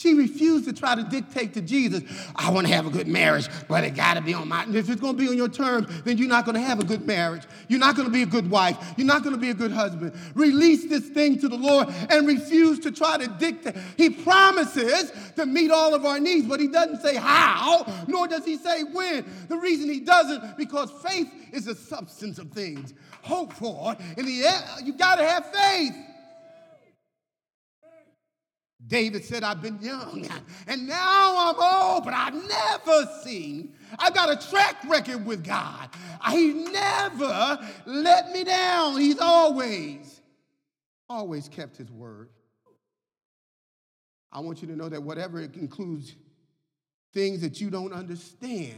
She 0.02 0.14
refused 0.14 0.64
to 0.64 0.72
try 0.72 0.96
to 0.96 1.04
dictate 1.04 1.54
to 1.54 1.60
Jesus, 1.60 2.02
I 2.34 2.50
want 2.50 2.66
to 2.66 2.72
have 2.72 2.88
a 2.88 2.90
good 2.90 3.06
marriage, 3.06 3.48
but 3.68 3.84
it 3.84 3.94
got 3.94 4.14
to 4.14 4.20
be 4.20 4.34
on 4.34 4.48
my, 4.48 4.64
if 4.64 4.90
it's 4.90 5.00
going 5.00 5.16
to 5.16 5.22
be 5.22 5.28
on 5.28 5.36
your 5.36 5.48
terms, 5.48 6.02
then 6.02 6.18
you're 6.18 6.28
not 6.28 6.44
going 6.44 6.56
to 6.56 6.60
have 6.60 6.80
a 6.80 6.84
good 6.84 7.06
marriage. 7.06 7.44
You're 7.68 7.78
not 7.78 7.94
going 7.94 8.08
to 8.08 8.12
be 8.12 8.22
a 8.22 8.26
good 8.26 8.50
wife. 8.50 8.76
You're 8.96 9.06
not 9.06 9.22
going 9.22 9.36
to 9.36 9.40
be 9.40 9.50
a 9.50 9.54
good 9.54 9.70
husband. 9.70 10.12
Release 10.34 10.88
this 10.88 11.08
thing 11.10 11.38
to 11.38 11.48
the 11.48 11.56
Lord 11.56 11.86
and 12.10 12.26
refuse 12.26 12.80
to 12.80 12.90
try 12.90 13.16
to 13.16 13.28
dictate. 13.28 13.76
He 13.96 14.10
promises 14.10 15.12
to 15.36 15.46
meet 15.46 15.70
all 15.70 15.94
of 15.94 16.04
our 16.04 16.18
needs, 16.18 16.48
but 16.48 16.58
he 16.58 16.66
doesn't 16.66 17.00
say 17.00 17.14
how, 17.14 17.86
nor 18.08 18.26
does 18.26 18.44
he 18.44 18.56
say 18.56 18.82
when. 18.82 19.24
The 19.46 19.56
reason 19.56 19.88
he 19.88 20.00
doesn't, 20.00 20.56
because 20.56 20.90
faith 21.06 21.32
is 21.52 21.66
the 21.66 21.76
substance 21.76 22.38
of 22.38 22.50
things. 22.50 22.92
Hope 23.22 23.52
for, 23.52 23.96
in 24.16 24.26
the 24.26 24.46
end, 24.46 24.64
you 24.84 24.94
got 24.94 25.14
to 25.14 25.24
have 25.24 25.46
faith. 25.52 25.94
David 28.92 29.24
said, 29.24 29.42
I've 29.42 29.62
been 29.62 29.80
young 29.80 30.28
and 30.66 30.86
now 30.86 31.34
I'm 31.38 31.94
old, 31.94 32.04
but 32.04 32.12
I've 32.12 32.34
never 32.34 33.10
seen. 33.24 33.72
I've 33.98 34.12
got 34.12 34.30
a 34.30 34.50
track 34.50 34.84
record 34.86 35.24
with 35.24 35.42
God. 35.42 35.88
He 36.28 36.52
never 36.52 37.58
let 37.86 38.32
me 38.32 38.44
down. 38.44 39.00
He's 39.00 39.18
always, 39.18 40.20
always 41.08 41.48
kept 41.48 41.78
his 41.78 41.90
word. 41.90 42.28
I 44.30 44.40
want 44.40 44.60
you 44.60 44.68
to 44.68 44.76
know 44.76 44.90
that 44.90 45.02
whatever 45.02 45.40
it 45.40 45.56
includes, 45.56 46.14
things 47.14 47.40
that 47.40 47.62
you 47.62 47.70
don't 47.70 47.94
understand, 47.94 48.76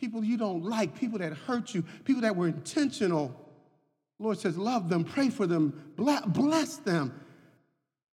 people 0.00 0.24
you 0.24 0.38
don't 0.38 0.64
like, 0.64 0.98
people 0.98 1.18
that 1.18 1.34
hurt 1.34 1.74
you, 1.74 1.82
people 2.04 2.22
that 2.22 2.34
were 2.34 2.48
intentional. 2.48 3.52
Lord 4.18 4.38
says, 4.38 4.56
love 4.56 4.88
them, 4.88 5.04
pray 5.04 5.28
for 5.28 5.46
them, 5.46 5.92
bless 5.98 6.76
them. 6.78 7.12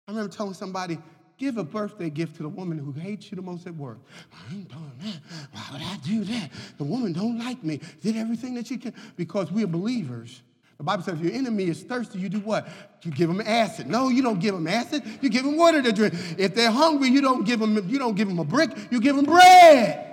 I 0.07 0.11
remember 0.11 0.33
telling 0.33 0.53
somebody, 0.53 0.97
give 1.37 1.57
a 1.57 1.63
birthday 1.63 2.09
gift 2.09 2.35
to 2.37 2.43
the 2.43 2.49
woman 2.49 2.77
who 2.77 2.91
hates 2.91 3.31
you 3.31 3.35
the 3.35 3.41
most 3.41 3.65
at 3.67 3.75
work. 3.75 3.99
I 4.33 4.53
ain't 4.53 4.69
doing 4.69 4.91
that. 5.01 5.21
Why 5.51 5.63
would 5.71 5.81
I 5.81 5.97
do 6.03 6.23
that? 6.25 6.51
The 6.77 6.83
woman 6.83 7.13
don't 7.13 7.39
like 7.39 7.63
me. 7.63 7.79
Did 8.01 8.17
everything 8.17 8.53
that 8.55 8.67
she 8.67 8.77
can 8.77 8.93
because 9.15 9.51
we're 9.51 9.67
believers. 9.67 10.41
The 10.77 10.83
Bible 10.83 11.03
says 11.03 11.19
if 11.19 11.21
your 11.21 11.33
enemy 11.33 11.65
is 11.65 11.83
thirsty, 11.83 12.19
you 12.19 12.27
do 12.27 12.39
what? 12.39 12.67
You 13.03 13.11
give 13.11 13.29
them 13.29 13.41
acid. 13.45 13.87
No, 13.87 14.09
you 14.09 14.21
don't 14.21 14.39
give 14.39 14.53
them 14.53 14.67
acid. 14.67 15.03
You 15.21 15.29
give 15.29 15.43
them 15.43 15.55
water 15.55 15.81
to 15.81 15.91
drink. 15.93 16.13
If 16.37 16.55
they're 16.55 16.71
hungry, 16.71 17.07
you 17.09 17.21
don't 17.21 17.45
give 17.45 17.59
them, 17.59 17.87
you 17.87 17.99
don't 17.99 18.15
give 18.15 18.27
them 18.27 18.39
a 18.39 18.43
brick. 18.43 18.71
You 18.91 18.99
give 18.99 19.15
them 19.15 19.25
bread. 19.25 20.09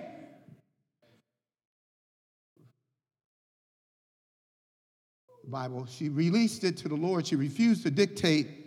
Bible, 5.51 5.84
she 5.86 6.09
released 6.09 6.62
it 6.62 6.76
to 6.76 6.88
the 6.88 6.95
Lord. 6.95 7.26
She 7.26 7.34
refused 7.34 7.82
to 7.82 7.91
dictate 7.91 8.59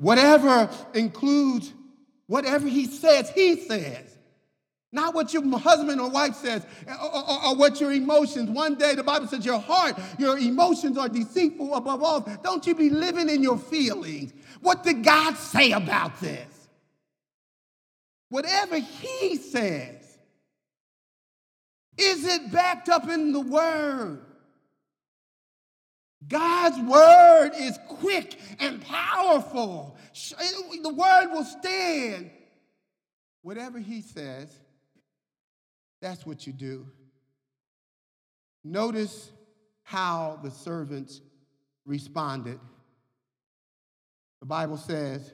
whatever 0.00 0.68
includes 0.94 1.72
whatever 2.26 2.66
he 2.66 2.86
says, 2.86 3.30
he 3.30 3.56
says. 3.56 4.16
Not 4.92 5.14
what 5.14 5.32
your 5.32 5.58
husband 5.58 6.00
or 6.00 6.10
wife 6.10 6.34
says 6.34 6.66
or, 6.88 7.14
or, 7.14 7.44
or, 7.46 7.56
what 7.56 7.80
your 7.80 7.92
emotions. 7.92 8.50
One 8.50 8.74
day 8.74 8.96
the 8.96 9.04
Bible 9.04 9.28
says 9.28 9.46
your 9.46 9.60
heart, 9.60 9.96
your 10.18 10.36
emotions 10.36 10.98
are 10.98 11.08
deceitful 11.08 11.74
above 11.76 12.02
all. 12.02 12.20
Don't 12.42 12.66
you 12.66 12.74
be 12.74 12.90
living 12.90 13.28
in 13.28 13.40
your 13.40 13.56
feelings. 13.56 14.32
What 14.60 14.82
did 14.82 15.04
God 15.04 15.36
say 15.36 15.70
about 15.70 16.20
this? 16.20 16.68
Whatever 18.30 18.78
He 18.78 19.36
says, 19.36 20.18
is 21.96 22.24
it 22.24 22.50
backed 22.50 22.88
up 22.88 23.08
in 23.08 23.32
the 23.32 23.40
Word? 23.40 24.24
God's 26.28 26.78
Word 26.78 27.52
is 27.56 27.78
quick 27.88 28.38
and 28.58 28.82
powerful. 28.82 29.96
The 30.12 30.94
Word 30.94 31.32
will 31.32 31.44
stand. 31.44 32.30
Whatever 33.42 33.78
He 33.78 34.02
says, 34.02 34.54
that's 36.00 36.26
what 36.26 36.46
you 36.46 36.52
do. 36.52 36.86
Notice 38.64 39.30
how 39.82 40.38
the 40.42 40.50
servants 40.50 41.20
responded. 41.86 42.60
The 44.40 44.46
Bible 44.46 44.76
says, 44.76 45.32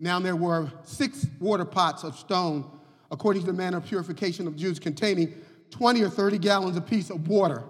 Now 0.00 0.20
there 0.20 0.36
were 0.36 0.70
six 0.84 1.26
water 1.40 1.64
pots 1.64 2.04
of 2.04 2.16
stone, 2.16 2.68
according 3.10 3.42
to 3.42 3.46
the 3.46 3.52
manner 3.52 3.78
of 3.78 3.84
purification 3.84 4.46
of 4.46 4.56
Jews, 4.56 4.78
containing 4.78 5.34
20 5.70 6.02
or 6.02 6.10
30 6.10 6.38
gallons 6.38 6.76
apiece 6.76 7.10
of 7.10 7.28
water. 7.28 7.62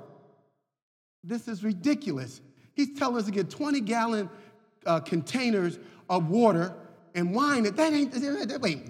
This 1.28 1.46
is 1.46 1.62
ridiculous. 1.62 2.40
He's 2.74 2.98
telling 2.98 3.18
us 3.18 3.24
to 3.26 3.30
get 3.30 3.50
20 3.50 3.80
gallon 3.82 4.30
uh, 4.86 5.00
containers 5.00 5.78
of 6.08 6.28
water 6.28 6.74
and 7.14 7.34
wine. 7.34 7.64
That 7.64 7.92
ain't, 7.92 8.12
that, 8.12 8.58
wait, 8.60 8.88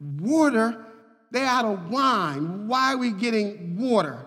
water 0.00 0.86
they're 1.30 1.46
out 1.46 1.64
of 1.64 1.90
wine. 1.90 2.68
Why 2.68 2.94
are 2.94 2.96
we 2.96 3.12
getting 3.12 3.76
water? 3.76 4.24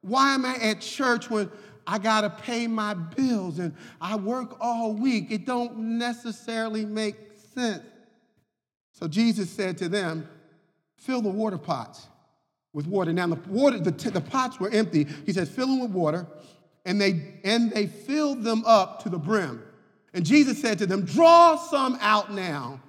Why 0.00 0.34
am 0.34 0.44
I 0.44 0.56
at 0.56 0.80
church 0.80 1.28
when 1.28 1.50
I 1.86 1.98
got 1.98 2.22
to 2.22 2.30
pay 2.30 2.66
my 2.66 2.94
bills 2.94 3.58
and 3.58 3.74
I 4.00 4.16
work 4.16 4.56
all 4.60 4.92
week? 4.92 5.30
It 5.30 5.44
don't 5.44 5.76
necessarily 5.98 6.84
make 6.84 7.16
sense. 7.54 7.82
So 8.92 9.08
Jesus 9.08 9.50
said 9.50 9.76
to 9.78 9.88
them, 9.88 10.28
fill 10.96 11.20
the 11.20 11.28
water 11.28 11.58
pots 11.58 12.06
with 12.72 12.86
water. 12.86 13.12
Now 13.12 13.26
the 13.26 13.40
water, 13.48 13.78
the, 13.78 13.90
the 13.90 14.20
pots 14.20 14.58
were 14.60 14.70
empty. 14.70 15.06
He 15.26 15.32
says, 15.32 15.50
fill 15.50 15.66
them 15.66 15.80
with 15.80 15.90
water, 15.90 16.26
and 16.86 16.98
they 16.98 17.34
and 17.44 17.70
they 17.70 17.86
filled 17.86 18.42
them 18.42 18.62
up 18.64 19.02
to 19.02 19.10
the 19.10 19.18
brim. 19.18 19.62
And 20.14 20.24
Jesus 20.24 20.58
said 20.58 20.78
to 20.78 20.86
them, 20.86 21.04
draw 21.04 21.56
some 21.56 21.98
out 22.00 22.32
now 22.32 22.80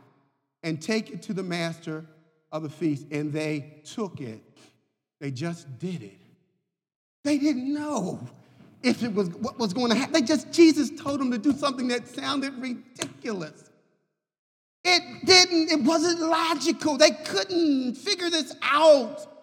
and 0.63 0.81
take 0.81 1.09
it 1.09 1.21
to 1.23 1.33
the 1.33 1.43
master 1.43 2.05
of 2.53 2.63
the 2.63 2.69
feast, 2.69 3.07
and 3.11 3.33
they 3.33 3.81
took 3.83 4.21
it. 4.21 4.41
They 5.19 5.31
just 5.31 5.79
did 5.79 6.03
it. 6.03 6.21
They 7.25 7.37
didn't 7.37 7.73
know 7.73 8.25
if 8.83 9.03
it 9.03 9.13
was 9.13 9.29
what 9.29 9.59
was 9.59 9.73
going 9.73 9.89
to 9.89 9.95
happen. 9.97 10.13
They 10.13 10.21
just, 10.21 10.53
Jesus 10.53 10.89
told 10.91 11.19
them 11.19 11.31
to 11.31 11.37
do 11.37 11.51
something 11.51 11.89
that 11.89 12.07
sounded 12.07 12.53
ridiculous. 12.61 13.69
It 14.85 15.25
didn't, 15.25 15.71
it 15.71 15.83
wasn't 15.83 16.21
logical. 16.21 16.97
They 16.97 17.11
couldn't 17.11 17.95
figure 17.95 18.29
this 18.29 18.55
out. 18.61 19.36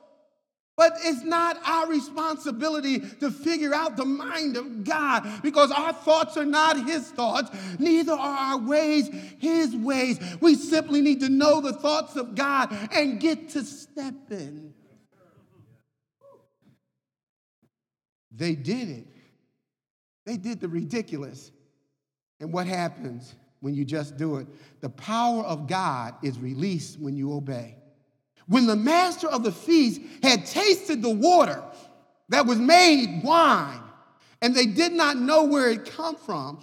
But 0.77 0.95
it's 1.03 1.23
not 1.23 1.57
our 1.65 1.89
responsibility 1.89 2.99
to 2.99 3.31
figure 3.31 3.73
out 3.73 3.97
the 3.97 4.05
mind 4.05 4.57
of 4.57 4.83
God 4.83 5.43
because 5.43 5.71
our 5.71 5.93
thoughts 5.93 6.37
are 6.37 6.45
not 6.45 6.85
His 6.85 7.09
thoughts, 7.11 7.51
neither 7.79 8.13
are 8.13 8.55
our 8.55 8.59
ways 8.59 9.09
His 9.39 9.75
ways. 9.77 10.19
We 10.41 10.57
simply 10.57 11.01
need 11.01 11.21
to 11.21 11.29
know 11.29 11.61
the 11.61 11.73
thoughts 11.73 12.17
of 12.17 12.35
God 12.35 12.77
and 12.93 13.21
get 13.21 13.51
to 13.51 13.65
step 13.65 14.15
in. 14.31 14.75
They 18.33 18.57
did 18.57 18.89
it, 18.89 19.07
they 20.27 20.37
did 20.37 20.61
the 20.61 20.69
ridiculous. 20.69 21.53
And 22.41 22.53
what 22.53 22.67
happens 22.67 23.33
when 23.61 23.75
you 23.75 23.85
just 23.85 24.17
do 24.17 24.37
it? 24.39 24.49
The 24.81 24.89
power 24.89 25.45
of 25.45 25.69
God 25.69 26.17
is 26.23 26.37
released 26.39 26.99
when 26.99 27.17
you 27.17 27.33
obey. 27.33 27.77
When 28.47 28.67
the 28.67 28.77
master 28.77 29.29
of 29.29 29.43
the 29.43 29.53
feast 29.53 30.01
had 30.23 30.47
tasted 30.47 31.03
the 31.03 31.11
water 31.11 31.63
that 32.29 32.47
was 32.47 32.59
made 32.59 33.23
wine, 33.25 33.81
and 34.43 34.55
they 34.55 34.67
did 34.67 34.93
not 34.93 35.17
know 35.17 35.45
where 35.45 35.71
it 35.71 35.87
come 35.87 36.17
from, 36.17 36.63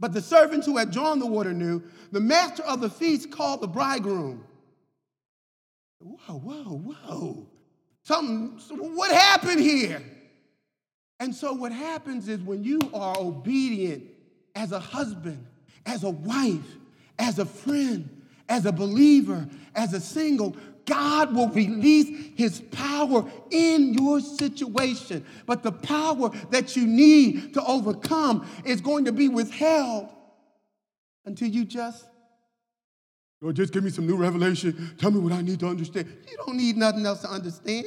but 0.00 0.12
the 0.12 0.20
servants 0.20 0.66
who 0.66 0.76
had 0.76 0.90
drawn 0.90 1.18
the 1.18 1.26
water 1.26 1.52
knew, 1.52 1.82
the 2.12 2.20
master 2.20 2.62
of 2.62 2.80
the 2.80 2.90
feast 2.90 3.30
called 3.30 3.60
the 3.60 3.66
bridegroom. 3.66 4.44
Whoa, 6.00 6.38
whoa, 6.38 6.78
whoa. 6.78 7.46
Something, 8.04 8.58
what 8.94 9.10
happened 9.10 9.60
here? 9.60 10.02
And 11.20 11.34
so, 11.34 11.52
what 11.52 11.72
happens 11.72 12.28
is 12.28 12.40
when 12.40 12.62
you 12.62 12.78
are 12.94 13.16
obedient 13.18 14.04
as 14.54 14.72
a 14.72 14.78
husband, 14.78 15.44
as 15.84 16.04
a 16.04 16.10
wife, 16.10 16.76
as 17.18 17.38
a 17.38 17.44
friend, 17.44 18.17
as 18.48 18.66
a 18.66 18.72
believer, 18.72 19.48
as 19.74 19.92
a 19.92 20.00
single, 20.00 20.56
God 20.86 21.34
will 21.34 21.48
release 21.48 22.32
his 22.34 22.60
power 22.60 23.24
in 23.50 23.92
your 23.92 24.20
situation. 24.20 25.24
But 25.44 25.62
the 25.62 25.72
power 25.72 26.30
that 26.50 26.76
you 26.76 26.86
need 26.86 27.54
to 27.54 27.64
overcome 27.64 28.48
is 28.64 28.80
going 28.80 29.04
to 29.04 29.12
be 29.12 29.28
withheld 29.28 30.08
until 31.26 31.48
you 31.48 31.66
just, 31.66 32.06
Lord, 33.40 33.54
just 33.54 33.72
give 33.72 33.84
me 33.84 33.90
some 33.90 34.06
new 34.06 34.16
revelation. 34.16 34.96
Tell 34.98 35.10
me 35.10 35.20
what 35.20 35.32
I 35.32 35.42
need 35.42 35.60
to 35.60 35.66
understand. 35.66 36.08
You 36.28 36.38
don't 36.38 36.56
need 36.56 36.76
nothing 36.76 37.04
else 37.04 37.20
to 37.20 37.28
understand. 37.28 37.86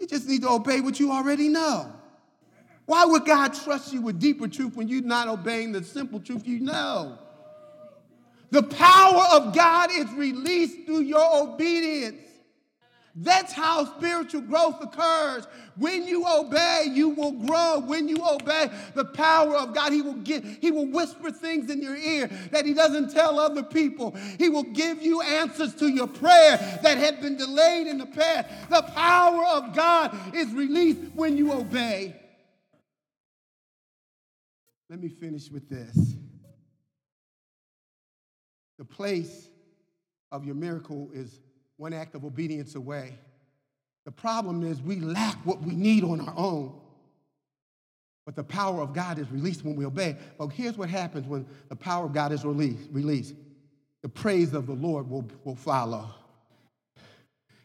You 0.00 0.06
just 0.06 0.26
need 0.26 0.42
to 0.42 0.48
obey 0.48 0.80
what 0.80 0.98
you 0.98 1.12
already 1.12 1.48
know. 1.48 1.92
Why 2.86 3.04
would 3.04 3.24
God 3.24 3.52
trust 3.54 3.92
you 3.92 4.00
with 4.00 4.18
deeper 4.18 4.48
truth 4.48 4.74
when 4.74 4.88
you're 4.88 5.02
not 5.02 5.28
obeying 5.28 5.72
the 5.72 5.84
simple 5.84 6.18
truth 6.18 6.48
you 6.48 6.58
know? 6.58 7.18
The 8.50 8.62
power 8.62 9.22
of 9.32 9.54
God 9.54 9.90
is 9.92 10.10
released 10.12 10.86
through 10.86 11.02
your 11.02 11.42
obedience. 11.42 12.16
That's 13.14 13.52
how 13.52 13.84
spiritual 13.96 14.42
growth 14.42 14.80
occurs. 14.80 15.46
When 15.76 16.06
you 16.06 16.24
obey, 16.26 16.86
you 16.92 17.10
will 17.10 17.32
grow. 17.32 17.80
When 17.80 18.08
you 18.08 18.16
obey 18.28 18.70
the 18.94 19.04
power 19.04 19.56
of 19.56 19.74
God, 19.74 19.92
He 19.92 20.00
will 20.00 20.14
get, 20.14 20.44
He 20.44 20.70
will 20.70 20.86
whisper 20.86 21.30
things 21.30 21.70
in 21.70 21.82
your 21.82 21.96
ear 21.96 22.30
that 22.52 22.64
He 22.64 22.72
doesn't 22.72 23.12
tell 23.12 23.40
other 23.40 23.62
people. 23.62 24.16
He 24.38 24.48
will 24.48 24.62
give 24.62 25.02
you 25.02 25.22
answers 25.22 25.74
to 25.76 25.88
your 25.88 26.06
prayer 26.06 26.56
that 26.82 26.98
had 26.98 27.20
been 27.20 27.36
delayed 27.36 27.88
in 27.88 27.98
the 27.98 28.06
past. 28.06 28.48
The 28.70 28.82
power 28.94 29.44
of 29.44 29.74
God 29.74 30.16
is 30.34 30.52
released 30.52 31.00
when 31.14 31.36
you 31.36 31.52
obey. 31.52 32.16
Let 34.88 35.00
me 35.00 35.08
finish 35.08 35.50
with 35.50 35.68
this. 35.68 36.14
The 38.80 38.86
place 38.86 39.50
of 40.32 40.46
your 40.46 40.54
miracle 40.54 41.10
is 41.12 41.38
one 41.76 41.92
act 41.92 42.14
of 42.14 42.24
obedience 42.24 42.76
away. 42.76 43.12
The 44.06 44.10
problem 44.10 44.62
is 44.62 44.80
we 44.80 44.96
lack 44.96 45.36
what 45.44 45.60
we 45.60 45.74
need 45.74 46.02
on 46.02 46.18
our 46.18 46.32
own. 46.34 46.80
But 48.24 48.36
the 48.36 48.42
power 48.42 48.80
of 48.80 48.94
God 48.94 49.18
is 49.18 49.30
released 49.30 49.66
when 49.66 49.76
we 49.76 49.84
obey. 49.84 50.16
But 50.38 50.48
here's 50.48 50.78
what 50.78 50.88
happens 50.88 51.26
when 51.26 51.44
the 51.68 51.76
power 51.76 52.06
of 52.06 52.14
God 52.14 52.32
is 52.32 52.42
released. 52.42 52.88
released. 52.90 53.34
The 54.00 54.08
praise 54.08 54.54
of 54.54 54.66
the 54.66 54.72
Lord 54.72 55.10
will, 55.10 55.28
will 55.44 55.56
follow. 55.56 56.14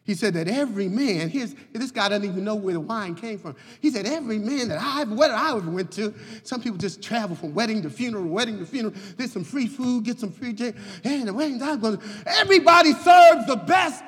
He 0.06 0.14
said 0.14 0.34
that 0.34 0.46
every 0.46 0.88
man, 0.88 1.28
here's, 1.28 1.54
this 1.72 1.90
guy 1.90 2.08
doesn't 2.08 2.24
even 2.24 2.44
know 2.44 2.54
where 2.54 2.74
the 2.74 2.80
wine 2.80 3.16
came 3.16 3.38
from. 3.38 3.56
He 3.80 3.90
said, 3.90 4.06
every 4.06 4.38
man 4.38 4.68
that 4.68 4.80
I've, 4.80 5.10
what 5.10 5.32
I 5.32 5.56
ever 5.56 5.68
went 5.68 5.90
to, 5.92 6.14
some 6.44 6.62
people 6.62 6.78
just 6.78 7.02
travel 7.02 7.34
from 7.34 7.52
wedding 7.54 7.82
to 7.82 7.90
funeral, 7.90 8.24
wedding 8.24 8.58
to 8.60 8.66
funeral, 8.66 8.94
get 9.18 9.30
some 9.30 9.42
free 9.42 9.66
food, 9.66 10.04
get 10.04 10.20
some 10.20 10.30
free 10.30 10.52
drink, 10.52 10.76
and 11.02 11.26
the 11.26 11.34
wedding 11.34 11.60
I'm 11.60 11.80
going 11.80 12.00
everybody 12.24 12.92
serves 12.92 13.46
the 13.46 13.56
best 13.66 14.04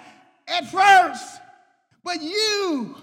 at 0.46 0.70
first. 0.70 1.40
But 2.04 2.22
you, 2.22 2.96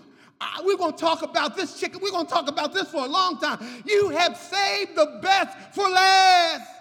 we're 0.63 0.77
going 0.77 0.93
to 0.93 0.97
talk 0.97 1.21
about 1.21 1.57
this 1.57 1.77
chicken, 1.77 1.99
we're 2.01 2.11
going 2.11 2.27
to 2.27 2.31
talk 2.31 2.47
about 2.47 2.73
this 2.73 2.89
for 2.89 3.03
a 3.05 3.09
long 3.09 3.39
time. 3.39 3.83
You 3.85 4.09
have 4.09 4.37
saved 4.37 4.95
the 4.95 5.19
best 5.21 5.75
for 5.75 5.89
last 5.89 6.74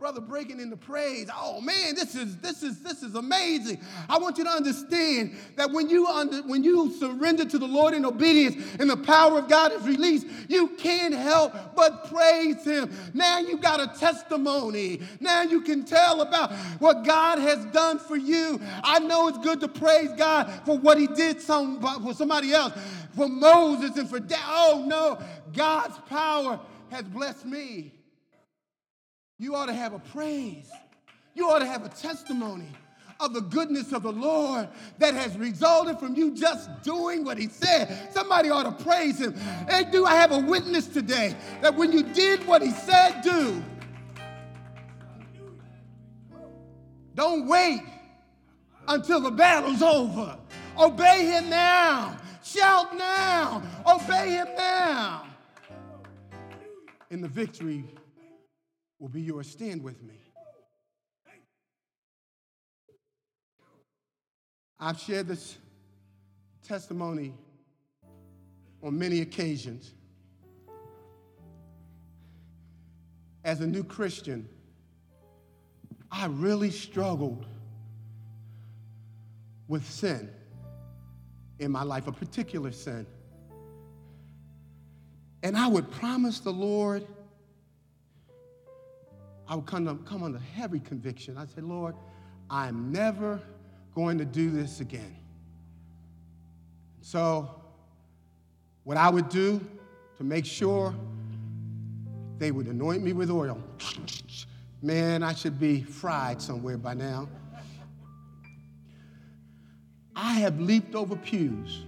brother 0.00 0.22
breaking 0.22 0.58
into 0.60 0.78
praise. 0.78 1.28
Oh 1.36 1.60
man 1.60 1.94
this 1.94 2.14
is 2.14 2.38
this 2.38 2.62
is 2.62 2.80
this 2.80 3.02
is 3.02 3.16
amazing. 3.16 3.78
I 4.08 4.16
want 4.16 4.38
you 4.38 4.44
to 4.44 4.50
understand 4.50 5.36
that 5.56 5.70
when 5.70 5.90
you 5.90 6.06
under, 6.06 6.38
when 6.44 6.64
you 6.64 6.90
surrender 6.94 7.44
to 7.44 7.58
the 7.58 7.66
lord 7.66 7.92
in 7.92 8.06
obedience 8.06 8.56
and 8.80 8.88
the 8.88 8.96
power 8.96 9.40
of 9.40 9.48
god 9.50 9.72
is 9.72 9.86
released 9.86 10.26
you 10.48 10.68
can't 10.78 11.12
help 11.12 11.52
but 11.76 12.10
praise 12.10 12.64
him. 12.64 12.90
Now 13.12 13.40
you 13.40 13.58
got 13.58 13.78
a 13.78 13.98
testimony. 13.98 15.02
Now 15.20 15.42
you 15.42 15.60
can 15.60 15.84
tell 15.84 16.22
about 16.22 16.50
what 16.78 17.04
god 17.04 17.38
has 17.38 17.62
done 17.66 17.98
for 17.98 18.16
you. 18.16 18.58
I 18.82 19.00
know 19.00 19.28
it's 19.28 19.36
good 19.38 19.60
to 19.60 19.68
praise 19.68 20.12
god 20.16 20.50
for 20.64 20.78
what 20.78 20.96
he 20.96 21.08
did 21.08 21.42
some, 21.42 21.78
for 22.02 22.14
somebody 22.14 22.54
else 22.54 22.72
for 23.14 23.28
moses 23.28 23.98
and 23.98 24.08
for 24.08 24.20
dad 24.20 24.38
oh 24.46 24.84
no 24.86 25.18
god's 25.52 25.98
power 26.08 26.60
has 26.90 27.02
blessed 27.02 27.44
me 27.44 27.92
you 29.40 29.54
ought 29.56 29.66
to 29.66 29.74
have 29.74 29.94
a 29.94 29.98
praise. 29.98 30.70
You 31.34 31.48
ought 31.48 31.60
to 31.60 31.66
have 31.66 31.86
a 31.86 31.88
testimony 31.88 32.68
of 33.18 33.32
the 33.32 33.40
goodness 33.40 33.90
of 33.92 34.02
the 34.02 34.12
Lord 34.12 34.68
that 34.98 35.14
has 35.14 35.36
resulted 35.36 35.98
from 35.98 36.14
you 36.14 36.36
just 36.36 36.82
doing 36.82 37.24
what 37.24 37.38
He 37.38 37.48
said. 37.48 38.12
Somebody 38.12 38.50
ought 38.50 38.64
to 38.64 38.84
praise 38.84 39.18
Him. 39.18 39.34
Hey, 39.66 39.84
do 39.90 40.04
I 40.04 40.14
have 40.14 40.32
a 40.32 40.38
witness 40.38 40.86
today 40.86 41.34
that 41.62 41.74
when 41.74 41.90
you 41.90 42.02
did 42.02 42.46
what 42.46 42.60
He 42.60 42.70
said, 42.70 43.22
do, 43.22 43.62
don't 47.14 47.46
wait 47.46 47.80
until 48.88 49.20
the 49.20 49.30
battle's 49.30 49.82
over. 49.82 50.36
Obey 50.78 51.24
Him 51.26 51.48
now. 51.48 52.18
Shout 52.44 52.94
now. 52.94 53.62
Obey 53.86 54.32
Him 54.32 54.48
now. 54.54 55.24
In 57.10 57.22
the 57.22 57.28
victory 57.28 57.84
will 59.00 59.08
be 59.08 59.22
yours. 59.22 59.50
Stand 59.50 59.82
with 59.82 60.00
me. 60.02 60.14
I've 64.78 64.98
shared 64.98 65.26
this 65.26 65.58
testimony 66.62 67.34
on 68.82 68.98
many 68.98 69.20
occasions. 69.20 69.92
As 73.44 73.60
a 73.60 73.66
new 73.66 73.82
Christian, 73.82 74.48
I 76.10 76.26
really 76.26 76.70
struggled 76.70 77.46
with 79.68 79.88
sin 79.88 80.30
in 81.58 81.70
my 81.70 81.82
life, 81.82 82.06
a 82.06 82.12
particular 82.12 82.72
sin. 82.72 83.06
And 85.42 85.56
I 85.56 85.68
would 85.68 85.90
promise 85.90 86.40
the 86.40 86.52
Lord 86.52 87.06
I 89.50 89.56
would 89.56 89.66
come, 89.66 89.84
to, 89.84 89.96
come 90.04 90.22
under 90.22 90.38
heavy 90.38 90.78
conviction. 90.78 91.36
I 91.36 91.44
said, 91.44 91.64
Lord, 91.64 91.96
I'm 92.48 92.92
never 92.92 93.42
going 93.96 94.16
to 94.18 94.24
do 94.24 94.48
this 94.48 94.78
again. 94.78 95.16
So, 97.02 97.50
what 98.84 98.96
I 98.96 99.10
would 99.10 99.28
do 99.28 99.60
to 100.18 100.24
make 100.24 100.46
sure 100.46 100.94
they 102.38 102.52
would 102.52 102.68
anoint 102.68 103.02
me 103.02 103.12
with 103.12 103.28
oil. 103.28 103.60
Man, 104.82 105.24
I 105.24 105.34
should 105.34 105.58
be 105.58 105.82
fried 105.82 106.40
somewhere 106.40 106.78
by 106.78 106.94
now. 106.94 107.28
I 110.14 110.34
have 110.34 110.60
leaped 110.60 110.94
over 110.94 111.16
pews. 111.16 111.82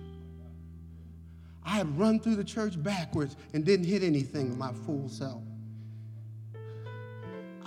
I 1.64 1.76
have 1.76 1.96
run 1.96 2.18
through 2.18 2.36
the 2.36 2.44
church 2.44 2.82
backwards 2.82 3.36
and 3.54 3.64
didn't 3.64 3.86
hit 3.86 4.02
anything 4.02 4.48
with 4.50 4.58
my 4.58 4.72
full 4.72 5.08
self. 5.08 5.42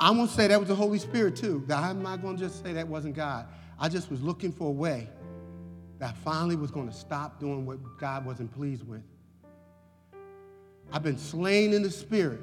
I'm 0.05 0.17
to 0.27 0.31
say 0.31 0.45
that 0.49 0.59
was 0.59 0.69
the 0.69 0.75
Holy 0.75 0.99
Spirit 0.99 1.35
too. 1.35 1.65
I'm 1.67 2.03
not 2.03 2.21
going 2.21 2.37
to 2.37 2.43
just 2.43 2.63
say 2.63 2.73
that 2.73 2.87
wasn't 2.87 3.15
God. 3.15 3.47
I 3.79 3.89
just 3.89 4.11
was 4.11 4.21
looking 4.21 4.51
for 4.51 4.67
a 4.67 4.71
way 4.71 5.09
that 5.97 6.11
I 6.11 6.13
finally 6.23 6.55
was 6.55 6.69
going 6.69 6.87
to 6.87 6.93
stop 6.93 7.39
doing 7.39 7.65
what 7.65 7.79
God 7.97 8.23
wasn't 8.23 8.53
pleased 8.53 8.87
with. 8.87 9.01
I've 10.93 11.01
been 11.01 11.17
slain 11.17 11.73
in 11.73 11.81
the 11.81 11.89
spirit, 11.89 12.41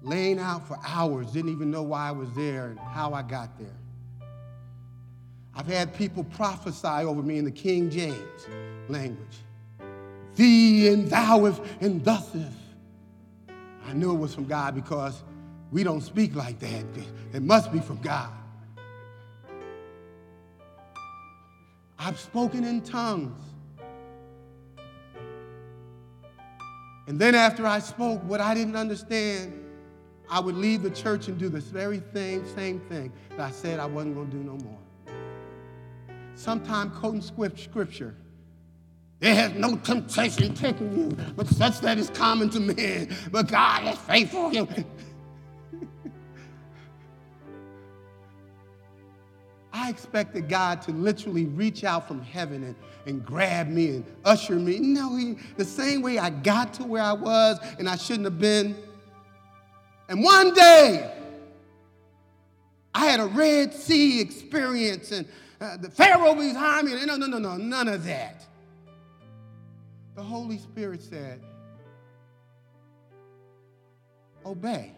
laying 0.00 0.38
out 0.38 0.66
for 0.66 0.78
hours, 0.86 1.32
didn't 1.32 1.52
even 1.52 1.70
know 1.70 1.82
why 1.82 2.08
I 2.08 2.12
was 2.12 2.32
there 2.32 2.68
and 2.68 2.78
how 2.78 3.12
I 3.12 3.20
got 3.20 3.58
there. 3.58 3.76
I've 5.54 5.66
had 5.66 5.94
people 5.94 6.24
prophesy 6.24 7.04
over 7.04 7.22
me 7.22 7.36
in 7.36 7.44
the 7.44 7.50
King 7.50 7.90
James 7.90 8.46
language. 8.88 9.36
Thee 10.34 10.88
and 10.88 11.10
thou 11.10 11.44
if 11.44 11.60
and 11.82 12.02
thus 12.02 12.34
if. 12.34 13.54
I 13.86 13.92
knew 13.92 14.14
it 14.14 14.18
was 14.18 14.34
from 14.34 14.46
God 14.46 14.74
because 14.74 15.22
we 15.70 15.84
don't 15.84 16.00
speak 16.00 16.34
like 16.34 16.58
that. 16.60 16.84
It 17.32 17.42
must 17.42 17.72
be 17.72 17.80
from 17.80 17.98
God. 17.98 18.32
I've 21.98 22.18
spoken 22.18 22.64
in 22.64 22.80
tongues. 22.80 23.38
And 27.06 27.18
then 27.18 27.34
after 27.34 27.66
I 27.66 27.78
spoke 27.78 28.22
what 28.24 28.40
I 28.40 28.54
didn't 28.54 28.76
understand, 28.76 29.52
I 30.30 30.40
would 30.40 30.54
leave 30.54 30.82
the 30.82 30.90
church 30.90 31.28
and 31.28 31.38
do 31.38 31.48
this 31.48 31.64
very 31.64 32.00
thing, 32.00 32.44
same 32.54 32.80
thing 32.80 33.12
that 33.30 33.40
I 33.40 33.50
said 33.50 33.80
I 33.80 33.86
wasn't 33.86 34.14
going 34.14 34.30
to 34.30 34.36
do 34.36 34.42
no 34.42 34.56
more. 34.56 34.78
Sometime 36.34 36.90
quoting 36.90 37.22
scripture. 37.56 38.14
There 39.20 39.34
has 39.34 39.52
no 39.54 39.76
temptation 39.76 40.54
taken 40.54 40.96
you, 40.96 41.08
but 41.34 41.48
such 41.48 41.80
that 41.80 41.98
is 41.98 42.10
common 42.10 42.50
to 42.50 42.60
men. 42.60 43.08
But 43.32 43.48
God 43.48 43.92
is 43.92 43.98
faithful. 44.00 44.52
I 49.72 49.90
expected 49.90 50.48
God 50.48 50.82
to 50.82 50.92
literally 50.92 51.46
reach 51.46 51.84
out 51.84 52.08
from 52.08 52.22
heaven 52.22 52.64
and, 52.64 52.74
and 53.06 53.24
grab 53.24 53.68
me 53.68 53.88
and 53.88 54.04
usher 54.24 54.54
me. 54.54 54.78
No, 54.78 55.14
he, 55.16 55.36
the 55.56 55.64
same 55.64 56.00
way 56.02 56.18
I 56.18 56.30
got 56.30 56.74
to 56.74 56.84
where 56.84 57.02
I 57.02 57.12
was 57.12 57.58
and 57.78 57.88
I 57.88 57.96
shouldn't 57.96 58.24
have 58.24 58.38
been. 58.38 58.76
And 60.08 60.22
one 60.22 60.54
day, 60.54 61.12
I 62.94 63.06
had 63.06 63.20
a 63.20 63.26
Red 63.26 63.74
Sea 63.74 64.20
experience 64.20 65.12
and 65.12 65.28
uh, 65.60 65.76
the 65.76 65.90
Pharaoh 65.90 66.34
was 66.34 66.52
behind 66.52 66.88
me. 66.88 67.04
No, 67.04 67.16
no, 67.16 67.26
no, 67.26 67.38
no, 67.38 67.56
none 67.56 67.88
of 67.88 68.04
that. 68.04 68.44
The 70.14 70.22
Holy 70.22 70.58
Spirit 70.58 71.02
said, 71.02 71.42
Obey. 74.44 74.92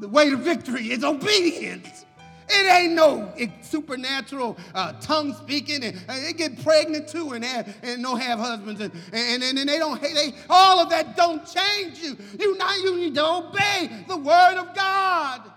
The 0.00 0.08
way 0.08 0.30
to 0.30 0.36
victory 0.36 0.90
is 0.90 1.04
obedience. 1.04 2.06
It 2.54 2.70
ain't 2.70 2.92
no 2.92 3.32
supernatural 3.62 4.58
uh, 4.74 4.92
tongue 5.00 5.34
speaking, 5.34 5.82
and 5.82 5.96
uh, 6.06 6.20
they 6.20 6.34
get 6.34 6.62
pregnant 6.62 7.08
too, 7.08 7.32
and 7.32 7.42
have, 7.44 7.74
and 7.82 8.02
don't 8.02 8.20
have 8.20 8.38
husbands, 8.38 8.80
and, 8.80 8.92
and, 9.12 9.42
and, 9.42 9.58
and 9.58 9.68
they 9.68 9.78
don't. 9.78 10.00
They 10.02 10.34
all 10.50 10.80
of 10.80 10.90
that 10.90 11.16
don't 11.16 11.44
change 11.46 11.98
you. 11.98 12.16
You 12.38 12.58
now 12.58 12.74
you 12.76 12.96
need 12.96 13.14
to 13.14 13.24
obey 13.24 14.04
the 14.06 14.16
word 14.18 14.58
of 14.58 14.74
God. 14.74 15.50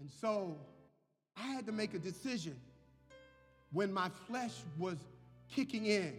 And 0.00 0.10
so, 0.20 0.58
I 1.36 1.46
had 1.46 1.64
to 1.66 1.72
make 1.72 1.94
a 1.94 1.98
decision 1.98 2.56
when 3.72 3.92
my 3.92 4.10
flesh 4.28 4.52
was 4.78 4.98
kicking 5.48 5.86
in 5.86 6.12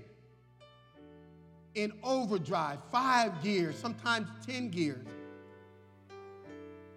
in 1.76 1.94
overdrive, 2.04 2.80
five 2.92 3.44
gears, 3.44 3.78
sometimes 3.78 4.28
ten 4.46 4.70
gears. 4.70 5.06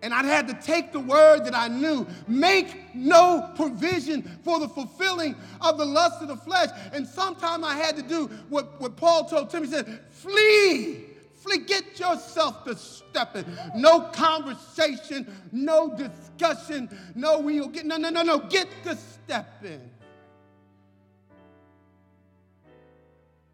And 0.03 0.15
I 0.15 0.25
had 0.25 0.49
to 0.49 0.55
take 0.55 0.93
the 0.93 1.01
word 1.01 1.45
that 1.45 1.55
I 1.55 1.69
knew, 1.69 2.07
make 2.27 2.95
no 2.95 3.51
provision 3.55 4.23
for 4.43 4.59
the 4.59 4.69
fulfilling 4.69 5.37
of 5.61 5.77
the 5.77 5.85
lust 5.85 6.23
of 6.23 6.29
the 6.29 6.37
flesh. 6.37 6.71
And 6.93 7.07
sometimes 7.07 7.65
I 7.65 7.77
had 7.77 7.97
to 7.97 8.03
do 8.03 8.27
what, 8.49 8.81
what 8.81 8.97
Paul 8.97 9.27
told 9.27 9.51
Timothy, 9.51 9.77
he 9.77 9.83
said, 9.83 10.01
flee. 10.11 11.07
Flee, 11.35 11.59
get 11.59 11.99
yourself 11.99 12.65
to 12.65 12.77
stepping. 12.77 13.47
No 13.75 14.01
conversation, 14.13 15.27
no 15.53 15.95
discussion, 15.97 16.89
no 17.15 17.41
we'll 17.41 17.69
get, 17.69 17.87
no, 17.87 17.97
no, 17.97 18.11
no, 18.11 18.23
no, 18.23 18.41
get 18.41 18.69
to 18.85 18.95
stepping. 18.97 19.91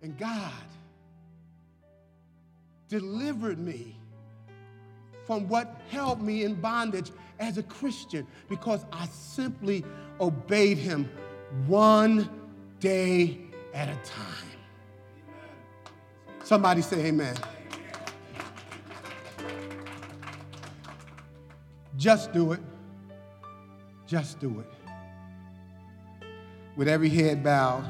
And 0.03 0.19
God 0.19 0.53
delivered 2.89 3.59
me 3.59 3.96
from 5.27 5.49
what 5.49 5.81
held 5.91 6.23
me 6.23 6.45
in 6.45 6.55
bondage 6.55 7.11
as 7.39 7.59
a 7.59 7.63
Christian 7.63 8.27
because 8.49 8.85
I 8.93 9.07
simply 9.07 9.85
obeyed 10.21 10.79
him 10.79 11.11
one 11.67 12.31
day 12.81 13.39
at 13.75 13.89
a 13.89 13.97
time. 14.09 14.51
Somebody 16.45 16.81
say 16.83 17.07
amen. 17.07 17.37
Just 21.97 22.33
do 22.33 22.53
it. 22.53 22.61
Just 24.07 24.39
do 24.39 24.61
it. 24.61 24.67
With 26.77 26.89
every 26.89 27.09
head 27.09 27.43
bowed 27.43 27.85